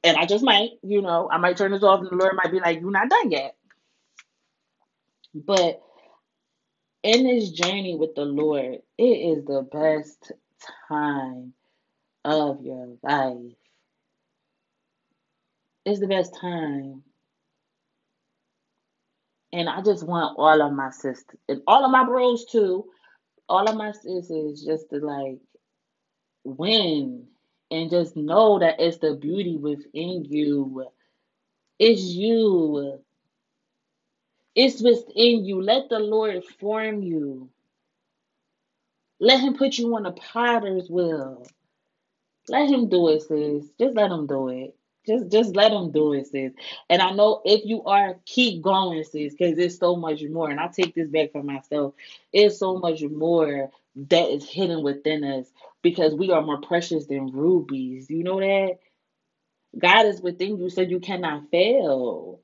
And 0.03 0.17
I 0.17 0.25
just 0.27 0.43
might, 0.43 0.71
you 0.83 1.01
know, 1.01 1.29
I 1.31 1.37
might 1.37 1.57
turn 1.57 1.71
this 1.71 1.83
off 1.83 2.01
and 2.01 2.11
the 2.11 2.15
Lord 2.17 2.35
might 2.35 2.51
be 2.51 2.59
like, 2.59 2.81
You're 2.81 2.91
not 2.91 3.09
done 3.09 3.31
yet. 3.31 3.55
But 5.33 5.81
in 7.03 7.25
this 7.25 7.51
journey 7.51 7.95
with 7.95 8.15
the 8.15 8.25
Lord, 8.25 8.79
it 8.97 9.03
is 9.03 9.45
the 9.45 9.67
best 9.71 10.33
time 10.89 11.53
of 12.25 12.61
your 12.63 12.97
life. 13.03 13.53
It's 15.85 15.99
the 15.99 16.07
best 16.07 16.35
time. 16.39 17.03
And 19.53 19.69
I 19.69 19.81
just 19.81 20.05
want 20.05 20.37
all 20.37 20.61
of 20.61 20.73
my 20.73 20.91
sisters 20.91 21.39
and 21.49 21.61
all 21.67 21.85
of 21.85 21.91
my 21.91 22.05
bros 22.05 22.45
too, 22.45 22.85
all 23.49 23.69
of 23.69 23.75
my 23.75 23.91
sisters 23.91 24.63
just 24.65 24.89
to 24.91 24.97
like 24.99 25.39
win 26.43 27.27
and 27.71 27.89
just 27.89 28.15
know 28.15 28.59
that 28.59 28.79
it's 28.79 28.97
the 28.99 29.15
beauty 29.15 29.57
within 29.57 30.25
you. 30.25 30.87
It's 31.79 32.03
you. 32.03 33.01
It's 34.55 34.81
within 34.81 35.45
you. 35.45 35.61
Let 35.61 35.89
the 35.89 35.99
Lord 35.99 36.43
form 36.59 37.03
you. 37.03 37.49
Let 39.19 39.41
him 39.41 39.55
put 39.57 39.77
you 39.77 39.95
on 39.95 40.05
a 40.05 40.13
potter's 40.13 40.89
wheel. 40.89 41.45
Let 42.49 42.69
him 42.69 42.89
do 42.89 43.09
it, 43.09 43.23
sis. 43.23 43.69
Just 43.79 43.95
let 43.95 44.11
him 44.11 44.27
do 44.27 44.49
it. 44.49 44.75
Just 45.05 45.31
just 45.31 45.55
let 45.55 45.69
them 45.71 45.91
do 45.91 46.13
it, 46.13 46.27
sis. 46.27 46.51
And 46.89 47.01
I 47.01 47.11
know 47.11 47.41
if 47.45 47.65
you 47.65 47.83
are, 47.83 48.17
keep 48.25 48.61
going, 48.61 49.03
sis, 49.03 49.33
because 49.33 49.57
it's 49.57 49.77
so 49.77 49.95
much 49.95 50.21
more. 50.23 50.49
And 50.49 50.59
I 50.59 50.67
take 50.67 50.93
this 50.93 51.09
back 51.09 51.31
for 51.31 51.43
myself. 51.43 51.93
It's 52.33 52.59
so 52.59 52.77
much 52.77 53.01
more 53.03 53.71
that 53.95 54.29
is 54.29 54.49
hidden 54.49 54.83
within 54.83 55.23
us 55.23 55.47
because 55.81 56.13
we 56.13 56.31
are 56.31 56.41
more 56.41 56.61
precious 56.61 57.05
than 57.05 57.31
rubies. 57.31 58.09
You 58.09 58.23
know 58.23 58.39
that? 58.39 58.79
God 59.77 60.05
is 60.05 60.21
within 60.21 60.57
you, 60.57 60.69
so 60.69 60.81
you 60.81 60.99
cannot 60.99 61.49
fail. 61.51 62.41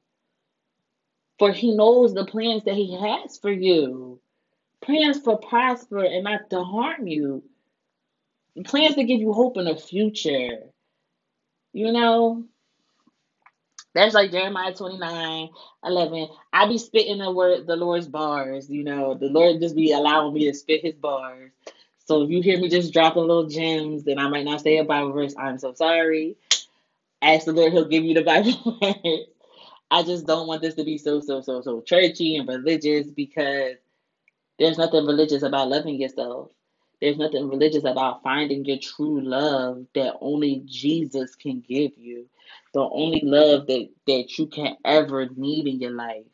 For 1.39 1.51
he 1.51 1.75
knows 1.75 2.13
the 2.13 2.25
plans 2.25 2.63
that 2.65 2.75
he 2.75 2.97
has 2.97 3.37
for 3.37 3.51
you. 3.51 4.19
Plans 4.81 5.19
for 5.19 5.37
prosper 5.37 6.03
and 6.03 6.23
not 6.23 6.49
to 6.51 6.63
harm 6.63 7.07
you. 7.07 7.43
Plans 8.63 8.95
to 8.95 9.03
give 9.03 9.19
you 9.19 9.33
hope 9.33 9.57
in 9.57 9.65
the 9.65 9.75
future. 9.75 10.69
You 11.75 11.91
know? 11.91 12.45
That's 13.93 14.15
like 14.15 14.31
Jeremiah 14.31 14.73
29, 14.73 15.49
11. 15.83 16.27
I 16.53 16.67
be 16.69 16.77
spitting 16.77 17.17
the 17.17 17.29
word 17.29 17.67
the 17.67 17.75
Lord's 17.75 18.07
bars, 18.07 18.69
you 18.69 18.85
know. 18.85 19.13
The 19.13 19.27
Lord 19.27 19.59
just 19.59 19.75
be 19.75 19.91
allowing 19.91 20.33
me 20.33 20.45
to 20.45 20.53
spit 20.53 20.83
his 20.83 20.95
bars. 20.95 21.51
So 22.05 22.21
if 22.21 22.29
you 22.29 22.41
hear 22.41 22.57
me 22.61 22.69
just 22.69 22.93
dropping 22.93 23.23
little 23.23 23.49
gems, 23.49 24.05
then 24.05 24.19
I 24.19 24.29
might 24.29 24.45
not 24.45 24.61
say 24.61 24.77
a 24.77 24.85
Bible 24.85 25.11
verse. 25.11 25.35
I'm 25.37 25.57
so 25.57 25.73
sorry. 25.73 26.37
Ask 27.21 27.45
the 27.45 27.51
Lord, 27.51 27.73
He'll 27.73 27.89
give 27.89 28.05
you 28.05 28.13
the 28.13 28.23
Bible 28.23 28.77
verse. 28.81 29.27
I 29.91 30.03
just 30.03 30.25
don't 30.25 30.47
want 30.47 30.61
this 30.61 30.75
to 30.75 30.85
be 30.85 30.97
so, 30.97 31.19
so, 31.19 31.41
so, 31.41 31.61
so 31.61 31.81
churchy 31.81 32.37
and 32.37 32.47
religious 32.47 33.07
because 33.07 33.75
there's 34.59 34.77
nothing 34.77 35.05
religious 35.05 35.43
about 35.43 35.67
loving 35.67 35.99
yourself. 35.99 36.51
There's 37.01 37.17
nothing 37.17 37.49
religious 37.49 37.83
about 37.83 38.23
finding 38.23 38.65
your 38.65 38.77
true 38.77 39.21
love 39.21 39.85
that 39.95 40.15
only 40.21 40.63
Jesus 40.65 41.35
can 41.35 41.61
give 41.67 41.91
you. 41.97 42.27
The 42.73 42.81
only 42.81 43.21
love 43.23 43.67
that, 43.67 43.89
that 44.07 44.37
you 44.37 44.47
can 44.47 44.75
ever 44.83 45.27
need 45.35 45.67
in 45.67 45.79
your 45.79 45.91
life 45.91 46.25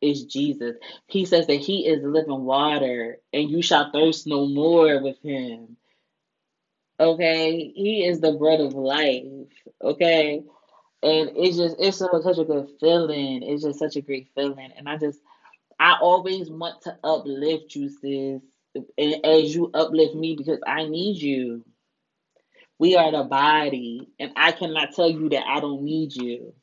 is 0.00 0.24
Jesus. 0.24 0.76
He 1.06 1.24
says 1.24 1.46
that 1.46 1.56
He 1.60 1.86
is 1.86 2.02
living 2.02 2.44
water 2.44 3.18
and 3.32 3.50
you 3.50 3.62
shall 3.62 3.90
thirst 3.90 4.26
no 4.26 4.46
more 4.46 5.02
with 5.02 5.20
Him. 5.22 5.76
Okay? 7.00 7.72
He 7.74 8.04
is 8.04 8.20
the 8.20 8.32
bread 8.32 8.60
of 8.60 8.74
life. 8.74 9.24
Okay? 9.82 10.42
And 11.02 11.30
it's 11.36 11.56
just, 11.56 11.76
it's 11.78 11.98
so, 11.98 12.08
such 12.22 12.38
a 12.38 12.44
good 12.44 12.68
feeling. 12.80 13.42
It's 13.42 13.62
just 13.62 13.78
such 13.78 13.96
a 13.96 14.02
great 14.02 14.28
feeling. 14.34 14.70
And 14.76 14.88
I 14.88 14.96
just, 14.96 15.20
I 15.78 15.96
always 16.00 16.50
want 16.50 16.82
to 16.82 16.96
uplift 17.04 17.74
you, 17.76 17.88
sis, 17.88 18.42
and 18.74 19.24
as 19.24 19.54
you 19.54 19.70
uplift 19.74 20.14
me 20.14 20.36
because 20.36 20.60
I 20.66 20.84
need 20.84 21.20
you. 21.20 21.64
We 22.78 22.94
are 22.96 23.10
the 23.10 23.24
body, 23.24 24.08
and 24.20 24.30
I 24.36 24.52
cannot 24.52 24.94
tell 24.94 25.10
you 25.10 25.30
that 25.30 25.44
I 25.48 25.58
don't 25.58 25.82
need 25.82 26.14
you. 26.14 26.54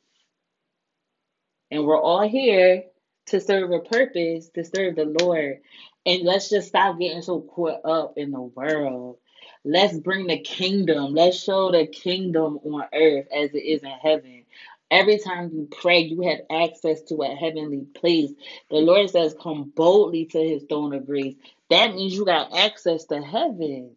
And 1.70 1.84
we're 1.84 2.00
all 2.00 2.26
here 2.26 2.84
to 3.26 3.40
serve 3.40 3.70
a 3.70 3.80
purpose, 3.80 4.48
to 4.54 4.64
serve 4.64 4.96
the 4.96 5.14
Lord. 5.20 5.58
And 6.06 6.22
let's 6.22 6.48
just 6.48 6.68
stop 6.68 6.98
getting 6.98 7.20
so 7.20 7.42
caught 7.42 7.84
up 7.84 8.14
in 8.16 8.30
the 8.30 8.40
world. 8.40 9.18
Let's 9.64 9.98
bring 9.98 10.26
the 10.26 10.38
kingdom. 10.38 11.12
Let's 11.12 11.42
show 11.42 11.70
the 11.70 11.86
kingdom 11.86 12.60
on 12.64 12.84
earth 12.94 13.26
as 13.30 13.50
it 13.52 13.58
is 13.58 13.82
in 13.82 13.90
heaven. 13.90 14.45
Every 14.90 15.18
time 15.18 15.50
you 15.52 15.68
pray, 15.80 16.00
you 16.00 16.22
have 16.22 16.40
access 16.50 17.02
to 17.04 17.16
a 17.22 17.34
heavenly 17.34 17.86
place. 17.94 18.32
The 18.70 18.76
Lord 18.76 19.10
says, 19.10 19.34
Come 19.42 19.72
boldly 19.74 20.26
to 20.26 20.38
his 20.38 20.64
throne 20.68 20.94
of 20.94 21.06
grace. 21.06 21.34
That 21.70 21.94
means 21.94 22.14
you 22.14 22.24
got 22.24 22.56
access 22.56 23.04
to 23.06 23.20
heaven. 23.20 23.96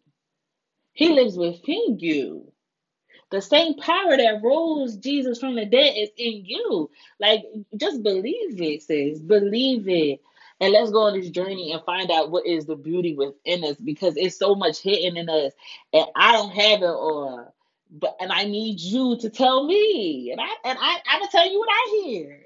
He 0.92 1.10
lives 1.10 1.36
within 1.36 1.98
you. 2.00 2.52
The 3.30 3.40
same 3.40 3.76
power 3.76 4.16
that 4.16 4.40
rose 4.42 4.96
Jesus 4.96 5.38
from 5.38 5.56
the 5.56 5.66
dead 5.66 5.94
is 5.96 6.10
in 6.16 6.44
you. 6.44 6.90
Like, 7.20 7.44
just 7.76 8.02
believe 8.02 8.60
it, 8.60 8.82
sis. 8.82 9.20
Believe 9.20 9.88
it. 9.88 10.20
And 10.60 10.72
let's 10.72 10.90
go 10.90 11.02
on 11.02 11.18
this 11.18 11.30
journey 11.30 11.72
and 11.72 11.82
find 11.84 12.10
out 12.10 12.30
what 12.30 12.46
is 12.46 12.66
the 12.66 12.76
beauty 12.76 13.14
within 13.14 13.64
us 13.64 13.76
because 13.76 14.16
it's 14.16 14.38
so 14.38 14.54
much 14.54 14.80
hidden 14.80 15.16
in 15.16 15.28
us. 15.28 15.52
And 15.92 16.06
I 16.16 16.32
don't 16.32 16.50
have 16.52 16.82
it 16.82 16.86
all. 16.86 17.54
But 17.90 18.16
and 18.20 18.32
I 18.32 18.44
need 18.44 18.80
you 18.80 19.16
to 19.20 19.30
tell 19.30 19.66
me. 19.66 20.30
And 20.30 20.40
I 20.40 20.48
and 20.64 20.78
I, 20.80 20.98
I'm 21.08 21.20
gonna 21.20 21.30
tell 21.30 21.50
you 21.50 21.58
what 21.58 21.68
I 21.70 22.02
hear. 22.02 22.40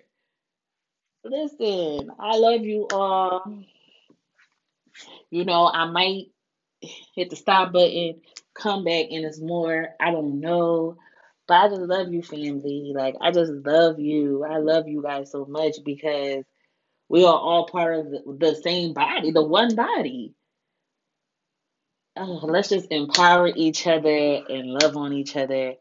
Listen, 1.24 2.10
I 2.18 2.36
love 2.36 2.62
you 2.64 2.86
all. 2.92 3.64
You 5.30 5.44
know, 5.44 5.68
I 5.68 5.86
might 5.86 6.26
hit 7.14 7.30
the 7.30 7.36
stop 7.36 7.72
button, 7.72 8.20
come 8.54 8.84
back, 8.84 9.06
and 9.10 9.24
it's 9.24 9.40
more. 9.40 9.88
I 10.00 10.10
don't 10.10 10.40
know. 10.40 10.96
But 11.46 11.54
I 11.54 11.68
just 11.68 11.82
love 11.82 12.12
you, 12.12 12.22
family. 12.22 12.92
Like, 12.94 13.16
I 13.20 13.30
just 13.30 13.52
love 13.52 14.00
you. 14.00 14.44
I 14.44 14.58
love 14.58 14.88
you 14.88 15.02
guys 15.02 15.30
so 15.30 15.44
much 15.44 15.76
because 15.84 16.44
we 17.08 17.24
are 17.24 17.34
all 17.34 17.66
part 17.66 17.98
of 17.98 18.10
the, 18.10 18.22
the 18.38 18.54
same 18.54 18.94
body, 18.94 19.30
the 19.30 19.44
one 19.44 19.74
body. 19.74 20.34
Oh, 22.16 22.40
let's 22.44 22.68
just 22.70 22.92
empower 22.92 23.48
each 23.48 23.86
other 23.86 24.08
and 24.48 24.68
love 24.68 24.96
on 24.96 25.12
each 25.12 25.36
other 25.36 25.74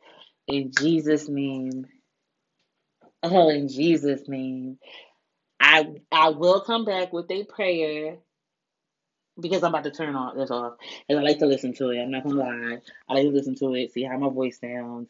in 0.47 0.71
Jesus' 0.77 1.29
name. 1.29 1.87
Oh, 3.23 3.49
in 3.49 3.67
Jesus' 3.69 4.27
name. 4.27 4.79
I 5.59 5.95
I 6.11 6.29
will 6.29 6.61
come 6.61 6.85
back 6.85 7.13
with 7.13 7.29
a 7.31 7.43
prayer 7.45 8.17
because 9.39 9.63
I'm 9.63 9.69
about 9.73 9.85
to 9.85 9.91
turn 9.91 10.15
all 10.15 10.35
this 10.35 10.51
off. 10.51 10.75
And 11.09 11.19
I 11.19 11.21
like 11.21 11.39
to 11.39 11.45
listen 11.45 11.73
to 11.75 11.89
it. 11.91 12.01
I'm 12.01 12.11
not 12.11 12.23
gonna 12.23 12.35
lie. 12.35 12.79
I 13.09 13.13
like 13.13 13.23
to 13.23 13.29
listen 13.31 13.55
to 13.55 13.73
it, 13.75 13.93
see 13.93 14.03
how 14.03 14.17
my 14.17 14.29
voice 14.29 14.59
sounds, 14.59 15.09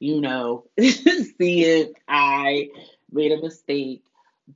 you 0.00 0.20
know, 0.20 0.66
see 0.80 1.64
if 1.64 1.90
I 2.08 2.68
made 3.12 3.32
a 3.32 3.40
mistake. 3.42 4.04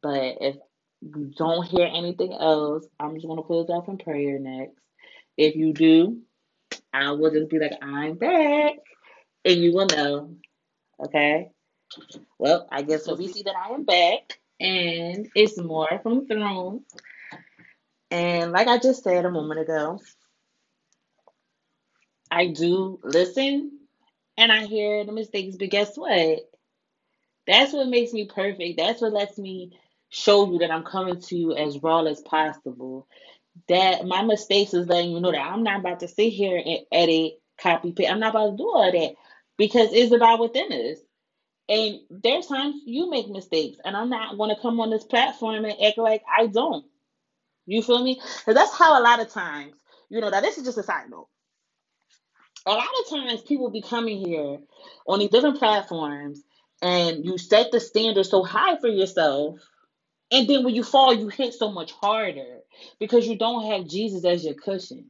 But 0.02 0.38
if 0.40 0.56
you 1.02 1.32
don't 1.36 1.66
hear 1.66 1.88
anything 1.92 2.32
else, 2.32 2.86
I'm 3.00 3.14
just 3.14 3.26
gonna 3.26 3.42
close 3.42 3.68
off 3.70 3.88
in 3.88 3.98
prayer 3.98 4.38
next. 4.38 4.76
If 5.36 5.56
you 5.56 5.72
do, 5.72 6.18
I 6.92 7.12
will 7.12 7.30
just 7.30 7.50
be 7.50 7.58
like, 7.58 7.72
I'm 7.82 8.14
back. 8.14 8.72
And 9.44 9.56
you 9.56 9.74
will 9.74 9.86
know. 9.86 10.36
Okay? 11.04 11.50
Well, 12.38 12.68
I 12.70 12.82
guess 12.82 13.04
so 13.04 13.14
we 13.14 13.28
see 13.28 13.42
that 13.42 13.54
I 13.56 13.74
am 13.74 13.84
back. 13.84 14.38
And 14.60 15.28
it's 15.34 15.58
more 15.58 16.00
from 16.02 16.26
throne. 16.26 16.84
And 18.10 18.52
like 18.52 18.68
I 18.68 18.78
just 18.78 19.02
said 19.02 19.24
a 19.24 19.30
moment 19.30 19.60
ago, 19.60 20.00
I 22.30 22.48
do 22.48 23.00
listen 23.02 23.78
and 24.36 24.52
I 24.52 24.66
hear 24.66 25.04
the 25.04 25.12
mistakes, 25.12 25.56
but 25.56 25.70
guess 25.70 25.96
what? 25.96 26.40
That's 27.46 27.72
what 27.72 27.88
makes 27.88 28.12
me 28.12 28.26
perfect. 28.26 28.78
That's 28.78 29.00
what 29.00 29.12
lets 29.12 29.38
me 29.38 29.78
show 30.08 30.50
you 30.50 30.58
that 30.58 30.70
I'm 30.70 30.84
coming 30.84 31.20
to 31.20 31.36
you 31.36 31.54
as 31.54 31.82
raw 31.82 32.02
as 32.04 32.20
possible. 32.20 33.06
That 33.68 34.06
my 34.06 34.22
mistakes 34.22 34.74
is 34.74 34.88
letting 34.88 35.12
you 35.12 35.20
know 35.20 35.32
that 35.32 35.40
I'm 35.40 35.64
not 35.64 35.80
about 35.80 36.00
to 36.00 36.08
sit 36.08 36.30
here 36.32 36.62
and 36.64 36.80
edit, 36.92 37.34
copy, 37.60 37.92
paste. 37.92 38.10
I'm 38.10 38.20
not 38.20 38.30
about 38.30 38.52
to 38.52 38.56
do 38.58 38.64
all 38.64 38.92
that 38.92 39.14
because 39.58 39.90
it's 39.92 40.12
about 40.12 40.40
within 40.40 40.72
us. 40.72 40.98
And 41.68 42.00
there's 42.10 42.46
times 42.48 42.82
you 42.86 43.10
make 43.10 43.28
mistakes, 43.28 43.78
and 43.84 43.96
I'm 43.96 44.10
not 44.10 44.38
going 44.38 44.54
to 44.54 44.60
come 44.62 44.80
on 44.80 44.90
this 44.90 45.04
platform 45.04 45.64
and 45.64 45.74
act 45.82 45.98
like 45.98 46.22
I 46.38 46.46
don't. 46.48 46.84
You 47.66 47.82
feel 47.82 48.02
me? 48.04 48.16
Because 48.38 48.54
that's 48.54 48.76
how 48.76 49.00
a 49.00 49.02
lot 49.02 49.20
of 49.20 49.30
times, 49.30 49.74
you 50.10 50.20
know, 50.20 50.30
that 50.30 50.42
this 50.42 50.58
is 50.58 50.64
just 50.64 50.78
a 50.78 50.82
side 50.82 51.10
note. 51.10 51.28
A 52.66 52.72
lot 52.72 52.84
of 53.04 53.10
times 53.10 53.42
people 53.42 53.70
be 53.70 53.82
coming 53.82 54.18
here 54.26 54.58
on 55.08 55.18
these 55.18 55.30
different 55.30 55.58
platforms 55.58 56.42
and 56.82 57.24
you 57.24 57.38
set 57.38 57.72
the 57.72 57.80
standard 57.80 58.24
so 58.26 58.42
high 58.44 58.78
for 58.78 58.88
yourself. 58.88 59.58
And 60.34 60.48
then 60.48 60.64
when 60.64 60.76
you 60.76 60.84
fall, 60.84 61.14
you 61.14 61.28
hit 61.30 61.54
so 61.54 61.72
much 61.72 61.92
harder 61.92 62.60
because 63.00 63.28
you 63.28 63.38
don't 63.38 63.66
have 63.72 63.88
Jesus 63.88 64.26
as 64.26 64.44
your 64.44 64.54
cushion. 64.56 65.06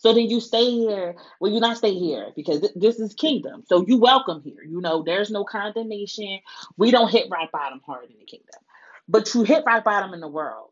So 0.00 0.14
then 0.14 0.30
you 0.30 0.40
stay 0.40 0.70
here. 0.72 1.16
Well, 1.40 1.52
you 1.52 1.60
not 1.60 1.78
stay 1.78 1.94
here 1.94 2.32
because 2.36 2.62
th- 2.62 2.74
this 2.76 3.00
is 3.00 3.14
kingdom. 3.14 3.64
So 3.68 3.84
you 3.86 3.98
welcome 3.98 4.42
here. 4.42 4.64
You 4.68 4.82
know, 4.82 5.04
there's 5.04 5.30
no 5.30 5.44
condemnation. 5.44 6.40
We 6.78 6.92
don't 6.92 7.12
hit 7.12 7.28
rock 7.30 7.52
bottom 7.52 7.82
hard 7.86 8.06
in 8.10 8.18
the 8.18 8.26
kingdom, 8.26 8.60
but 9.08 9.34
you 9.34 9.44
hit 9.44 9.64
rock 9.66 9.84
bottom 9.84 10.14
in 10.14 10.20
the 10.22 10.28
world 10.28 10.70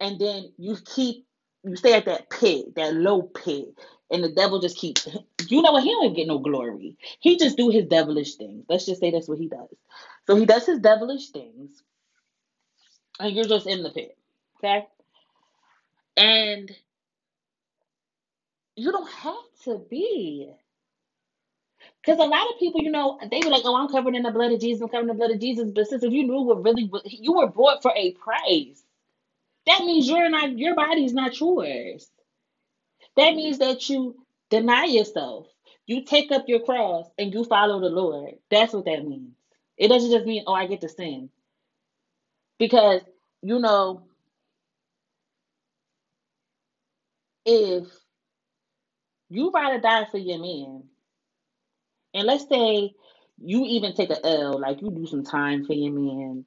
and 0.00 0.20
then 0.20 0.52
you 0.58 0.76
keep 0.94 1.26
you 1.64 1.76
stay 1.76 1.94
at 1.94 2.04
that 2.06 2.30
pit, 2.30 2.74
that 2.76 2.94
low 2.94 3.22
pit, 3.22 3.68
and 4.10 4.22
the 4.22 4.28
devil 4.30 4.60
just 4.60 4.76
keeps. 4.78 5.08
You 5.48 5.62
know 5.62 5.72
what? 5.72 5.84
He 5.84 5.90
don't 5.92 6.14
get 6.16 6.26
no 6.26 6.38
glory. 6.38 6.96
He 7.20 7.38
just 7.38 7.56
do 7.56 7.70
his 7.70 7.86
devilish 7.86 8.34
things. 8.34 8.64
Let's 8.68 8.86
just 8.86 9.00
say 9.00 9.12
that's 9.12 9.28
what 9.28 9.38
he 9.38 9.48
does. 9.48 9.68
So 10.26 10.34
he 10.34 10.44
does 10.44 10.66
his 10.66 10.80
devilish 10.80 11.28
things, 11.30 11.82
and 13.20 13.34
you're 13.36 13.46
just 13.46 13.66
in 13.66 13.82
the 13.82 13.90
pit, 13.90 14.16
okay? 14.58 14.86
And 16.16 16.70
you 18.76 18.92
don't 18.92 19.10
have 19.10 19.34
to 19.64 19.78
be. 19.90 20.50
Because 22.02 22.18
a 22.20 22.24
lot 22.28 22.48
of 22.52 22.58
people, 22.60 22.82
you 22.82 22.90
know, 22.92 23.18
they 23.30 23.40
be 23.40 23.48
like, 23.50 23.62
oh, 23.64 23.76
I'm 23.76 23.88
covered 23.88 24.14
in 24.16 24.22
the 24.24 24.30
blood 24.32 24.52
of 24.52 24.60
Jesus, 24.60 24.82
I'm 24.82 24.88
covered 24.88 25.02
in 25.02 25.08
the 25.08 25.14
blood 25.14 25.32
of 25.32 25.40
Jesus. 25.40 25.70
But 25.74 25.88
since 25.88 26.02
if 26.04 26.12
you 26.12 26.24
knew 26.26 26.42
what 26.42 26.64
really, 26.64 26.90
you 27.06 27.34
were 27.34 27.48
bought 27.48 27.82
for 27.82 27.92
a 27.96 28.12
price. 28.12 28.82
That 29.66 29.80
means 29.84 30.08
you're 30.08 30.30
not 30.30 30.58
your 30.58 30.74
body's 30.76 31.14
not 31.14 31.38
yours. 31.40 32.10
That 33.16 33.34
means 33.34 33.58
that 33.58 33.88
you 33.90 34.16
deny 34.50 34.84
yourself. 34.86 35.48
You 35.86 36.04
take 36.04 36.32
up 36.32 36.44
your 36.48 36.60
cross 36.60 37.06
and 37.18 37.34
you 37.34 37.44
follow 37.44 37.80
the 37.80 37.90
Lord. 37.90 38.36
That's 38.50 38.72
what 38.72 38.86
that 38.86 39.06
means. 39.06 39.34
It 39.76 39.88
doesn't 39.88 40.10
just 40.12 40.26
mean, 40.26 40.44
oh, 40.46 40.54
I 40.54 40.66
get 40.66 40.82
to 40.82 40.88
sin. 40.90 41.30
Because, 42.58 43.02
you 43.42 43.58
know, 43.60 44.04
if 47.46 47.86
you 49.28 49.50
rather 49.52 49.80
die 49.80 50.06
for 50.06 50.16
your 50.18 50.38
man, 50.38 50.84
and 52.14 52.26
let's 52.26 52.48
say 52.48 52.92
you 53.38 53.64
even 53.64 53.94
take 53.94 54.10
a 54.10 54.24
L, 54.26 54.58
like 54.58 54.80
you 54.82 54.90
do 54.90 55.06
some 55.06 55.24
time 55.24 55.64
for 55.64 55.72
your 55.72 55.92
man, 55.92 56.44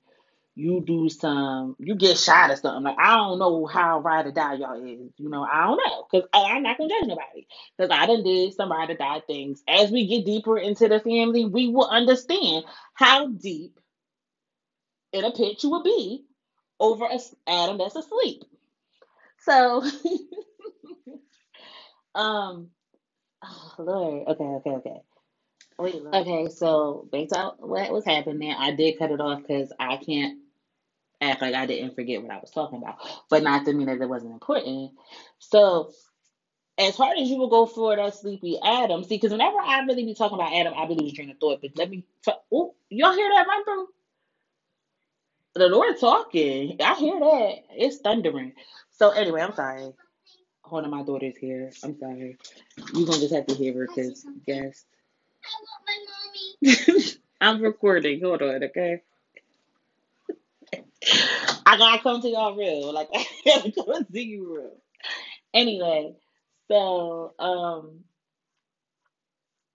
you 0.56 0.84
do 0.86 1.10
some, 1.10 1.76
you 1.80 1.96
get 1.96 2.18
shot 2.18 2.52
or 2.52 2.58
something. 2.58 2.84
Like 2.84 2.98
I 3.00 3.18
don't 3.18 3.40
know 3.40 3.66
how 3.66 4.02
ride 4.02 4.28
or 4.28 4.32
die 4.32 4.56
y'all 4.56 4.84
is. 4.84 5.12
You 5.18 5.30
know, 5.30 5.44
I 5.44 5.66
don't 5.66 5.78
know 5.86 6.08
because 6.12 6.30
I'm 6.34 6.64
not 6.64 6.78
gonna 6.78 6.90
judge 6.90 7.08
nobody 7.08 7.48
because 7.78 7.92
I 7.92 8.06
done 8.08 8.24
did 8.24 8.54
some 8.54 8.72
ride 8.72 8.92
or 8.92 8.96
die 8.96 9.22
things. 9.28 9.64
As 9.68 9.92
we 9.92 10.08
get 10.08 10.26
deeper 10.26 10.58
into 10.58 10.88
the 10.88 11.00
family, 11.00 11.46
we 11.46 11.70
will 11.70 11.88
understand 11.90 12.66
how 12.94 13.28
deep 13.30 13.80
in 15.14 15.26
a 15.26 15.32
pit 15.32 15.64
you 15.64 15.72
would 15.72 15.84
be 15.84 16.26
over 16.80 17.06
a 17.06 17.20
Adam 17.48 17.78
that's 17.78 17.96
asleep. 17.96 18.44
So, 19.40 19.84
um, 22.16 22.70
oh 23.44 23.74
Lord, 23.80 24.28
okay, 24.28 24.44
okay, 24.44 24.70
okay. 24.72 25.02
Wait. 25.80 25.96
Okay, 26.14 26.50
so 26.50 27.08
based 27.12 27.34
on 27.34 27.54
what 27.60 27.92
was 27.92 28.06
happening, 28.06 28.54
I 28.58 28.72
did 28.72 28.98
cut 28.98 29.12
it 29.12 29.22
off 29.22 29.42
because 29.42 29.72
I 29.80 29.98
can't 29.98 30.40
act 31.22 31.42
like 31.42 31.54
I 31.54 31.66
didn't 31.66 31.96
forget 31.96 32.22
what 32.22 32.32
I 32.32 32.40
was 32.40 32.52
talking 32.52 32.80
about, 32.80 32.98
but 33.30 33.44
not 33.44 33.66
to 33.66 33.74
mean 33.74 33.88
that 33.88 34.02
it 34.02 34.10
wasn't 34.10 34.34
important. 34.34 34.92
So, 35.40 35.92
as 36.80 36.96
hard 36.96 37.18
as 37.20 37.30
you 37.30 37.38
will 37.38 37.50
go 37.50 37.66
for 37.66 37.96
that 37.96 38.16
sleepy 38.16 38.60
Adam, 38.64 39.04
see, 39.04 39.16
because 39.18 39.32
whenever 39.32 39.58
I 39.60 39.82
really 39.82 40.06
be 40.06 40.16
talking 40.16 40.38
about 40.38 40.54
Adam, 40.54 40.74
I 40.76 40.88
be 40.88 40.96
losing 40.96 41.16
train 41.16 41.30
of 41.32 41.38
thought. 41.40 41.62
But 41.62 41.72
let 41.76 41.90
me, 41.90 42.06
talk. 42.24 42.42
oh, 42.52 42.76
y'all 42.90 43.14
hear 43.14 43.30
that 43.36 43.48
run 43.48 43.64
through? 43.64 43.88
The 45.58 45.68
Lord 45.70 46.00
talking. 46.00 46.78
I 46.82 46.94
hear 46.96 47.20
that. 47.20 47.54
It's 47.72 47.98
thundering. 47.98 48.54
So 48.92 49.10
anyway, 49.10 49.42
I'm 49.42 49.54
sorry. 49.54 49.92
Hold 50.62 50.84
on, 50.84 50.92
my 50.92 51.04
daughter's 51.04 51.38
here. 51.38 51.72
I'm 51.84 51.98
sorry. 52.00 52.38
You're 52.94 53.08
gonna 53.08 53.20
just 53.20 53.34
have 53.34 53.48
to 53.48 53.56
hear 53.56 53.74
her 53.74 53.88
because 53.88 54.26
yes. 54.46 54.86
I 55.44 55.50
want 55.64 55.84
my 55.88 56.74
mommy. 56.92 57.14
I'm 57.42 57.62
recording. 57.62 58.22
Hold 58.22 58.42
on, 58.42 58.64
okay? 58.66 59.02
I 61.66 61.78
gotta 61.78 62.04
come 62.04 62.22
to 62.22 62.30
y'all 62.30 62.56
real. 62.56 62.94
Like 62.94 63.10
I 63.16 63.26
gotta 63.46 63.72
come 63.72 64.06
to 64.06 64.20
you 64.20 64.56
real. 64.56 64.78
Anyway, 65.54 66.16
so 66.68 67.34
um, 67.40 68.04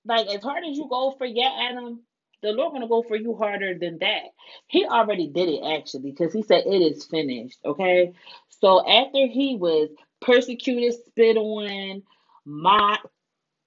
like 0.05 0.29
as 0.29 0.43
hard 0.43 0.65
as 0.65 0.77
you 0.77 0.87
go 0.89 1.15
for 1.19 1.27
yeah, 1.27 1.69
Adam, 1.71 2.01
the 2.43 2.53
Lord 2.53 2.73
gonna 2.73 2.89
go 2.89 3.03
for 3.03 3.17
you 3.17 3.35
harder 3.35 3.79
than 3.79 3.99
that. 3.99 4.25
He 4.67 4.85
already 4.85 5.29
did 5.29 5.49
it 5.49 5.63
actually, 5.65 6.11
because 6.11 6.33
he 6.33 6.43
said 6.43 6.65
it 6.67 6.83
is 6.83 7.05
finished. 7.05 7.59
Okay, 7.65 8.13
so 8.49 8.87
after 8.87 9.27
he 9.27 9.57
was 9.57 9.91
persecuted, 10.21 10.95
spit 11.07 11.37
on, 11.37 12.03
mocked, 12.45 13.07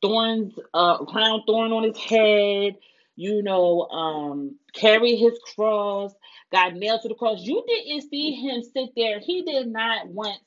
thorns, 0.01 0.53
uh, 0.73 1.03
crown 1.05 1.43
thorn 1.47 1.71
on 1.71 1.83
his 1.83 1.97
head, 1.97 2.77
you 3.15 3.41
know, 3.43 3.83
um, 3.89 4.57
carry 4.73 5.15
his 5.15 5.39
cross, 5.55 6.13
got 6.51 6.75
nailed 6.75 7.01
to 7.01 7.07
the 7.07 7.15
cross. 7.15 7.39
You 7.41 7.63
didn't 7.67 8.09
see 8.09 8.31
him 8.33 8.61
sit 8.61 8.89
there. 8.95 9.19
He 9.19 9.43
did 9.43 9.67
not 9.67 10.07
once 10.07 10.39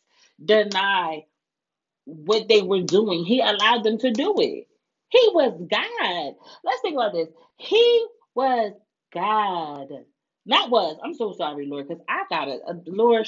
deny 0.44 1.24
what 2.04 2.48
they 2.48 2.62
were 2.62 2.82
doing. 2.82 3.24
He 3.24 3.40
allowed 3.40 3.84
them 3.84 3.98
to 3.98 4.10
do 4.10 4.34
it. 4.38 4.68
He 5.10 5.30
was 5.32 5.52
God. 5.70 6.34
Let's 6.64 6.80
think 6.82 6.94
about 6.94 7.12
this. 7.12 7.28
He 7.56 8.06
was 8.34 8.72
God. 9.12 9.88
Not 10.46 10.70
was. 10.70 10.96
I'm 11.04 11.14
so 11.14 11.32
sorry, 11.32 11.66
Lord, 11.66 11.88
because 11.88 12.02
I 12.08 12.24
got 12.30 12.48
it. 12.48 12.62
Uh, 12.66 12.74
Lord, 12.86 13.26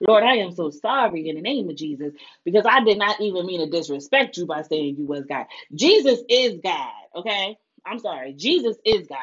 Lord, 0.00 0.22
I 0.22 0.36
am 0.36 0.52
so 0.52 0.70
sorry 0.70 1.28
in 1.28 1.34
the 1.34 1.42
name 1.42 1.68
of 1.68 1.76
Jesus 1.76 2.12
because 2.44 2.64
I 2.64 2.84
did 2.84 2.98
not 2.98 3.20
even 3.20 3.44
mean 3.46 3.60
to 3.60 3.66
disrespect 3.68 4.36
you 4.36 4.46
by 4.46 4.62
saying 4.62 4.96
you 4.98 5.06
was 5.06 5.24
God. 5.24 5.46
Jesus 5.74 6.20
is 6.28 6.60
God, 6.62 6.92
okay? 7.16 7.58
I'm 7.84 7.98
sorry. 7.98 8.34
Jesus 8.34 8.76
is 8.84 9.08
God. 9.08 9.18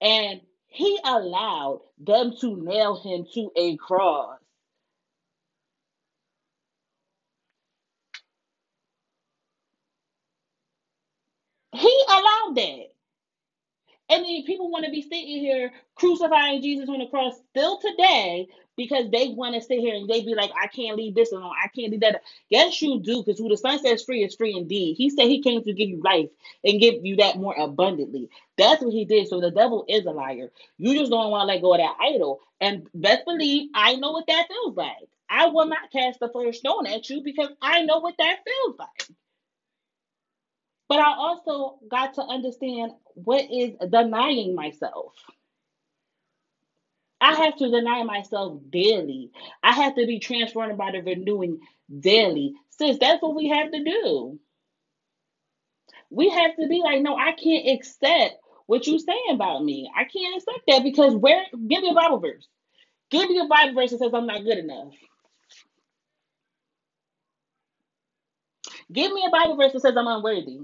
And 0.00 0.40
he 0.68 0.98
allowed 1.04 1.80
them 1.98 2.34
to 2.40 2.56
nail 2.56 3.00
him 3.00 3.26
to 3.34 3.50
a 3.56 3.76
cross. 3.76 4.38
He 11.78 12.04
allowed 12.08 12.54
that. 12.56 12.92
And 14.10 14.24
then 14.24 14.42
people 14.44 14.70
want 14.70 14.86
to 14.86 14.90
be 14.90 15.02
sitting 15.02 15.38
here 15.38 15.70
crucifying 15.94 16.62
Jesus 16.62 16.88
on 16.88 16.98
the 16.98 17.06
cross 17.06 17.34
still 17.50 17.78
today 17.78 18.48
because 18.76 19.10
they 19.10 19.28
want 19.28 19.54
to 19.54 19.60
sit 19.60 19.80
here 19.80 19.94
and 19.94 20.08
they 20.08 20.22
be 20.22 20.34
like, 20.34 20.50
I 20.60 20.66
can't 20.68 20.96
leave 20.96 21.14
this 21.14 21.32
alone. 21.32 21.52
I 21.62 21.68
can't 21.68 21.90
leave 21.90 22.00
that. 22.00 22.22
Yes, 22.48 22.80
you 22.80 23.00
do, 23.00 23.22
because 23.22 23.38
who 23.38 23.48
the 23.50 23.56
Son 23.56 23.78
says 23.78 24.04
free 24.04 24.24
is 24.24 24.34
free 24.34 24.54
indeed. 24.56 24.96
He 24.96 25.10
said 25.10 25.26
he 25.26 25.42
came 25.42 25.62
to 25.62 25.72
give 25.74 25.88
you 25.90 26.00
life 26.02 26.30
and 26.64 26.80
give 26.80 27.04
you 27.04 27.16
that 27.16 27.36
more 27.36 27.54
abundantly. 27.58 28.30
That's 28.56 28.82
what 28.82 28.94
he 28.94 29.04
did. 29.04 29.28
So 29.28 29.40
the 29.40 29.50
devil 29.50 29.84
is 29.88 30.06
a 30.06 30.10
liar. 30.10 30.50
You 30.78 30.98
just 30.98 31.10
don't 31.10 31.30
want 31.30 31.42
to 31.42 31.54
let 31.54 31.60
go 31.60 31.74
of 31.74 31.80
that 31.80 31.96
idol. 32.00 32.40
And 32.60 32.88
best 32.94 33.26
believe 33.26 33.70
I 33.74 33.96
know 33.96 34.12
what 34.12 34.26
that 34.28 34.48
feels 34.48 34.76
like. 34.76 35.08
I 35.28 35.46
will 35.48 35.66
not 35.66 35.90
cast 35.92 36.20
the 36.20 36.30
first 36.32 36.60
stone 36.60 36.86
at 36.86 37.10
you 37.10 37.22
because 37.22 37.50
I 37.60 37.82
know 37.82 37.98
what 37.98 38.14
that 38.18 38.38
feels 38.44 38.78
like. 38.78 39.18
But 40.88 41.00
I 41.00 41.14
also 41.16 41.78
got 41.88 42.14
to 42.14 42.22
understand 42.22 42.92
what 43.14 43.44
is 43.50 43.72
denying 43.90 44.54
myself. 44.54 45.14
I 47.20 47.34
have 47.34 47.56
to 47.56 47.70
deny 47.70 48.04
myself 48.04 48.60
daily. 48.70 49.30
I 49.62 49.72
have 49.72 49.96
to 49.96 50.06
be 50.06 50.20
transformed 50.20 50.78
by 50.78 50.92
the 50.92 51.00
renewing 51.02 51.60
daily. 52.00 52.54
Since 52.70 52.98
that's 52.98 53.22
what 53.22 53.34
we 53.34 53.48
have 53.48 53.72
to 53.72 53.84
do. 53.84 54.40
We 56.10 56.30
have 56.30 56.56
to 56.56 56.68
be 56.68 56.80
like, 56.82 57.02
no, 57.02 57.16
I 57.16 57.32
can't 57.32 57.68
accept 57.68 58.36
what 58.66 58.86
you're 58.86 58.98
saying 58.98 59.30
about 59.32 59.64
me. 59.64 59.90
I 59.96 60.04
can't 60.04 60.36
accept 60.36 60.60
that 60.68 60.82
because 60.84 61.14
where 61.14 61.44
give 61.52 61.82
me 61.82 61.90
a 61.90 61.94
Bible 61.94 62.20
verse. 62.20 62.46
Give 63.10 63.28
me 63.28 63.38
a 63.38 63.46
Bible 63.46 63.74
verse 63.74 63.90
that 63.90 63.98
says 63.98 64.12
I'm 64.14 64.26
not 64.26 64.44
good 64.44 64.58
enough. 64.58 64.94
Give 68.92 69.12
me 69.12 69.24
a 69.26 69.30
Bible 69.30 69.56
verse 69.56 69.72
that 69.72 69.82
says 69.82 69.96
I'm 69.96 70.06
unworthy. 70.06 70.60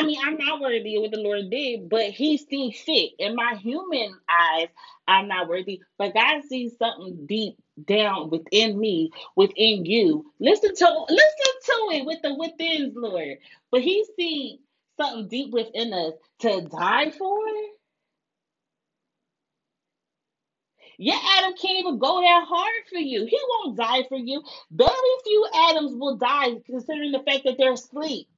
I 0.00 0.04
mean, 0.06 0.18
I'm 0.24 0.38
not 0.38 0.62
worthy 0.62 0.96
of 0.96 1.02
what 1.02 1.10
the 1.10 1.20
Lord 1.20 1.50
did, 1.50 1.90
but 1.90 2.06
He 2.06 2.38
sees 2.38 2.80
fit. 2.80 3.10
In 3.18 3.36
my 3.36 3.56
human 3.56 4.14
eyes, 4.30 4.68
I'm 5.06 5.28
not 5.28 5.46
worthy, 5.46 5.82
but 5.98 6.14
God 6.14 6.42
sees 6.48 6.78
something 6.78 7.26
deep 7.26 7.56
down 7.84 8.30
within 8.30 8.80
me, 8.80 9.10
within 9.36 9.84
you. 9.84 10.24
Listen 10.40 10.74
to 10.74 11.06
listen 11.10 11.54
to 11.66 11.88
it 11.92 12.06
with 12.06 12.22
the 12.22 12.34
within, 12.34 12.94
Lord. 12.96 13.38
But 13.70 13.82
He 13.82 14.06
sees 14.16 14.60
something 14.98 15.28
deep 15.28 15.52
within 15.52 15.92
us 15.92 16.14
to 16.40 16.62
die 16.62 17.10
for. 17.10 17.38
Your 20.96 21.16
Adam 21.38 21.54
can't 21.60 21.78
even 21.78 21.98
go 21.98 22.22
that 22.22 22.46
hard 22.48 22.84
for 22.90 22.98
you. 22.98 23.26
He 23.26 23.38
won't 23.50 23.76
die 23.76 24.04
for 24.08 24.18
you. 24.18 24.42
Very 24.70 24.90
few 25.24 25.46
Adams 25.70 25.94
will 25.94 26.16
die, 26.16 26.56
considering 26.66 27.12
the 27.12 27.20
fact 27.20 27.44
that 27.44 27.56
they're 27.58 27.74
asleep. 27.74 28.28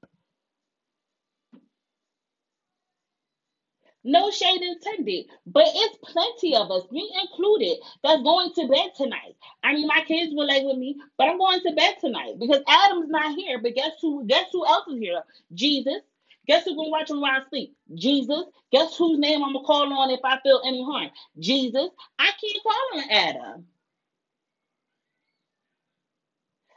No 4.04 4.30
shade 4.30 4.62
intended, 4.62 5.26
but 5.46 5.64
it's 5.66 5.98
plenty 6.02 6.56
of 6.56 6.70
us, 6.70 6.90
me 6.90 7.08
included, 7.22 7.78
that's 8.02 8.22
going 8.22 8.52
to 8.54 8.66
bed 8.66 8.90
tonight. 8.96 9.36
I 9.62 9.74
mean, 9.74 9.86
my 9.86 10.02
kids 10.06 10.32
will 10.34 10.46
lay 10.46 10.64
with 10.64 10.76
me, 10.76 11.00
but 11.16 11.28
I'm 11.28 11.38
going 11.38 11.60
to 11.60 11.72
bed 11.72 11.96
tonight 12.00 12.34
because 12.40 12.62
Adam's 12.68 13.10
not 13.10 13.36
here. 13.36 13.60
But 13.62 13.76
guess 13.76 13.92
who? 14.00 14.26
Guess 14.26 14.46
who 14.52 14.66
else 14.66 14.88
is 14.88 14.98
here? 14.98 15.22
Jesus. 15.54 16.00
Guess 16.48 16.64
who's 16.64 16.74
gonna 16.74 16.88
watch 16.88 17.10
him 17.10 17.20
while 17.20 17.40
I 17.40 17.48
sleep? 17.48 17.76
Jesus. 17.94 18.44
Guess 18.72 18.96
whose 18.96 19.20
name 19.20 19.44
I'm 19.44 19.52
gonna 19.52 19.64
call 19.64 19.92
on 19.92 20.10
if 20.10 20.20
I 20.24 20.40
feel 20.40 20.60
any 20.66 20.84
harm? 20.84 21.10
Jesus. 21.38 21.88
I 22.18 22.30
can't 22.40 22.62
call 22.64 22.98
on 22.98 23.10
Adam. 23.10 23.66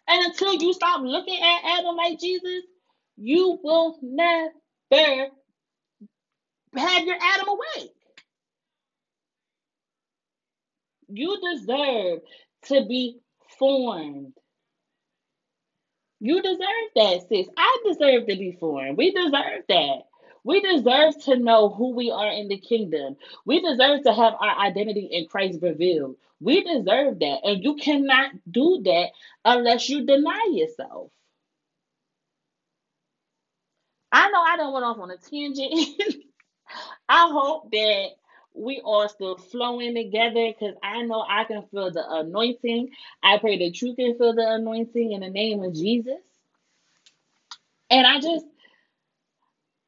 And 0.08 0.26
until 0.26 0.54
you 0.54 0.74
stop 0.74 1.02
looking 1.02 1.42
at 1.42 1.80
Adam 1.80 1.96
like 1.96 2.20
Jesus, 2.20 2.64
you 3.18 3.60
will 3.64 3.98
never 4.04 4.52
have 6.78 7.06
your 7.06 7.18
Adam 7.22 7.48
awake. 7.50 7.92
You 11.08 11.38
deserve 11.54 12.20
to 12.66 12.86
be 12.88 13.20
formed. 13.60 14.34
You 16.20 16.42
deserve 16.42 16.60
that, 16.96 17.26
sis. 17.30 17.48
I 17.58 17.78
deserve 17.86 18.28
to 18.28 18.36
be 18.36 18.58
formed. 18.60 18.98
We 18.98 19.12
deserve 19.12 19.64
that. 19.70 20.04
We 20.44 20.62
deserve 20.62 21.22
to 21.26 21.38
know 21.38 21.70
who 21.70 21.96
we 21.96 22.12
are 22.12 22.32
in 22.32 22.48
the 22.48 22.58
kingdom. 22.58 23.18
We 23.46 23.62
deserve 23.62 24.04
to 24.04 24.14
have 24.14 24.34
our 24.40 24.60
identity 24.60 25.10
in 25.12 25.28
Christ 25.28 25.60
revealed. 25.62 26.18
We 26.40 26.64
deserve 26.64 27.20
that. 27.20 27.40
And 27.44 27.64
you 27.64 27.76
cannot 27.76 28.32
do 28.50 28.82
that 28.86 29.10
unless 29.44 29.90
you 29.90 30.06
deny 30.06 30.50
yourself. 30.52 31.12
I 34.12 34.30
know 34.30 34.42
I 34.42 34.58
don't 34.58 34.74
went 34.74 34.86
off 34.86 35.00
on 35.00 35.12
a 35.12 35.18
tangent. 35.18 36.02
I 37.08 37.30
hope 37.32 37.72
that 37.72 38.10
we 38.54 38.82
are 38.86 39.10
still 39.10 39.38
flowing 39.38 39.96
together 39.96 40.54
because 40.54 40.76
I 40.82 41.02
know 41.04 41.26
I 41.28 41.44
can 41.44 41.64
feel 41.64 41.92
the 41.92 42.04
anointing. 42.08 42.90
I 43.22 43.38
pray 43.38 43.58
that 43.60 43.82
you 43.82 43.96
can 43.96 44.18
feel 44.18 44.34
the 44.34 44.54
anointing 44.54 45.12
in 45.12 45.22
the 45.22 45.30
name 45.30 45.64
of 45.64 45.74
Jesus. 45.74 46.22
And 47.90 48.08
I 48.08 48.20
just, 48.20 48.46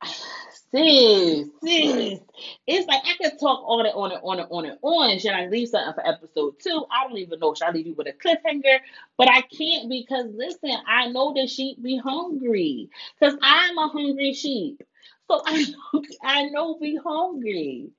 sis, 0.72 1.48
sis, 1.64 2.20
it's 2.68 2.88
like 2.88 3.02
I 3.06 3.16
could 3.22 3.40
talk 3.40 3.64
on 3.66 3.86
it, 3.86 3.94
on 3.96 4.12
it, 4.12 4.20
on 4.22 4.40
it, 4.40 4.48
on 4.50 4.66
it, 4.66 4.80
on. 4.82 5.20
Should 5.20 5.32
I 5.32 5.48
leave 5.48 5.70
something 5.70 5.94
for 5.94 6.08
episode 6.08 6.56
two? 6.60 6.86
I 6.92 7.08
don't 7.08 7.18
even 7.18 7.40
know. 7.40 7.54
Should 7.54 7.68
I 7.68 7.72
leave 7.72 7.88
you 7.88 7.94
with 7.94 8.08
a 8.08 8.14
cliffhanger? 8.14 8.80
But 9.18 9.30
I 9.30 9.42
can't 9.42 9.90
because 9.90 10.26
listen, 10.34 10.76
I 10.86 11.08
know 11.08 11.34
the 11.34 11.48
sheep 11.48 11.82
be 11.82 11.98
hungry 11.98 12.90
because 13.20 13.38
I'm 13.42 13.78
a 13.78 13.88
hungry 13.88 14.34
sheep. 14.34 14.84
So 15.30 15.42
I 15.46 15.64
know, 15.64 16.04
I 16.24 16.44
know 16.46 16.78
we 16.80 17.00
hungry. 17.04 17.92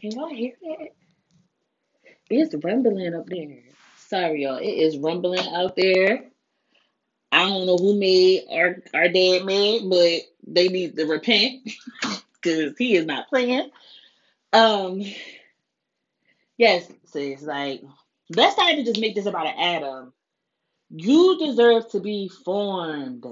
Can 0.00 0.12
y'all 0.12 0.28
hear 0.28 0.54
it? 0.60 0.96
It's 2.30 2.54
rumbling 2.64 3.14
up 3.14 3.26
there. 3.26 3.58
Sorry, 3.98 4.44
y'all. 4.44 4.56
It 4.56 4.64
is 4.66 4.98
rumbling 4.98 5.46
out 5.54 5.76
there. 5.76 6.24
I 7.30 7.48
don't 7.48 7.66
know 7.66 7.76
who 7.76 7.98
made 7.98 8.44
our 8.52 8.76
our 8.94 9.08
dad 9.08 9.44
mad, 9.44 9.82
but 9.88 10.20
they 10.46 10.68
need 10.68 10.96
to 10.96 11.06
repent 11.06 11.62
because 12.42 12.74
he 12.78 12.96
is 12.96 13.06
not 13.06 13.28
playing. 13.28 13.70
Um, 14.52 15.02
yes, 16.58 16.90
sis. 17.06 17.42
Like, 17.42 17.82
let's 18.34 18.56
not 18.56 18.72
even 18.72 18.84
just 18.84 19.00
make 19.00 19.14
this 19.14 19.26
about 19.26 19.46
an 19.46 19.54
Adam. 19.58 20.12
You 20.90 21.38
deserve 21.38 21.90
to 21.90 22.00
be 22.00 22.28
formed. 22.28 23.24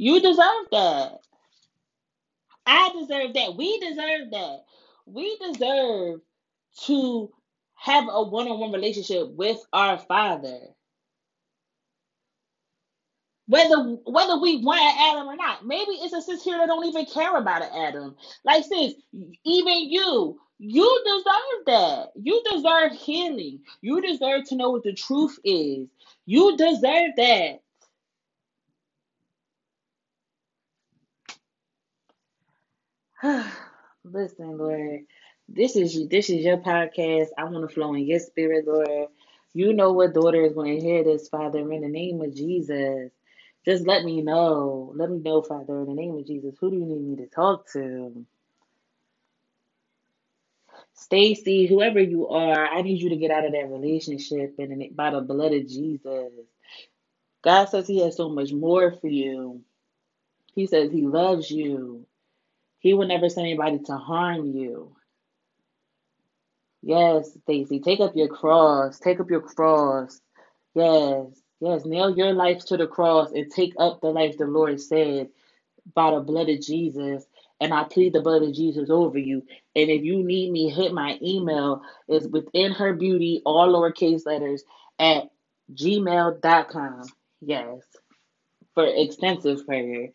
You 0.00 0.20
deserve 0.20 0.66
that. 0.70 1.18
I 2.64 2.92
deserve 3.00 3.34
that. 3.34 3.56
We 3.56 3.80
deserve 3.80 4.30
that. 4.30 4.58
We 5.06 5.36
deserve 5.38 6.20
to 6.84 7.30
have 7.74 8.04
a 8.08 8.22
one-on-one 8.22 8.70
relationship 8.70 9.28
with 9.30 9.58
our 9.72 9.98
Father. 9.98 10.60
Whether 13.48 13.76
whether 14.04 14.38
we 14.38 14.62
want 14.62 14.80
an 14.80 15.16
Adam 15.16 15.26
or 15.26 15.34
not. 15.34 15.66
Maybe 15.66 15.90
it's 15.92 16.12
a 16.12 16.22
sis 16.22 16.44
here 16.44 16.58
that 16.58 16.68
don't 16.68 16.86
even 16.86 17.06
care 17.06 17.36
about 17.36 17.62
an 17.62 17.70
Adam. 17.74 18.14
Like 18.44 18.64
sis, 18.64 18.94
even 19.44 19.90
you, 19.90 20.38
you 20.58 21.02
deserve 21.04 21.66
that. 21.66 22.10
You 22.14 22.40
deserve 22.52 22.92
healing. 22.92 23.62
You 23.80 24.00
deserve 24.00 24.44
to 24.44 24.54
know 24.54 24.70
what 24.70 24.84
the 24.84 24.92
truth 24.92 25.40
is. 25.42 25.88
You 26.24 26.56
deserve 26.56 27.16
that. 27.16 27.62
Listen, 34.04 34.58
Lord. 34.58 35.00
This 35.48 35.76
is 35.76 36.08
this 36.08 36.30
is 36.30 36.44
your 36.44 36.58
podcast. 36.58 37.28
I 37.36 37.44
want 37.44 37.68
to 37.68 37.74
flow 37.74 37.94
in 37.94 38.06
your 38.06 38.20
spirit, 38.20 38.66
Lord. 38.66 39.08
You 39.54 39.72
know 39.72 39.92
what 39.92 40.14
daughter 40.14 40.44
is 40.44 40.52
going 40.52 40.78
to 40.78 40.84
hear 40.84 41.02
this, 41.02 41.28
Father, 41.28 41.58
in 41.72 41.80
the 41.80 41.88
name 41.88 42.20
of 42.20 42.34
Jesus. 42.34 43.10
Just 43.64 43.86
let 43.86 44.04
me 44.04 44.22
know. 44.22 44.92
Let 44.94 45.10
me 45.10 45.18
know, 45.18 45.42
Father, 45.42 45.80
in 45.80 45.86
the 45.86 45.94
name 45.94 46.16
of 46.16 46.26
Jesus. 46.26 46.54
Who 46.60 46.70
do 46.70 46.76
you 46.76 46.84
need 46.84 47.02
me 47.02 47.16
to 47.16 47.26
talk 47.26 47.70
to? 47.72 48.24
Stacy, 50.94 51.66
whoever 51.66 52.00
you 52.00 52.28
are, 52.28 52.66
I 52.66 52.82
need 52.82 53.00
you 53.00 53.08
to 53.10 53.16
get 53.16 53.30
out 53.30 53.46
of 53.46 53.52
that 53.52 53.70
relationship 53.70 54.54
and 54.58 54.94
by 54.94 55.10
the 55.10 55.20
blood 55.20 55.54
of 55.54 55.66
Jesus. 55.66 56.32
God 57.42 57.64
says 57.66 57.88
He 57.88 58.00
has 58.02 58.16
so 58.16 58.28
much 58.28 58.52
more 58.52 58.92
for 58.92 59.08
you. 59.08 59.62
He 60.54 60.66
says 60.66 60.92
He 60.92 61.02
loves 61.02 61.50
you. 61.50 62.06
He 62.80 62.94
will 62.94 63.06
never 63.08 63.28
send 63.28 63.46
anybody 63.46 63.80
to 63.86 63.96
harm 63.96 64.46
you. 64.46 64.96
Yes, 66.82 67.36
Stacy, 67.42 67.80
take 67.80 68.00
up 68.00 68.14
your 68.14 68.28
cross. 68.28 68.98
Take 68.98 69.20
up 69.20 69.30
your 69.30 69.40
cross. 69.40 70.20
Yes, 70.74 71.26
yes, 71.60 71.84
nail 71.84 72.16
your 72.16 72.32
life 72.32 72.64
to 72.66 72.76
the 72.76 72.86
cross 72.86 73.32
and 73.32 73.50
take 73.50 73.74
up 73.78 74.00
the 74.00 74.08
life 74.08 74.38
the 74.38 74.46
Lord 74.46 74.80
said 74.80 75.28
by 75.94 76.12
the 76.12 76.20
blood 76.20 76.48
of 76.48 76.60
Jesus. 76.60 77.24
And 77.60 77.74
I 77.74 77.84
plead 77.84 78.12
the 78.12 78.20
blood 78.20 78.42
of 78.42 78.54
Jesus 78.54 78.88
over 78.90 79.18
you. 79.18 79.42
And 79.74 79.90
if 79.90 80.04
you 80.04 80.22
need 80.22 80.52
me, 80.52 80.70
hit 80.70 80.92
my 80.92 81.18
email. 81.20 81.82
It's 82.06 82.26
within 82.26 82.72
her 82.72 82.94
beauty, 82.94 83.42
all 83.44 83.68
lowercase 83.68 84.24
letters, 84.24 84.62
at 85.00 85.30
gmail.com. 85.74 87.04
Yes, 87.40 87.82
for 88.74 88.86
extensive 88.86 89.66
prayer. 89.66 90.10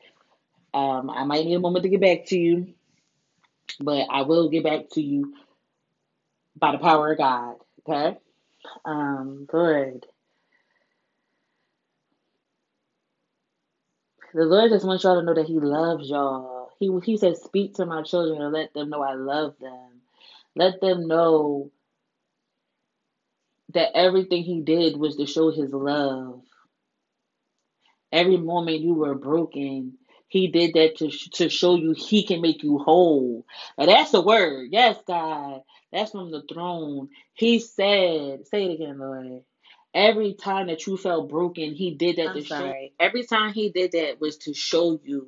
Um, 0.74 1.10
I 1.10 1.24
might 1.24 1.46
need 1.46 1.56
a 1.56 1.60
moment 1.60 1.84
to 1.84 1.90
get 1.90 2.02
back 2.02 2.26
to 2.28 2.38
you, 2.38 2.74
but 3.80 4.08
I 4.10 4.24
will 4.24 4.50
get 4.50 4.64
back 4.64 4.90
to 4.94 5.02
you 5.02 5.36
by 6.58 6.72
the 6.72 6.80
power 6.80 7.12
of 7.12 7.18
God. 7.18 7.56
Okay? 7.88 8.18
Um, 8.86 9.46
good. 9.48 10.06
The 14.34 14.46
Lord 14.46 14.72
just 14.72 14.86
wants 14.86 15.04
y'all 15.04 15.20
to 15.20 15.26
know 15.26 15.36
that 15.36 15.46
He 15.46 15.60
loves 15.60 16.10
y'all. 16.10 16.72
He 16.80 16.90
He 17.04 17.18
says, 17.18 17.44
"Speak 17.44 17.76
to 17.76 17.86
my 17.86 18.02
children 18.02 18.42
and 18.42 18.54
let 18.54 18.74
them 18.74 18.90
know 18.90 19.02
I 19.02 19.14
love 19.14 19.56
them. 19.60 20.02
Let 20.56 20.82
them 20.82 21.08
know 21.08 21.72
that 23.74 23.96
everything 23.96 24.44
He 24.44 24.62
did 24.62 24.98
was 24.98 25.18
to 25.18 25.28
show 25.28 25.52
His 25.52 25.72
love. 25.72 26.42
Every 28.12 28.38
moment 28.38 28.82
you 28.82 28.96
were 28.96 29.16
broken, 29.16 29.98
He 30.34 30.48
did 30.48 30.74
that 30.74 30.98
to 30.98 31.12
to 31.34 31.48
show 31.48 31.76
you 31.76 31.92
He 31.92 32.26
can 32.26 32.42
make 32.42 32.64
you 32.64 32.80
whole. 32.80 33.46
And 33.78 33.88
that's 33.88 34.10
the 34.10 34.22
word. 34.22 34.70
Yes, 34.72 34.98
God. 35.06 35.62
That's 35.92 36.10
from 36.10 36.32
the 36.32 36.42
throne. 36.52 37.10
He 37.36 37.60
said, 37.60 38.48
"Say 38.48 38.66
it 38.66 38.74
again, 38.74 38.98
Lord." 38.98 39.44
Every 39.94 40.34
time 40.34 40.70
that 40.70 40.88
you 40.88 40.98
felt 40.98 41.30
broken, 41.30 41.76
he 41.76 41.92
did 41.94 42.16
that 42.16 42.30
I'm 42.30 42.34
to 42.34 42.42
show. 42.44 42.56
sorry. 42.56 42.94
Every 43.00 43.28
time 43.28 43.54
he 43.54 43.70
did 43.70 43.92
that 43.92 44.20
was 44.20 44.38
to 44.38 44.56
show 44.56 45.00
you 45.04 45.28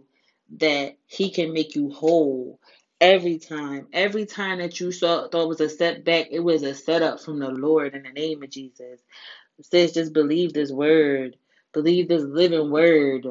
that 0.57 0.97
he 1.05 1.29
can 1.29 1.53
make 1.53 1.75
you 1.75 1.91
whole. 1.91 2.59
Every 2.99 3.37
time, 3.37 3.85
every 3.93 4.25
time 4.25 4.57
that 4.57 4.79
you 4.79 4.91
saw 4.91 5.27
thought 5.27 5.49
was 5.49 5.61
a 5.61 5.69
setback, 5.69 6.29
it 6.31 6.39
was 6.39 6.63
a 6.63 6.73
setup 6.73 7.19
from 7.21 7.37
the 7.37 7.51
Lord 7.51 7.93
in 7.93 8.01
the 8.01 8.09
name 8.09 8.41
of 8.41 8.49
Jesus. 8.49 9.01
It 9.59 9.65
says 9.67 9.93
just 9.93 10.13
believe 10.13 10.53
this 10.53 10.71
word, 10.71 11.37
believe 11.73 12.07
this 12.07 12.23
living 12.23 12.71
word 12.71 13.27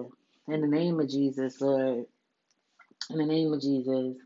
in 0.49 0.61
the 0.61 0.67
name 0.67 1.01
of 1.01 1.09
Jesus, 1.09 1.61
Lord. 1.61 2.07
In 3.11 3.19
the 3.19 3.27
name 3.27 3.53
of 3.53 3.61
Jesus. 3.61 4.17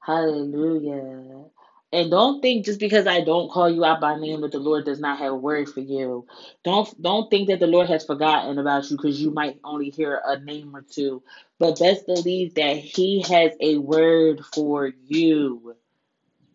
Hallelujah. 0.00 1.44
And 1.92 2.10
don't 2.10 2.40
think 2.40 2.64
just 2.64 2.80
because 2.80 3.06
I 3.06 3.20
don't 3.20 3.50
call 3.50 3.70
you 3.70 3.84
out 3.84 4.00
by 4.00 4.18
name 4.18 4.40
that 4.40 4.52
the 4.52 4.58
Lord 4.58 4.86
does 4.86 4.98
not 4.98 5.18
have 5.18 5.32
a 5.32 5.36
word 5.36 5.68
for 5.68 5.80
you. 5.80 6.26
Don't 6.64 7.02
don't 7.02 7.30
think 7.30 7.48
that 7.48 7.60
the 7.60 7.66
Lord 7.66 7.88
has 7.88 8.06
forgotten 8.06 8.58
about 8.58 8.90
you 8.90 8.96
because 8.96 9.20
you 9.20 9.30
might 9.30 9.60
only 9.62 9.90
hear 9.90 10.20
a 10.24 10.40
name 10.40 10.74
or 10.74 10.82
two. 10.82 11.22
But 11.58 11.78
best 11.78 12.06
believe 12.06 12.54
that 12.54 12.78
He 12.78 13.22
has 13.28 13.52
a 13.60 13.76
word 13.76 14.40
for 14.54 14.86
you. 15.06 15.76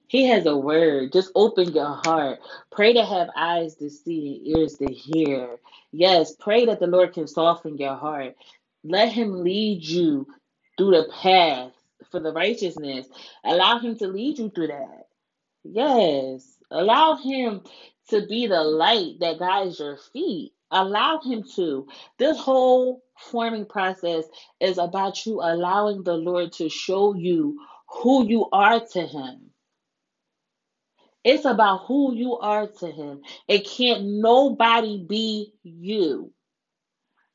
He 0.07 0.25
has 0.27 0.45
a 0.45 0.57
word. 0.57 1.11
Just 1.13 1.31
open 1.35 1.73
your 1.73 2.01
heart. 2.03 2.39
Pray 2.71 2.93
to 2.93 3.05
have 3.05 3.29
eyes 3.35 3.75
to 3.75 3.89
see 3.89 4.37
and 4.37 4.57
ears 4.57 4.75
to 4.75 4.87
hear. 4.91 5.57
Yes, 5.91 6.33
pray 6.39 6.65
that 6.65 6.79
the 6.79 6.87
Lord 6.87 7.13
can 7.13 7.27
soften 7.27 7.77
your 7.77 7.95
heart. 7.95 8.35
Let 8.87 9.11
Him 9.11 9.43
lead 9.43 9.83
you 9.83 10.27
through 10.77 10.91
the 10.91 11.09
path 11.21 11.73
for 12.11 12.19
the 12.21 12.33
righteousness. 12.33 13.07
Allow 13.45 13.79
Him 13.79 13.97
to 13.99 14.07
lead 14.07 14.39
you 14.39 14.51
through 14.51 14.67
that. 14.67 15.07
Yes. 15.63 16.57
Allow 16.71 17.17
Him 17.17 17.61
to 18.09 18.27
be 18.27 18.47
the 18.47 18.63
light 18.63 19.19
that 19.21 19.39
guides 19.39 19.79
your 19.79 19.97
feet. 20.13 20.53
Allow 20.71 21.21
Him 21.21 21.43
to. 21.55 21.87
This 22.19 22.39
whole 22.39 23.03
forming 23.31 23.65
process 23.65 24.25
is 24.61 24.77
about 24.79 25.25
you 25.25 25.41
allowing 25.41 26.03
the 26.03 26.15
Lord 26.15 26.53
to 26.53 26.69
show 26.69 27.15
you 27.15 27.59
who 27.89 28.27
you 28.27 28.47
are 28.51 28.81
to 28.93 29.01
Him. 29.07 29.51
It's 31.23 31.45
about 31.45 31.85
who 31.87 32.15
you 32.15 32.37
are 32.37 32.67
to 32.67 32.87
him. 32.91 33.21
It 33.47 33.67
can't 33.67 34.05
nobody 34.05 35.05
be 35.07 35.53
you. 35.63 36.33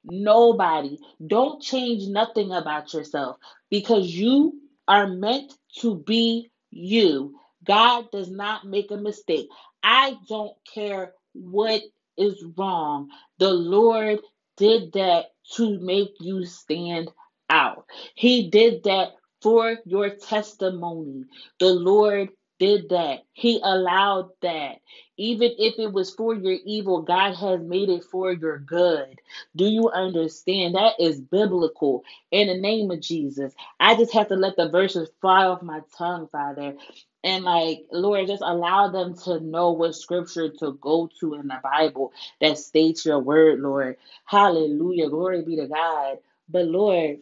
Nobody. 0.04 0.98
Don't 1.26 1.62
change 1.62 2.08
nothing 2.08 2.52
about 2.52 2.92
yourself 2.94 3.36
because 3.70 4.06
you 4.08 4.60
are 4.88 5.08
meant 5.08 5.52
to 5.80 5.96
be 5.96 6.50
you. 6.70 7.36
God 7.64 8.10
does 8.12 8.30
not 8.30 8.66
make 8.66 8.90
a 8.90 8.96
mistake. 8.96 9.48
I 9.82 10.16
don't 10.28 10.54
care 10.74 11.14
what 11.34 11.82
is 12.18 12.44
wrong. 12.56 13.10
The 13.38 13.52
Lord 13.52 14.20
did 14.56 14.92
that 14.94 15.26
to 15.54 15.78
make 15.80 16.14
you 16.20 16.46
stand 16.46 17.10
out. 17.50 17.86
He 18.16 18.50
did 18.50 18.84
that 18.84 19.12
for 19.42 19.78
your 19.86 20.10
testimony. 20.10 21.24
The 21.60 21.74
Lord 21.74 22.30
did 22.62 22.90
that. 22.90 23.24
He 23.32 23.60
allowed 23.60 24.30
that. 24.42 24.76
Even 25.16 25.50
if 25.58 25.80
it 25.80 25.92
was 25.92 26.14
for 26.14 26.32
your 26.32 26.58
evil, 26.64 27.02
God 27.02 27.34
has 27.34 27.60
made 27.60 27.88
it 27.88 28.04
for 28.04 28.32
your 28.32 28.60
good. 28.60 29.18
Do 29.56 29.64
you 29.64 29.90
understand? 29.90 30.76
That 30.76 30.94
is 31.00 31.20
biblical 31.20 32.04
in 32.30 32.46
the 32.46 32.56
name 32.56 32.92
of 32.92 33.00
Jesus. 33.00 33.52
I 33.80 33.96
just 33.96 34.12
have 34.14 34.28
to 34.28 34.36
let 34.36 34.56
the 34.56 34.68
verses 34.68 35.10
fly 35.20 35.44
off 35.44 35.62
my 35.62 35.80
tongue, 35.98 36.28
Father. 36.30 36.76
And 37.24 37.42
like, 37.42 37.86
Lord, 37.90 38.28
just 38.28 38.44
allow 38.44 38.90
them 38.90 39.16
to 39.24 39.40
know 39.40 39.72
what 39.72 39.96
scripture 39.96 40.50
to 40.60 40.78
go 40.80 41.10
to 41.18 41.34
in 41.34 41.48
the 41.48 41.58
Bible 41.64 42.12
that 42.40 42.58
states 42.58 43.04
your 43.04 43.18
word, 43.18 43.58
Lord. 43.58 43.96
Hallelujah. 44.24 45.10
Glory 45.10 45.42
be 45.42 45.56
to 45.56 45.66
God. 45.66 46.18
But 46.48 46.66
Lord, 46.66 47.18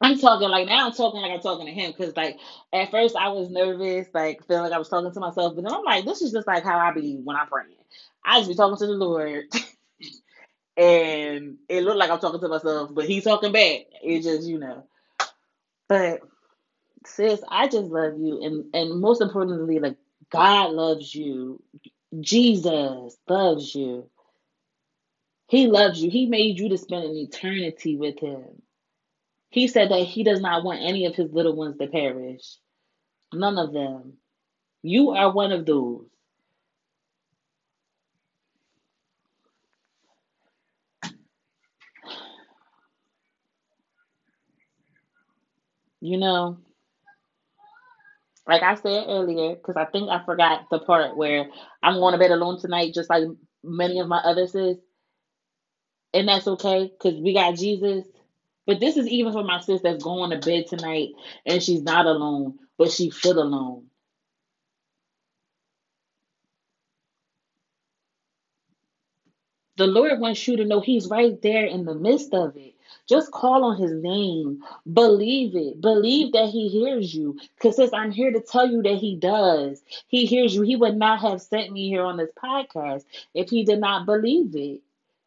I'm 0.00 0.18
talking 0.18 0.48
like 0.48 0.66
now 0.66 0.86
I'm 0.86 0.92
talking 0.92 1.20
like 1.20 1.32
I'm 1.32 1.40
talking 1.40 1.66
to 1.66 1.72
him 1.72 1.92
because 1.96 2.16
like 2.16 2.38
at 2.72 2.90
first 2.90 3.16
I 3.16 3.28
was 3.28 3.50
nervous, 3.50 4.08
like 4.14 4.46
feeling 4.46 4.64
like 4.64 4.72
I 4.72 4.78
was 4.78 4.88
talking 4.88 5.12
to 5.12 5.20
myself, 5.20 5.54
but 5.54 5.64
then 5.64 5.74
I'm 5.74 5.84
like, 5.84 6.04
this 6.04 6.22
is 6.22 6.32
just 6.32 6.46
like 6.46 6.64
how 6.64 6.78
I 6.78 6.92
be 6.92 7.16
when 7.22 7.36
I'm 7.36 7.48
praying. 7.48 7.76
I 8.24 8.38
just 8.38 8.48
be 8.48 8.54
talking 8.56 8.78
to 8.78 8.86
the 8.86 8.92
Lord 8.92 9.44
and 10.76 11.58
it 11.68 11.82
looked 11.82 11.98
like 11.98 12.10
I'm 12.10 12.18
talking 12.18 12.40
to 12.40 12.48
myself, 12.48 12.94
but 12.94 13.06
he's 13.06 13.24
talking 13.24 13.52
back. 13.52 13.80
It 14.02 14.22
just, 14.22 14.48
you 14.48 14.58
know. 14.58 14.86
But 15.88 16.20
sis, 17.04 17.42
I 17.48 17.66
just 17.68 17.86
love 17.86 18.14
you 18.18 18.42
and 18.42 18.74
and 18.74 19.00
most 19.00 19.20
importantly, 19.20 19.80
like 19.80 19.96
God 20.30 20.72
loves 20.72 21.14
you. 21.14 21.62
Jesus 22.20 23.16
loves 23.28 23.74
you. 23.74 24.08
He 25.48 25.66
loves 25.66 26.00
you. 26.02 26.10
He 26.10 26.26
made 26.26 26.58
you 26.58 26.68
to 26.70 26.78
spend 26.78 27.04
an 27.04 27.16
eternity 27.16 27.96
with 27.96 28.18
him. 28.20 28.62
He 29.50 29.68
said 29.68 29.90
that 29.90 30.02
he 30.04 30.24
does 30.24 30.40
not 30.40 30.64
want 30.64 30.82
any 30.82 31.06
of 31.06 31.14
his 31.16 31.32
little 31.32 31.56
ones 31.56 31.78
to 31.78 31.88
perish. 31.88 32.58
None 33.34 33.58
of 33.58 33.72
them. 33.72 34.14
You 34.82 35.10
are 35.10 35.32
one 35.32 35.52
of 35.52 35.66
those. 35.66 36.06
You 46.00 46.18
know, 46.18 46.58
like 48.48 48.62
I 48.62 48.74
said 48.76 49.06
earlier, 49.08 49.56
because 49.56 49.76
I 49.76 49.86
think 49.86 50.10
I 50.10 50.24
forgot 50.24 50.66
the 50.70 50.80
part 50.80 51.16
where 51.16 51.46
I'm 51.82 51.94
going 51.96 52.12
to 52.12 52.18
bed 52.18 52.30
alone 52.32 52.60
tonight, 52.60 52.94
just 52.94 53.10
like 53.10 53.24
many 53.64 54.00
of 54.00 54.08
my 54.08 54.18
others 54.18 54.54
is. 54.54 54.78
And 56.14 56.28
that's 56.28 56.48
okay, 56.48 56.90
because 56.92 57.20
we 57.20 57.34
got 57.34 57.56
Jesus. 57.56 58.06
But 58.70 58.78
this 58.78 58.96
is 58.96 59.08
even 59.08 59.32
for 59.32 59.42
my 59.42 59.58
sis 59.58 59.80
that's 59.82 60.04
going 60.04 60.30
to 60.30 60.38
bed 60.38 60.68
tonight 60.68 61.08
and 61.44 61.60
she's 61.60 61.82
not 61.82 62.06
alone, 62.06 62.56
but 62.78 62.92
she 62.92 63.10
feel 63.10 63.40
alone. 63.40 63.86
The 69.76 69.88
Lord 69.88 70.20
wants 70.20 70.46
you 70.46 70.56
to 70.58 70.64
know 70.64 70.78
He's 70.80 71.08
right 71.08 71.42
there 71.42 71.64
in 71.66 71.84
the 71.84 71.96
midst 71.96 72.32
of 72.32 72.56
it. 72.56 72.74
Just 73.08 73.32
call 73.32 73.64
on 73.64 73.76
his 73.76 73.90
name. 73.90 74.62
Believe 74.92 75.56
it. 75.56 75.80
Believe 75.80 76.30
that 76.34 76.50
he 76.50 76.68
hears 76.68 77.12
you. 77.12 77.40
Because 77.56 77.74
since 77.74 77.92
I'm 77.92 78.12
here 78.12 78.30
to 78.30 78.40
tell 78.40 78.70
you 78.70 78.82
that 78.84 78.98
he 78.98 79.16
does, 79.16 79.82
he 80.06 80.26
hears 80.26 80.54
you. 80.54 80.62
He 80.62 80.76
would 80.76 80.96
not 80.96 81.18
have 81.22 81.42
sent 81.42 81.72
me 81.72 81.88
here 81.88 82.04
on 82.04 82.18
this 82.18 82.30
podcast 82.40 83.02
if 83.34 83.50
he 83.50 83.64
did 83.64 83.80
not 83.80 84.06
believe 84.06 84.54
it. 84.54 84.82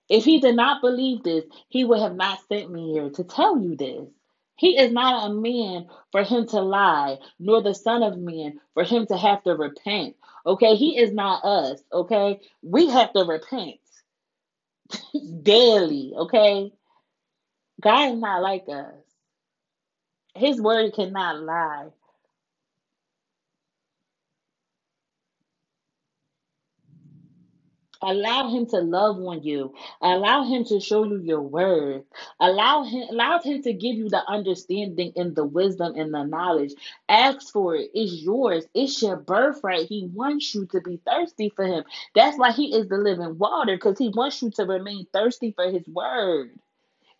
If 0.10 0.26
he 0.26 0.39
did 0.39 0.56
not 0.56 0.82
believe 0.82 1.24
this, 1.24 1.45
he 1.70 1.84
would 1.84 1.99
have 1.99 2.16
not 2.16 2.39
sent 2.47 2.72
me 2.72 2.93
here 2.93 3.10
to 3.10 3.24
tell 3.24 3.60
you 3.60 3.76
this. 3.76 4.08
He 4.56 4.78
is 4.78 4.91
not 4.91 5.30
a 5.30 5.34
man 5.34 5.88
for 6.12 6.24
him 6.24 6.47
to 6.47 6.62
lie, 6.62 7.18
nor 7.39 7.62
the 7.62 7.74
son 7.74 8.04
of 8.04 8.18
man 8.18 8.60
for 8.74 8.84
him 8.84 9.08
to 9.08 9.18
have 9.18 9.43
to 9.43 9.56
repent. 9.56 10.16
Okay, 10.45 10.76
he 10.76 10.97
is 10.97 11.12
not 11.12 11.43
us. 11.43 11.82
Okay, 11.91 12.39
we 12.62 12.89
have 12.89 13.14
to 13.14 13.24
repent 13.24 13.80
daily. 15.43 16.14
Okay, 16.16 16.72
God 17.82 18.14
is 18.14 18.20
not 18.20 18.41
like 18.41 18.66
us. 18.70 18.93
His 20.36 20.62
word 20.62 20.93
cannot 20.93 21.41
lie. 21.41 21.89
Allow 28.04 28.49
him 28.49 28.68
to 28.68 28.82
love 28.82 29.18
on 29.18 29.43
you. 29.43 29.74
Allow 30.01 30.43
him 30.45 30.66
to 30.66 30.80
show 30.82 31.06
you 31.06 31.20
your 31.20 31.41
worth. 31.41 32.04
Allow 32.39 32.84
him 32.84 33.08
allow 33.12 33.39
him 33.41 33.64
to 33.64 33.74
give 33.74 33.97
you 33.97 34.10
the 34.10 34.24
understanding 34.30 35.14
and 35.18 35.36
the 35.36 35.45
wisdom 35.45 35.95
and 35.97 36.14
the 36.14 36.24
knowledge. 36.26 36.74
Ask 37.10 37.54
for 37.54 37.76
it. 37.76 37.91
It's 37.95 38.14
yours. 38.22 38.66
It's 38.76 39.01
your 39.01 39.18
birthright. 39.18 39.88
He 39.88 40.10
wants 40.14 40.56
you 40.56 40.68
to 40.68 40.82
be 40.82 41.01
thirsty 41.08 41.49
for 41.56 41.66
him. 41.66 41.86
That's 42.16 42.38
why 42.38 42.51
he 42.51 42.76
is 42.76 42.89
the 42.89 42.97
living 42.97 43.39
water, 43.39 43.76
because 43.78 43.99
he 43.99 44.10
wants 44.10 44.41
you 44.43 44.51
to 44.51 44.66
remain 44.66 45.08
thirsty 45.14 45.54
for 45.54 45.72
his 45.72 45.88
word. 45.88 46.51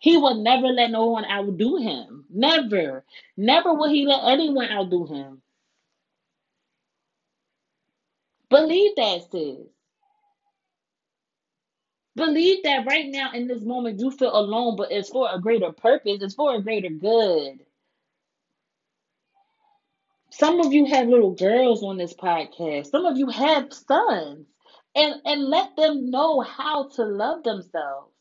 He 0.00 0.18
will 0.18 0.42
never 0.42 0.68
let 0.68 0.90
no 0.90 1.06
one 1.06 1.24
outdo 1.24 1.78
him. 1.78 2.26
Never. 2.30 3.04
Never 3.36 3.74
will 3.74 3.90
he 3.90 4.06
let 4.06 4.24
anyone 4.24 4.70
outdo 4.70 5.06
him. 5.06 5.42
Believe 8.50 8.96
that, 8.96 9.22
sis. 9.32 9.73
Believe 12.16 12.62
that 12.64 12.86
right 12.86 13.06
now 13.10 13.32
in 13.32 13.48
this 13.48 13.62
moment 13.62 14.00
you 14.00 14.10
feel 14.10 14.36
alone, 14.36 14.76
but 14.76 14.92
it's 14.92 15.10
for 15.10 15.28
a 15.32 15.40
greater 15.40 15.72
purpose, 15.72 16.22
it's 16.22 16.34
for 16.34 16.54
a 16.54 16.62
greater 16.62 16.90
good. 16.90 17.60
Some 20.30 20.60
of 20.60 20.72
you 20.72 20.86
have 20.86 21.08
little 21.08 21.32
girls 21.34 21.82
on 21.82 21.96
this 21.98 22.14
podcast, 22.14 22.88
some 22.88 23.06
of 23.06 23.16
you 23.18 23.28
have 23.28 23.72
sons, 23.72 24.46
and, 24.94 25.22
and 25.24 25.44
let 25.44 25.76
them 25.76 26.10
know 26.10 26.40
how 26.40 26.88
to 26.90 27.04
love 27.04 27.44
themselves. 27.44 28.12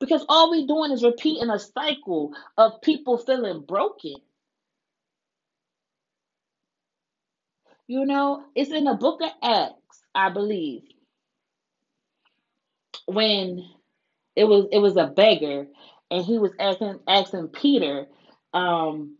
Because 0.00 0.24
all 0.28 0.50
we're 0.50 0.66
doing 0.66 0.92
is 0.92 1.04
repeating 1.04 1.50
a 1.50 1.58
cycle 1.58 2.32
of 2.58 2.82
people 2.82 3.18
feeling 3.18 3.62
broken. 3.62 4.16
You 7.88 8.06
know, 8.06 8.44
it's 8.54 8.70
in 8.72 8.84
the 8.84 8.94
book 8.94 9.20
of 9.22 9.30
Acts, 9.42 10.02
I 10.14 10.30
believe, 10.30 10.82
when 13.06 13.64
it 14.36 14.44
was 14.44 14.66
it 14.72 14.78
was 14.78 14.96
a 14.96 15.06
beggar 15.06 15.66
and 16.10 16.24
he 16.24 16.38
was 16.38 16.52
asking 16.60 17.00
asking 17.08 17.48
Peter 17.48 18.06
um 18.54 19.16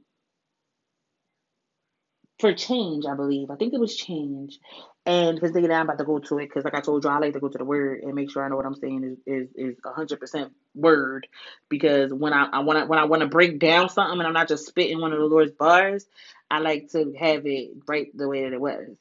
for 2.41 2.53
change, 2.55 3.07
I 3.07 3.15
believe. 3.15 3.51
I 3.51 3.57
think 3.57 3.75
it 3.75 3.81
was 3.81 3.97
change. 3.97 4.59
And 5.07 5.37
because 5.37 5.53
thinking 5.53 5.73
I'm 5.73 5.85
about 5.87 5.99
to 5.99 6.05
go 6.05 6.19
to 6.19 6.39
it, 6.39 6.49
because 6.49 6.65
like 6.65 6.75
I 6.75 6.81
told 6.81 7.05
you, 7.05 7.11
I 7.11 7.19
like 7.19 7.35
to 7.35 7.41
go 7.41 7.49
to 7.49 7.59
the 7.59 7.65
word 7.65 8.01
and 8.03 8.15
make 8.15 8.31
sure 8.31 8.45
I 8.45 8.49
know 8.49 8.57
what 8.57 8.67
I'm 8.67 8.75
saying 8.75 9.05
is 9.27 9.49
is 9.49 9.51
is 9.55 9.77
hundred 9.85 10.21
percent 10.21 10.53
word. 10.75 11.27
Because 11.69 12.13
when 12.13 12.33
I, 12.33 12.47
I 12.53 12.61
want 12.61 12.89
when 12.89 12.99
I 12.99 13.05
want 13.05 13.21
to 13.23 13.29
break 13.29 13.59
down 13.61 13.89
something 13.91 14.19
and 14.19 14.27
I'm 14.27 14.35
not 14.35 14.49
just 14.49 14.67
spitting 14.67 15.01
one 15.01 15.13
of 15.13 15.19
the 15.21 15.27
Lord's 15.27 15.53
bars, 15.53 16.07
I 16.51 16.61
like 16.61 16.91
to 16.93 17.15
have 17.19 17.47
it 17.47 17.71
right 17.87 18.09
the 18.17 18.29
way 18.29 18.45
that 18.45 18.55
it 18.55 18.61
was. 18.61 18.97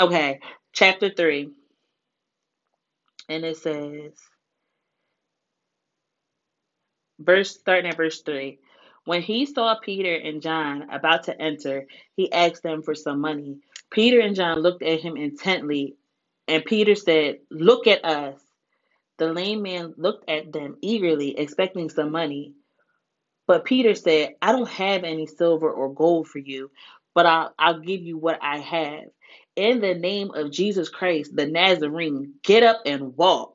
Okay, 0.00 0.40
chapter 0.72 1.10
three, 1.10 1.50
and 3.28 3.44
it 3.44 3.56
says 3.58 4.12
verse 7.20 7.52
starting 7.58 7.90
at 7.90 7.96
verse 7.98 8.22
3 8.22 8.58
when 9.04 9.22
he 9.22 9.46
saw 9.46 9.76
peter 9.76 10.14
and 10.14 10.42
john 10.42 10.90
about 10.90 11.24
to 11.24 11.40
enter 11.42 11.86
he 12.16 12.32
asked 12.32 12.62
them 12.62 12.82
for 12.82 12.94
some 12.94 13.20
money. 13.20 13.58
Peter 13.90 14.20
and 14.20 14.36
john 14.36 14.60
looked 14.60 14.82
at 14.82 15.00
him 15.00 15.16
intently 15.16 15.96
and 16.48 16.64
peter 16.64 16.94
said 16.96 17.38
look 17.50 17.86
at 17.86 18.04
us. 18.04 18.40
The 19.18 19.32
lame 19.32 19.62
man 19.62 19.94
looked 19.98 20.28
at 20.30 20.52
them 20.52 20.76
eagerly 20.82 21.38
expecting 21.38 21.90
some 21.90 22.12
money. 22.12 22.54
But 23.46 23.64
peter 23.66 23.94
said 23.94 24.34
i 24.42 24.52
don't 24.52 24.68
have 24.70 25.04
any 25.04 25.26
silver 25.26 25.70
or 25.70 25.94
gold 25.94 26.28
for 26.28 26.38
you 26.40 26.70
but 27.14 27.26
i'll, 27.26 27.54
I'll 27.58 27.80
give 27.80 28.02
you 28.02 28.18
what 28.18 28.38
i 28.42 28.58
have 28.58 29.04
in 29.58 29.80
the 29.82 29.94
name 29.94 30.32
of 30.34 30.52
jesus 30.52 30.88
christ 30.90 31.36
the 31.36 31.46
nazarene 31.46 32.34
get 32.44 32.64
up 32.64 32.82
and 32.86 33.16
walk 33.18 33.54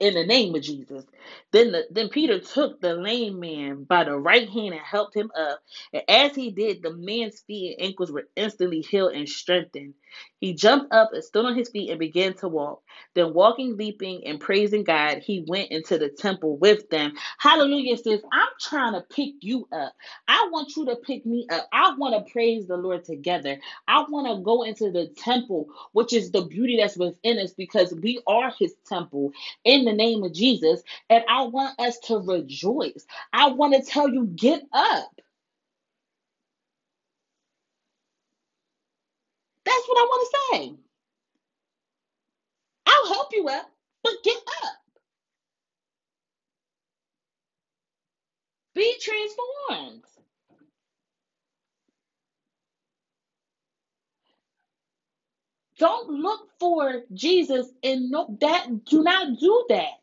in 0.00 0.14
the 0.14 0.26
name 0.26 0.54
of 0.54 0.62
Jesus. 0.62 1.04
Then 1.52 1.72
the, 1.72 1.84
then 1.90 2.10
Peter 2.10 2.40
took 2.40 2.80
the 2.80 2.94
lame 2.94 3.40
man 3.40 3.84
by 3.84 4.04
the 4.04 4.16
right 4.18 4.48
hand 4.48 4.74
and 4.74 4.80
helped 4.82 5.16
him 5.16 5.30
up. 5.38 5.60
And 5.92 6.04
as 6.08 6.34
he 6.36 6.50
did, 6.52 6.82
the 6.82 6.92
man's 6.94 7.40
feet 7.40 7.76
and 7.78 7.88
ankles 7.88 8.12
were 8.12 8.28
instantly 8.36 8.82
healed 8.82 9.14
and 9.14 9.28
strengthened. 9.28 9.94
He 10.40 10.54
jumped 10.54 10.92
up 10.92 11.10
and 11.12 11.24
stood 11.24 11.46
on 11.46 11.56
his 11.56 11.70
feet 11.70 11.90
and 11.90 11.98
began 12.00 12.34
to 12.36 12.48
walk. 12.48 12.82
Then, 13.14 13.34
walking, 13.34 13.76
leaping, 13.76 14.26
and 14.26 14.40
praising 14.40 14.84
God, 14.84 15.18
he 15.18 15.44
went 15.48 15.70
into 15.72 15.98
the 15.98 16.08
temple 16.10 16.58
with 16.58 16.88
them. 16.90 17.14
Hallelujah 17.38 17.96
says, 17.98 18.20
I'm 18.32 18.48
trying 18.60 18.94
to 18.94 19.02
pick 19.02 19.34
you 19.40 19.68
up. 19.72 19.94
I 20.28 20.48
want 20.52 20.76
you 20.76 20.86
to 20.86 20.96
pick 20.96 21.26
me 21.26 21.46
up. 21.50 21.68
I 21.72 21.94
want 21.98 22.14
to 22.26 22.32
praise 22.32 22.66
the 22.66 22.76
Lord 22.76 23.04
together. 23.04 23.58
I 23.88 24.04
want 24.08 24.28
to 24.28 24.42
go 24.42 24.62
into 24.62 24.90
the 24.90 25.08
temple, 25.16 25.68
which 25.92 26.12
is 26.12 26.30
the 26.30 26.42
beauty 26.42 26.78
that's 26.78 26.96
within 26.96 27.38
us 27.38 27.52
because 27.52 27.94
we 27.94 28.22
are 28.26 28.52
his 28.58 28.74
temple 28.86 29.32
in 29.64 29.84
the 29.84 29.92
name 29.92 30.22
of 30.22 30.32
Jesus. 30.34 30.82
And 31.10 31.24
I 31.28 31.42
want 31.44 31.78
us 31.80 31.98
to 32.06 32.18
rejoice. 32.18 33.06
I 33.32 33.50
want 33.50 33.74
to 33.74 33.82
tell 33.82 34.08
you, 34.08 34.26
get 34.26 34.62
up. 34.72 35.21
That's 39.64 39.88
what 39.88 39.98
I 39.98 40.02
want 40.04 40.28
to 40.28 40.58
say. 40.58 40.76
I'll 42.86 43.14
help 43.14 43.28
you 43.32 43.48
up, 43.48 43.70
but 44.04 44.14
get 44.24 44.38
up. 44.64 44.74
Be 48.74 48.94
transformed. 49.00 50.02
Don't 55.78 56.10
look 56.10 56.48
for 56.60 57.02
Jesus 57.14 57.68
and 57.84 58.10
no 58.10 58.36
that 58.40 58.84
do 58.86 59.02
not 59.02 59.38
do 59.40 59.66
that. 59.70 60.00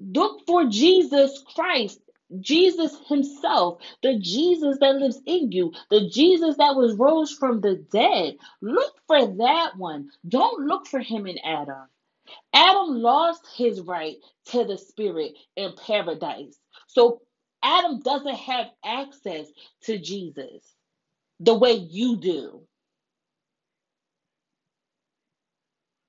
Look 0.00 0.46
for 0.46 0.66
Jesus 0.66 1.42
Christ, 1.54 2.00
Jesus 2.40 2.96
Himself, 3.08 3.82
the 4.02 4.18
Jesus 4.18 4.78
that 4.80 4.96
lives 4.96 5.20
in 5.26 5.52
you, 5.52 5.72
the 5.90 6.08
Jesus 6.08 6.56
that 6.58 6.76
was 6.76 6.96
rose 6.96 7.32
from 7.32 7.60
the 7.60 7.76
dead. 7.92 8.36
Look 8.60 8.94
for 9.06 9.26
that 9.26 9.76
one. 9.76 10.10
Don't 10.28 10.66
look 10.66 10.86
for 10.86 11.00
him 11.00 11.26
in 11.26 11.38
Adam. 11.44 11.88
Adam 12.52 13.00
lost 13.02 13.46
his 13.56 13.80
right 13.80 14.16
to 14.46 14.64
the 14.64 14.78
spirit 14.78 15.32
in 15.56 15.72
paradise. 15.86 16.58
So 16.88 17.20
Adam 17.62 18.00
doesn't 18.00 18.36
have 18.36 18.66
access 18.84 19.46
to 19.84 19.98
Jesus 19.98 20.74
the 21.40 21.54
way 21.54 21.72
you 21.72 22.16
do. 22.16 22.62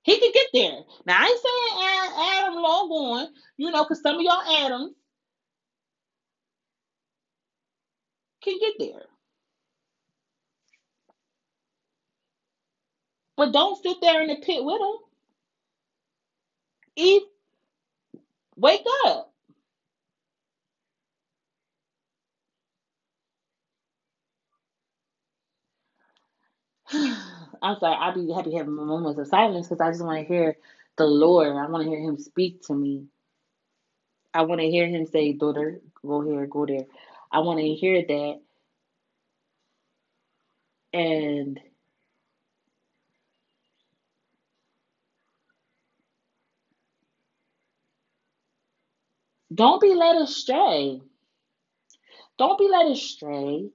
He 0.03 0.19
could 0.19 0.33
get 0.33 0.47
there. 0.53 0.79
Now 1.05 1.17
I 1.19 1.25
ain't 1.25 1.41
saying 1.41 2.43
Adam 2.43 2.55
long 2.55 2.89
gone, 2.89 3.27
you 3.57 3.71
know, 3.71 3.83
because 3.83 4.01
some 4.01 4.15
of 4.15 4.21
y'all 4.21 4.65
Adams 4.65 4.93
can 8.43 8.59
get 8.59 8.73
there. 8.79 9.03
But 13.37 13.53
don't 13.53 13.81
sit 13.81 13.97
there 14.01 14.21
in 14.21 14.29
the 14.29 14.37
pit 14.37 14.63
with 14.63 14.81
him. 14.81 14.95
Eve, 16.97 17.21
wake 18.57 18.85
up. 19.05 19.33
I'm 26.93 27.79
sorry, 27.79 27.97
I'll 27.99 28.13
be 28.15 28.31
happy 28.33 28.55
having 28.55 28.73
moments 28.75 29.19
of 29.19 29.27
silence 29.27 29.67
because 29.67 29.81
I 29.81 29.91
just 29.91 30.03
want 30.03 30.19
to 30.19 30.33
hear 30.33 30.57
the 30.97 31.05
Lord. 31.05 31.49
I 31.49 31.67
want 31.69 31.83
to 31.83 31.89
hear 31.89 31.99
Him 32.01 32.17
speak 32.17 32.63
to 32.67 32.73
me. 32.75 33.05
I 34.33 34.43
want 34.43 34.61
to 34.61 34.69
hear 34.69 34.87
Him 34.87 35.05
say, 35.07 35.33
"Daughter, 35.33 35.81
go 36.05 36.21
here, 36.21 36.45
go 36.47 36.65
there." 36.65 36.85
I 37.31 37.39
want 37.39 37.59
to 37.59 37.67
hear 37.75 38.03
that, 38.07 38.41
and 40.93 41.59
Don't 49.53 49.81
be 49.81 49.93
led 49.95 50.17
astray. 50.17 51.01
Don't 52.37 52.59
be 52.59 52.69
led 52.69 52.87
astray 52.91 53.69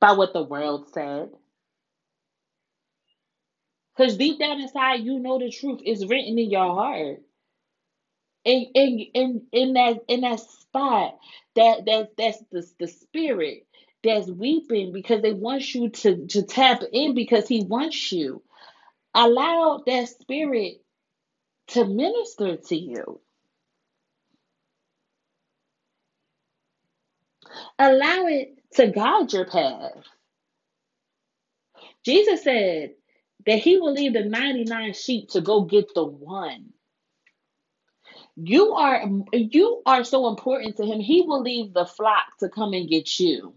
by 0.00 0.12
what 0.12 0.32
the 0.32 0.42
world 0.44 0.88
said. 0.92 1.30
Because 3.96 4.16
deep 4.16 4.40
down 4.40 4.60
inside, 4.60 5.02
you 5.04 5.18
know 5.20 5.38
the 5.38 5.50
truth 5.50 5.80
is 5.84 6.06
written 6.06 6.38
in 6.38 6.50
your 6.50 6.74
heart. 6.74 7.20
In 8.46 8.66
in 8.74 9.00
in 9.14 9.42
in 9.52 9.74
that 9.74 10.00
in 10.08 10.22
that 10.22 10.40
spot, 10.40 11.18
that 11.56 11.86
that 11.86 12.10
that's 12.18 12.40
the 12.52 12.66
the 12.80 12.88
spirit 12.88 13.66
that's 14.04 14.30
weeping 14.30 14.92
because 14.92 15.22
they 15.22 15.34
want 15.34 15.74
you 15.74 15.90
to 15.90 16.26
to 16.28 16.42
tap 16.44 16.82
in 16.92 17.14
because 17.16 17.48
he 17.48 17.64
wants 17.64 18.12
you. 18.12 18.42
Allow 19.14 19.82
that 19.86 20.08
spirit 20.08 20.82
to 21.68 21.84
minister 21.86 22.56
to 22.56 22.76
you. 22.76 23.20
Allow 27.78 28.26
it 28.28 28.58
to 28.74 28.88
guide 28.88 29.32
your 29.32 29.46
path. 29.46 29.92
Jesus 32.04 32.44
said 32.44 32.92
that 33.46 33.60
he 33.60 33.78
will 33.78 33.92
leave 33.94 34.14
the 34.14 34.24
99 34.24 34.94
sheep 34.94 35.30
to 35.30 35.42
go 35.42 35.62
get 35.62 35.94
the 35.94 36.04
one. 36.04 36.72
You 38.36 38.72
are 38.74 39.04
you 39.32 39.82
are 39.86 40.04
so 40.04 40.28
important 40.28 40.78
to 40.78 40.86
him. 40.86 41.00
He 41.00 41.22
will 41.22 41.42
leave 41.42 41.74
the 41.74 41.86
flock 41.86 42.38
to 42.40 42.50
come 42.50 42.74
and 42.74 42.88
get 42.90 43.20
you. 43.20 43.54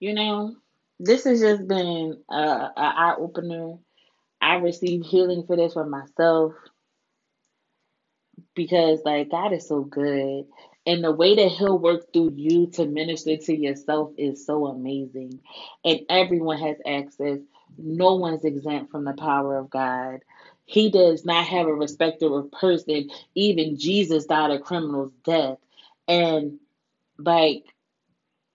You 0.00 0.14
know, 0.14 0.56
this 1.00 1.24
has 1.24 1.40
just 1.40 1.68
been 1.68 2.18
a, 2.30 2.34
a 2.36 2.72
eye 2.76 3.14
opener. 3.18 3.74
I 4.40 4.56
received 4.56 5.06
healing 5.06 5.44
for 5.46 5.56
this 5.56 5.74
for 5.74 5.86
myself 5.86 6.54
because 8.56 9.00
like 9.04 9.30
God 9.30 9.52
is 9.54 9.68
so 9.68 9.82
good. 9.82 10.46
And 10.86 11.04
the 11.04 11.12
way 11.12 11.36
that 11.36 11.48
he'll 11.48 11.78
work 11.78 12.12
through 12.12 12.32
you 12.36 12.66
to 12.72 12.86
minister 12.86 13.36
to 13.36 13.56
yourself 13.56 14.12
is 14.18 14.44
so 14.46 14.66
amazing. 14.66 15.40
And 15.84 16.00
everyone 16.10 16.58
has 16.58 16.76
access. 16.86 17.38
No 17.78 18.16
one's 18.16 18.44
exempt 18.44 18.90
from 18.90 19.04
the 19.04 19.14
power 19.14 19.58
of 19.58 19.70
God. 19.70 20.20
He 20.66 20.90
does 20.90 21.24
not 21.24 21.46
have 21.46 21.66
a 21.66 21.74
respecter 21.74 22.34
of 22.38 22.52
person. 22.52 23.10
Even 23.34 23.78
Jesus 23.78 24.26
died 24.26 24.50
a 24.52 24.58
criminal's 24.58 25.12
death. 25.24 25.58
And 26.08 26.58
like 27.18 27.64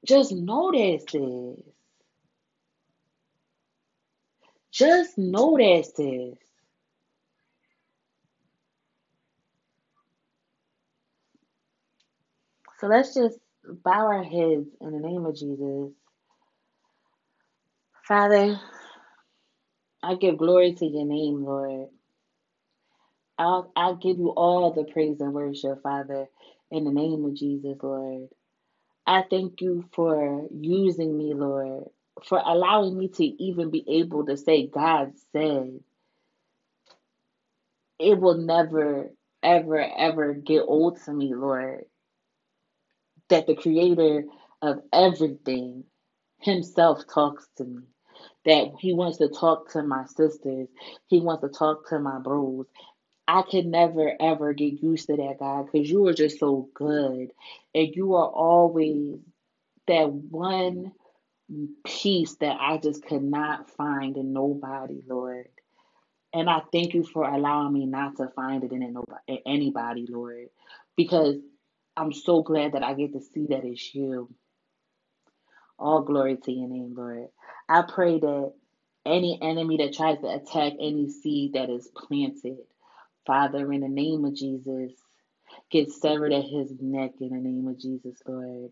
just 0.05 0.33
notice 0.33 1.03
this. 1.11 1.59
Just 4.71 5.17
notice 5.17 5.91
this. 5.93 6.37
So 12.85 12.89
let's 12.89 13.15
just 13.15 13.39
bow 13.83 14.05
our 14.05 14.23
heads 14.23 14.67
in 14.79 14.91
the 14.91 14.99
name 14.99 15.25
of 15.25 15.35
Jesus. 15.35 15.91
Father, 18.07 18.61
I 20.03 20.13
give 20.13 20.37
glory 20.37 20.73
to 20.75 20.85
your 20.85 21.07
name, 21.07 21.43
Lord. 21.43 21.89
I'll, 23.39 23.71
I'll 23.75 23.95
give 23.95 24.19
you 24.19 24.29
all 24.29 24.71
the 24.71 24.83
praise 24.83 25.19
and 25.19 25.33
worship, 25.33 25.81
Father, 25.81 26.27
in 26.69 26.83
the 26.83 26.91
name 26.91 27.25
of 27.25 27.33
Jesus, 27.33 27.75
Lord. 27.81 28.27
I 29.07 29.23
thank 29.27 29.61
you 29.61 29.85
for 29.91 30.47
using 30.51 31.17
me, 31.17 31.33
Lord, 31.33 31.85
for 32.23 32.39
allowing 32.45 32.99
me 32.99 33.07
to 33.07 33.25
even 33.25 33.71
be 33.71 33.83
able 33.87 34.27
to 34.27 34.37
say, 34.37 34.67
God 34.67 35.13
said. 35.31 35.79
It 37.97 38.19
will 38.19 38.37
never, 38.37 39.09
ever, 39.41 39.79
ever 39.79 40.33
get 40.35 40.61
old 40.67 41.01
to 41.05 41.13
me, 41.13 41.33
Lord, 41.33 41.85
that 43.29 43.47
the 43.47 43.55
creator 43.55 44.25
of 44.61 44.81
everything 44.93 45.83
himself 46.39 47.03
talks 47.11 47.47
to 47.57 47.63
me. 47.63 47.81
That 48.45 48.73
he 48.79 48.93
wants 48.93 49.17
to 49.17 49.27
talk 49.27 49.71
to 49.71 49.83
my 49.83 50.05
sisters. 50.05 50.67
He 51.07 51.19
wants 51.19 51.41
to 51.41 51.49
talk 51.49 51.89
to 51.89 51.99
my 51.99 52.19
bros. 52.19 52.65
I 53.27 53.41
could 53.41 53.65
never 53.65 54.11
ever 54.19 54.53
get 54.53 54.83
used 54.83 55.07
to 55.07 55.17
that, 55.17 55.39
God, 55.39 55.65
because 55.65 55.89
you 55.89 56.07
are 56.07 56.13
just 56.13 56.39
so 56.39 56.69
good. 56.73 57.31
And 57.73 57.95
you 57.95 58.15
are 58.15 58.27
always 58.27 59.17
that 59.87 60.11
one 60.11 60.91
peace 61.83 62.35
that 62.35 62.57
I 62.59 62.77
just 62.77 63.05
could 63.05 63.23
not 63.23 63.69
find 63.71 64.17
in 64.17 64.33
nobody, 64.33 65.01
Lord. 65.07 65.47
And 66.33 66.49
I 66.49 66.61
thank 66.71 66.93
you 66.93 67.03
for 67.03 67.23
allowing 67.23 67.73
me 67.73 67.85
not 67.85 68.17
to 68.17 68.27
find 68.35 68.63
it 68.63 68.71
in 68.71 68.93
nobody, 68.93 69.21
in 69.27 69.39
anybody, 69.45 70.05
Lord, 70.09 70.47
because 70.97 71.37
I'm 71.97 72.13
so 72.13 72.43
glad 72.43 72.73
that 72.73 72.83
I 72.83 72.93
get 72.93 73.13
to 73.13 73.21
see 73.21 73.47
that 73.49 73.65
it's 73.65 73.93
you. 73.95 74.29
All 75.79 76.01
glory 76.03 76.37
to 76.37 76.51
your 76.51 76.69
name, 76.69 76.95
Lord. 76.97 77.27
I 77.69 77.83
pray 77.83 78.19
that 78.19 78.53
any 79.05 79.39
enemy 79.41 79.77
that 79.77 79.93
tries 79.93 80.19
to 80.19 80.27
attack 80.27 80.73
any 80.79 81.09
seed 81.09 81.53
that 81.53 81.69
is 81.69 81.89
planted, 81.95 82.57
Father, 83.27 83.71
in 83.73 83.81
the 83.81 83.89
name 83.89 84.25
of 84.25 84.35
Jesus, 84.35 84.91
get 85.71 85.91
severed 85.91 86.33
at 86.33 86.45
his 86.45 86.73
neck 86.79 87.11
in 87.21 87.29
the 87.29 87.37
name 87.39 87.67
of 87.67 87.79
Jesus, 87.79 88.17
Lord. 88.27 88.71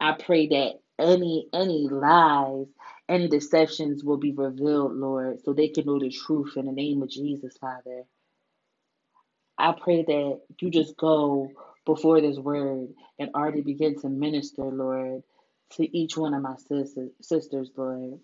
I 0.00 0.12
pray 0.12 0.48
that 0.48 0.74
any 0.98 1.48
any 1.52 1.88
lies, 1.90 2.66
any 3.08 3.28
deceptions 3.28 4.04
will 4.04 4.18
be 4.18 4.32
revealed, 4.32 4.94
Lord, 4.94 5.40
so 5.44 5.52
they 5.52 5.68
can 5.68 5.86
know 5.86 5.98
the 5.98 6.10
truth 6.10 6.56
in 6.56 6.66
the 6.66 6.72
name 6.72 7.02
of 7.02 7.10
Jesus, 7.10 7.56
Father. 7.58 8.04
I 9.58 9.72
pray 9.72 10.04
that 10.04 10.40
you 10.60 10.70
just 10.70 10.96
go 10.96 11.50
before 11.88 12.20
this 12.20 12.36
word 12.36 12.90
and 13.18 13.30
already 13.34 13.62
begin 13.62 13.98
to 13.98 14.10
minister, 14.10 14.62
Lord, 14.62 15.22
to 15.70 15.96
each 15.96 16.18
one 16.18 16.34
of 16.34 16.42
my 16.42 16.56
sisters, 16.56 17.10
sisters, 17.22 17.70
Lord. 17.74 18.20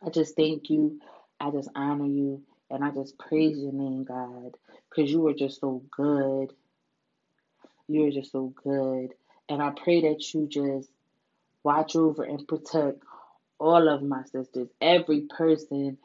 I 0.00 0.10
just 0.10 0.36
thank 0.36 0.70
you. 0.70 1.00
I 1.40 1.50
just 1.50 1.68
honor 1.74 2.06
you. 2.06 2.44
And 2.70 2.84
I 2.84 2.92
just 2.92 3.18
praise 3.18 3.58
your 3.58 3.72
name, 3.72 4.04
God, 4.04 4.56
because 4.88 5.10
you 5.10 5.26
are 5.26 5.34
just 5.34 5.60
so 5.60 5.82
good. 5.90 6.52
You 7.88 8.06
are 8.06 8.12
just 8.12 8.30
so 8.30 8.54
good. 8.62 9.14
And 9.48 9.60
I 9.60 9.70
pray 9.70 10.02
that 10.02 10.32
you 10.32 10.46
just 10.46 10.88
watch 11.64 11.96
over 11.96 12.22
and 12.22 12.46
protect 12.46 13.02
all 13.58 13.88
of 13.88 14.04
my 14.04 14.22
sisters, 14.22 14.68
every 14.80 15.22
person 15.22 15.98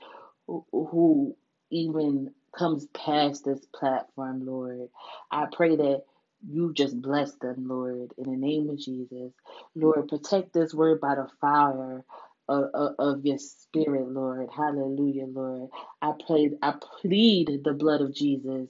who, 0.48 0.66
who 0.72 1.38
even 1.70 2.34
comes 2.58 2.88
past 2.96 3.46
this 3.46 3.64
platform, 3.76 4.44
Lord. 4.48 4.90
I 5.30 5.46
pray 5.52 5.76
that 5.76 6.06
you 6.48 6.74
just 6.74 7.02
bless 7.02 7.34
them, 7.36 7.68
Lord, 7.68 8.14
in 8.18 8.32
the 8.32 8.38
name 8.38 8.70
of 8.70 8.80
Jesus. 8.80 9.34
Lord, 9.76 10.08
protect 10.08 10.54
this 10.54 10.74
word 10.74 11.02
by 11.02 11.16
the 11.16 11.28
fire 11.42 12.04
of, 12.50 12.64
of, 12.74 12.96
of 13.00 13.26
your 13.26 13.38
spirit, 13.40 14.10
Lord. 14.10 14.50
Hallelujah, 14.56 15.28
Lord. 15.28 15.70
I 16.02 16.14
pray, 16.26 16.52
I 16.62 16.74
plead 17.02 17.62
the 17.64 17.74
blood 17.74 18.02
of 18.02 18.14
Jesus 18.14 18.70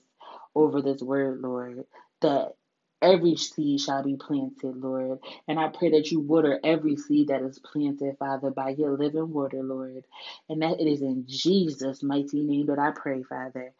over 0.56 0.82
this 0.82 1.02
word, 1.02 1.42
Lord, 1.42 1.86
that 2.22 2.54
every 3.02 3.36
seed 3.36 3.80
shall 3.82 4.04
be 4.04 4.16
planted, 4.16 4.78
Lord. 4.78 5.20
And 5.48 5.60
I 5.60 5.70
pray 5.70 5.92
that 5.92 6.12
you 6.12 6.20
water 6.20 6.60
every 6.64 6.98
seed 6.98 7.30
that 7.30 7.42
is 7.42 7.60
planted, 7.60 8.18
Father, 8.20 8.52
by 8.52 8.70
your 8.70 8.98
living 8.98 9.32
water, 9.34 9.64
Lord. 9.64 10.06
And 10.50 10.62
that 10.62 10.80
it 10.80 10.88
is 10.88 11.02
in 11.02 11.26
Jesus' 11.28 12.04
mighty 12.04 12.44
name 12.44 12.68
that 12.68 12.80
I 12.80 12.92
pray, 12.92 13.24
Father. 13.24 13.74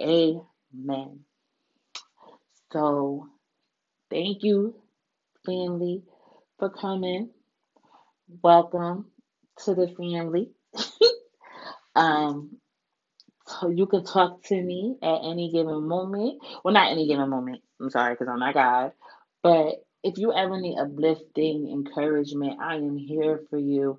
Amen. 0.00 1.20
So 2.72 3.28
thank 4.10 4.42
you, 4.42 4.74
family, 5.44 6.04
for 6.58 6.70
coming. 6.70 7.30
Welcome 8.42 9.06
to 9.64 9.74
the 9.74 9.88
family. 9.88 10.52
um, 11.94 12.56
so 13.46 13.68
you 13.68 13.86
can 13.86 14.04
talk 14.04 14.42
to 14.44 14.54
me 14.54 14.96
at 15.02 15.18
any 15.22 15.50
given 15.52 15.86
moment. 15.86 16.42
Well, 16.64 16.72
not 16.72 16.90
any 16.90 17.06
given 17.06 17.28
moment. 17.28 17.60
I'm 17.78 17.90
sorry, 17.90 18.14
because 18.14 18.28
I'm 18.28 18.38
not 18.38 18.54
God. 18.54 18.92
But 19.42 19.84
if 20.02 20.16
you 20.16 20.32
ever 20.32 20.58
need 20.58 20.78
uplifting 20.78 21.68
encouragement, 21.70 22.58
I 22.58 22.76
am 22.76 22.96
here 22.96 23.42
for 23.50 23.58
you. 23.58 23.98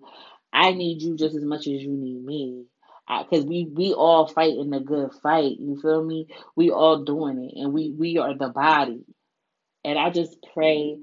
I 0.52 0.72
need 0.72 1.02
you 1.04 1.16
just 1.16 1.36
as 1.36 1.44
much 1.46 1.62
as 1.62 1.82
you 1.82 1.92
need 1.92 2.24
me. 2.26 2.66
Because 3.08 3.46
we 3.46 3.68
we 3.72 3.94
all 3.94 4.28
fighting 4.28 4.72
the 4.72 4.80
good 4.80 5.12
fight. 5.24 5.58
You 5.60 5.80
feel 5.82 6.04
me? 6.04 6.28
We 6.56 6.72
all 6.72 7.04
doing 7.04 7.44
it, 7.46 7.60
and 7.62 7.74
we 7.74 7.92
we 7.92 8.18
are 8.20 8.36
the 8.38 8.50
body. 8.50 9.06
And 9.86 10.00
I 10.00 10.12
just 10.12 10.38
pray 10.54 10.98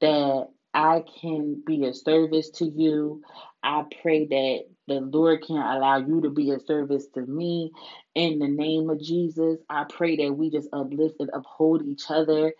that 0.00 0.48
I 0.74 1.04
can 1.20 1.62
be 1.66 1.86
a 1.86 1.94
service 1.94 2.50
to 2.52 2.66
you. 2.66 3.22
I 3.62 3.84
pray 4.02 4.26
that 4.26 4.64
the 4.88 5.00
Lord 5.00 5.44
can 5.46 5.56
allow 5.56 5.98
you 5.98 6.22
to 6.22 6.30
be 6.30 6.52
a 6.52 6.60
service 6.60 7.06
to 7.14 7.22
me. 7.22 7.72
In 8.14 8.38
the 8.38 8.48
name 8.48 8.90
of 8.90 9.00
Jesus, 9.02 9.58
I 9.70 9.84
pray 9.88 10.16
that 10.18 10.32
we 10.32 10.50
just 10.50 10.68
uplift 10.72 11.16
and 11.20 11.30
uphold 11.34 11.84
each 11.86 12.04
other 12.10 12.54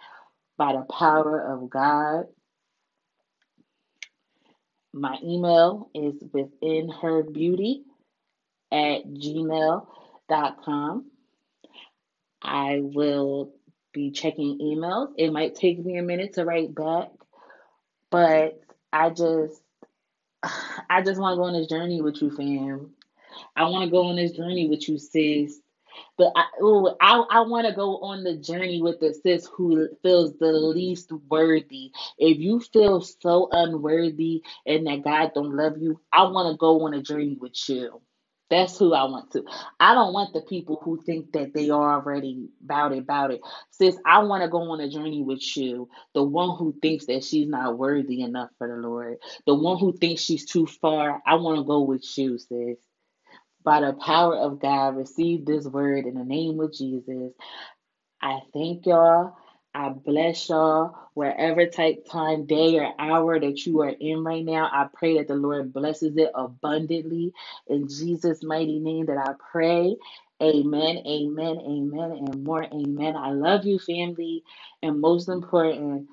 by 0.59 0.75
the 0.75 0.87
power 0.93 1.41
of 1.41 1.71
God. 1.71 2.27
my 4.95 5.19
email 5.25 5.91
is 5.95 6.17
within 6.35 6.91
her 6.91 7.25
beauty 7.25 7.85
at 8.77 9.07
gmail.com. 9.09 11.07
I 12.43 12.81
will 12.83 13.53
be 13.93 14.11
checking 14.11 14.59
emails. 14.59 15.13
It 15.17 15.33
might 15.33 15.55
take 15.55 15.85
me 15.85 15.97
a 15.97 16.03
minute 16.03 16.35
to 16.35 16.45
write 16.45 16.75
back, 16.75 17.09
but 18.11 18.61
I 18.93 19.11
just 19.11 19.61
I 20.91 21.03
just 21.03 21.21
want 21.21 21.35
to 21.35 21.37
go 21.37 21.45
on 21.45 21.55
this 21.55 21.69
journey 21.69 22.03
with 22.03 22.21
you, 22.21 22.31
fam. 22.31 22.91
I 23.55 23.65
want 23.65 23.85
to 23.85 23.91
go 23.91 24.07
on 24.07 24.17
this 24.17 24.33
journey 24.33 24.69
with 24.69 24.89
you, 24.89 24.99
sis. 24.99 25.61
But 26.19 26.33
I, 26.37 26.45
ooh, 26.63 26.89
I, 27.01 27.25
I 27.31 27.41
want 27.41 27.67
to 27.67 27.73
go 27.73 27.99
on 27.99 28.23
the 28.23 28.37
journey 28.37 28.83
with 28.83 29.01
the 29.01 29.15
sis 29.15 29.47
who 29.47 29.89
feels 30.03 30.37
the 30.37 30.53
least 30.53 31.11
worthy. 31.29 31.91
If 32.19 32.39
you 32.39 32.61
feel 32.61 33.01
so 33.01 33.49
unworthy 33.51 34.43
and 34.67 34.87
that 34.87 35.05
God 35.05 35.33
don't 35.35 35.57
love 35.57 35.79
you, 35.79 36.01
I 36.13 36.25
want 36.25 36.53
to 36.53 36.59
go 36.59 36.85
on 36.85 36.95
a 36.95 37.03
journey 37.03 37.39
with 37.41 37.57
you. 37.69 38.03
That's 38.51 38.79
who 38.79 38.95
I 38.95 39.05
want 39.05 39.33
to. 39.33 39.45
I 39.81 39.95
don't 39.95 40.13
want 40.13 40.33
the 40.33 40.41
people 40.43 40.81
who 40.85 41.03
think 41.03 41.33
that 41.33 41.53
they 41.53 41.71
are 41.71 41.95
already 42.01 42.49
about 42.65 42.93
it, 42.93 42.99
about 42.99 43.33
it. 43.33 43.41
Sis, 43.71 43.97
I 44.07 44.23
want 44.23 44.45
to 44.45 44.49
go 44.49 44.61
on 44.71 44.81
a 44.81 44.89
journey 44.89 45.23
with 45.23 45.43
you. 45.57 45.89
The 46.15 46.23
one 46.23 46.57
who 46.57 46.75
thinks 46.81 47.07
that 47.07 47.25
she's 47.25 47.49
not 47.49 47.77
worthy 47.77 48.21
enough 48.23 48.51
for 48.59 48.69
the 48.69 48.77
Lord. 48.77 49.17
The 49.47 49.55
one 49.55 49.79
who 49.79 49.93
thinks 49.97 50.23
she's 50.23 50.47
too 50.47 50.67
far. 50.67 51.23
I 51.27 51.35
want 51.37 51.59
to 51.59 51.65
go 51.65 51.83
with 51.83 52.05
you, 52.17 52.39
sis. 52.39 52.79
By 53.65 53.81
the 53.81 53.95
power 53.95 54.37
of 54.37 54.61
God, 54.61 54.97
receive 54.97 55.45
this 55.47 55.67
word 55.67 56.07
in 56.07 56.15
the 56.15 56.25
name 56.25 56.61
of 56.61 56.73
Jesus. 56.73 57.33
I 58.23 58.41
thank 58.53 58.87
y'all. 58.87 59.37
I 59.77 59.91
bless 59.91 60.51
y'all 60.51 60.97
wherever 61.15 61.67
type 61.67 62.07
time, 62.11 62.47
day, 62.47 62.79
or 62.81 62.93
hour 62.99 63.41
that 63.41 63.67
you 63.67 63.83
are 63.83 63.91
in 63.91 64.25
right 64.25 64.45
now. 64.45 64.71
I 64.73 64.89
pray 64.95 65.19
that 65.19 65.29
the 65.29 65.37
Lord 65.37 65.75
blesses 65.75 66.17
it 66.19 66.33
abundantly. 66.35 67.35
In 67.69 67.89
Jesus' 67.89 68.45
mighty 68.45 68.81
name 68.81 69.09
that 69.09 69.19
I 69.19 69.35
pray. 69.53 69.97
Amen, 70.43 70.99
amen, 71.07 71.59
amen, 71.61 72.13
and 72.13 72.45
more 72.45 72.65
amen. 72.65 73.17
I 73.17 73.33
love 73.33 73.67
you, 73.67 73.79
family. 73.81 74.45
And 74.83 75.01
most 75.03 75.29
important, 75.31 76.09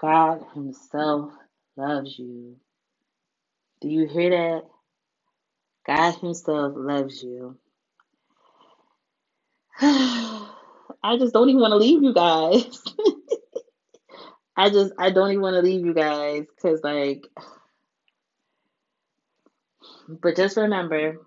God 0.00 0.44
Himself 0.54 1.32
loves 1.78 2.18
you. 2.18 2.58
Do 3.82 3.88
you 3.88 4.06
hear 4.08 4.30
that? 4.30 4.62
God 5.86 6.12
Himself 6.20 6.74
loves 6.76 7.22
you. 7.22 7.58
I 11.06 11.16
just 11.18 11.32
don't 11.32 11.48
even 11.48 11.60
want 11.60 11.70
to 11.70 11.76
leave 11.76 12.02
you 12.02 12.12
guys. 12.12 12.82
I 14.56 14.70
just 14.70 14.92
I 14.98 15.10
don't 15.10 15.30
even 15.30 15.40
want 15.40 15.54
to 15.54 15.62
leave 15.62 15.86
you 15.86 15.94
guys 15.94 16.46
because 16.48 16.80
like 16.82 17.28
but 20.08 20.34
just 20.34 20.56
remember 20.56 21.20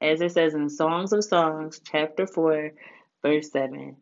as 0.00 0.20
it 0.20 0.30
says 0.30 0.54
in 0.54 0.70
Songs 0.70 1.12
of 1.12 1.24
Songs 1.24 1.80
chapter 1.84 2.28
4 2.28 2.70
verse 3.22 3.50
7 3.50 3.96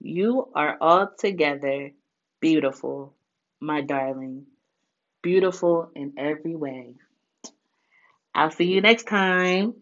you 0.00 0.48
are 0.54 0.78
altogether 0.80 1.90
beautiful 2.40 3.12
my 3.60 3.82
darling 3.82 4.46
beautiful 5.20 5.90
in 5.94 6.14
every 6.16 6.56
way 6.56 6.94
I'll 8.34 8.50
see 8.50 8.72
you 8.72 8.80
next 8.80 9.04
time 9.06 9.74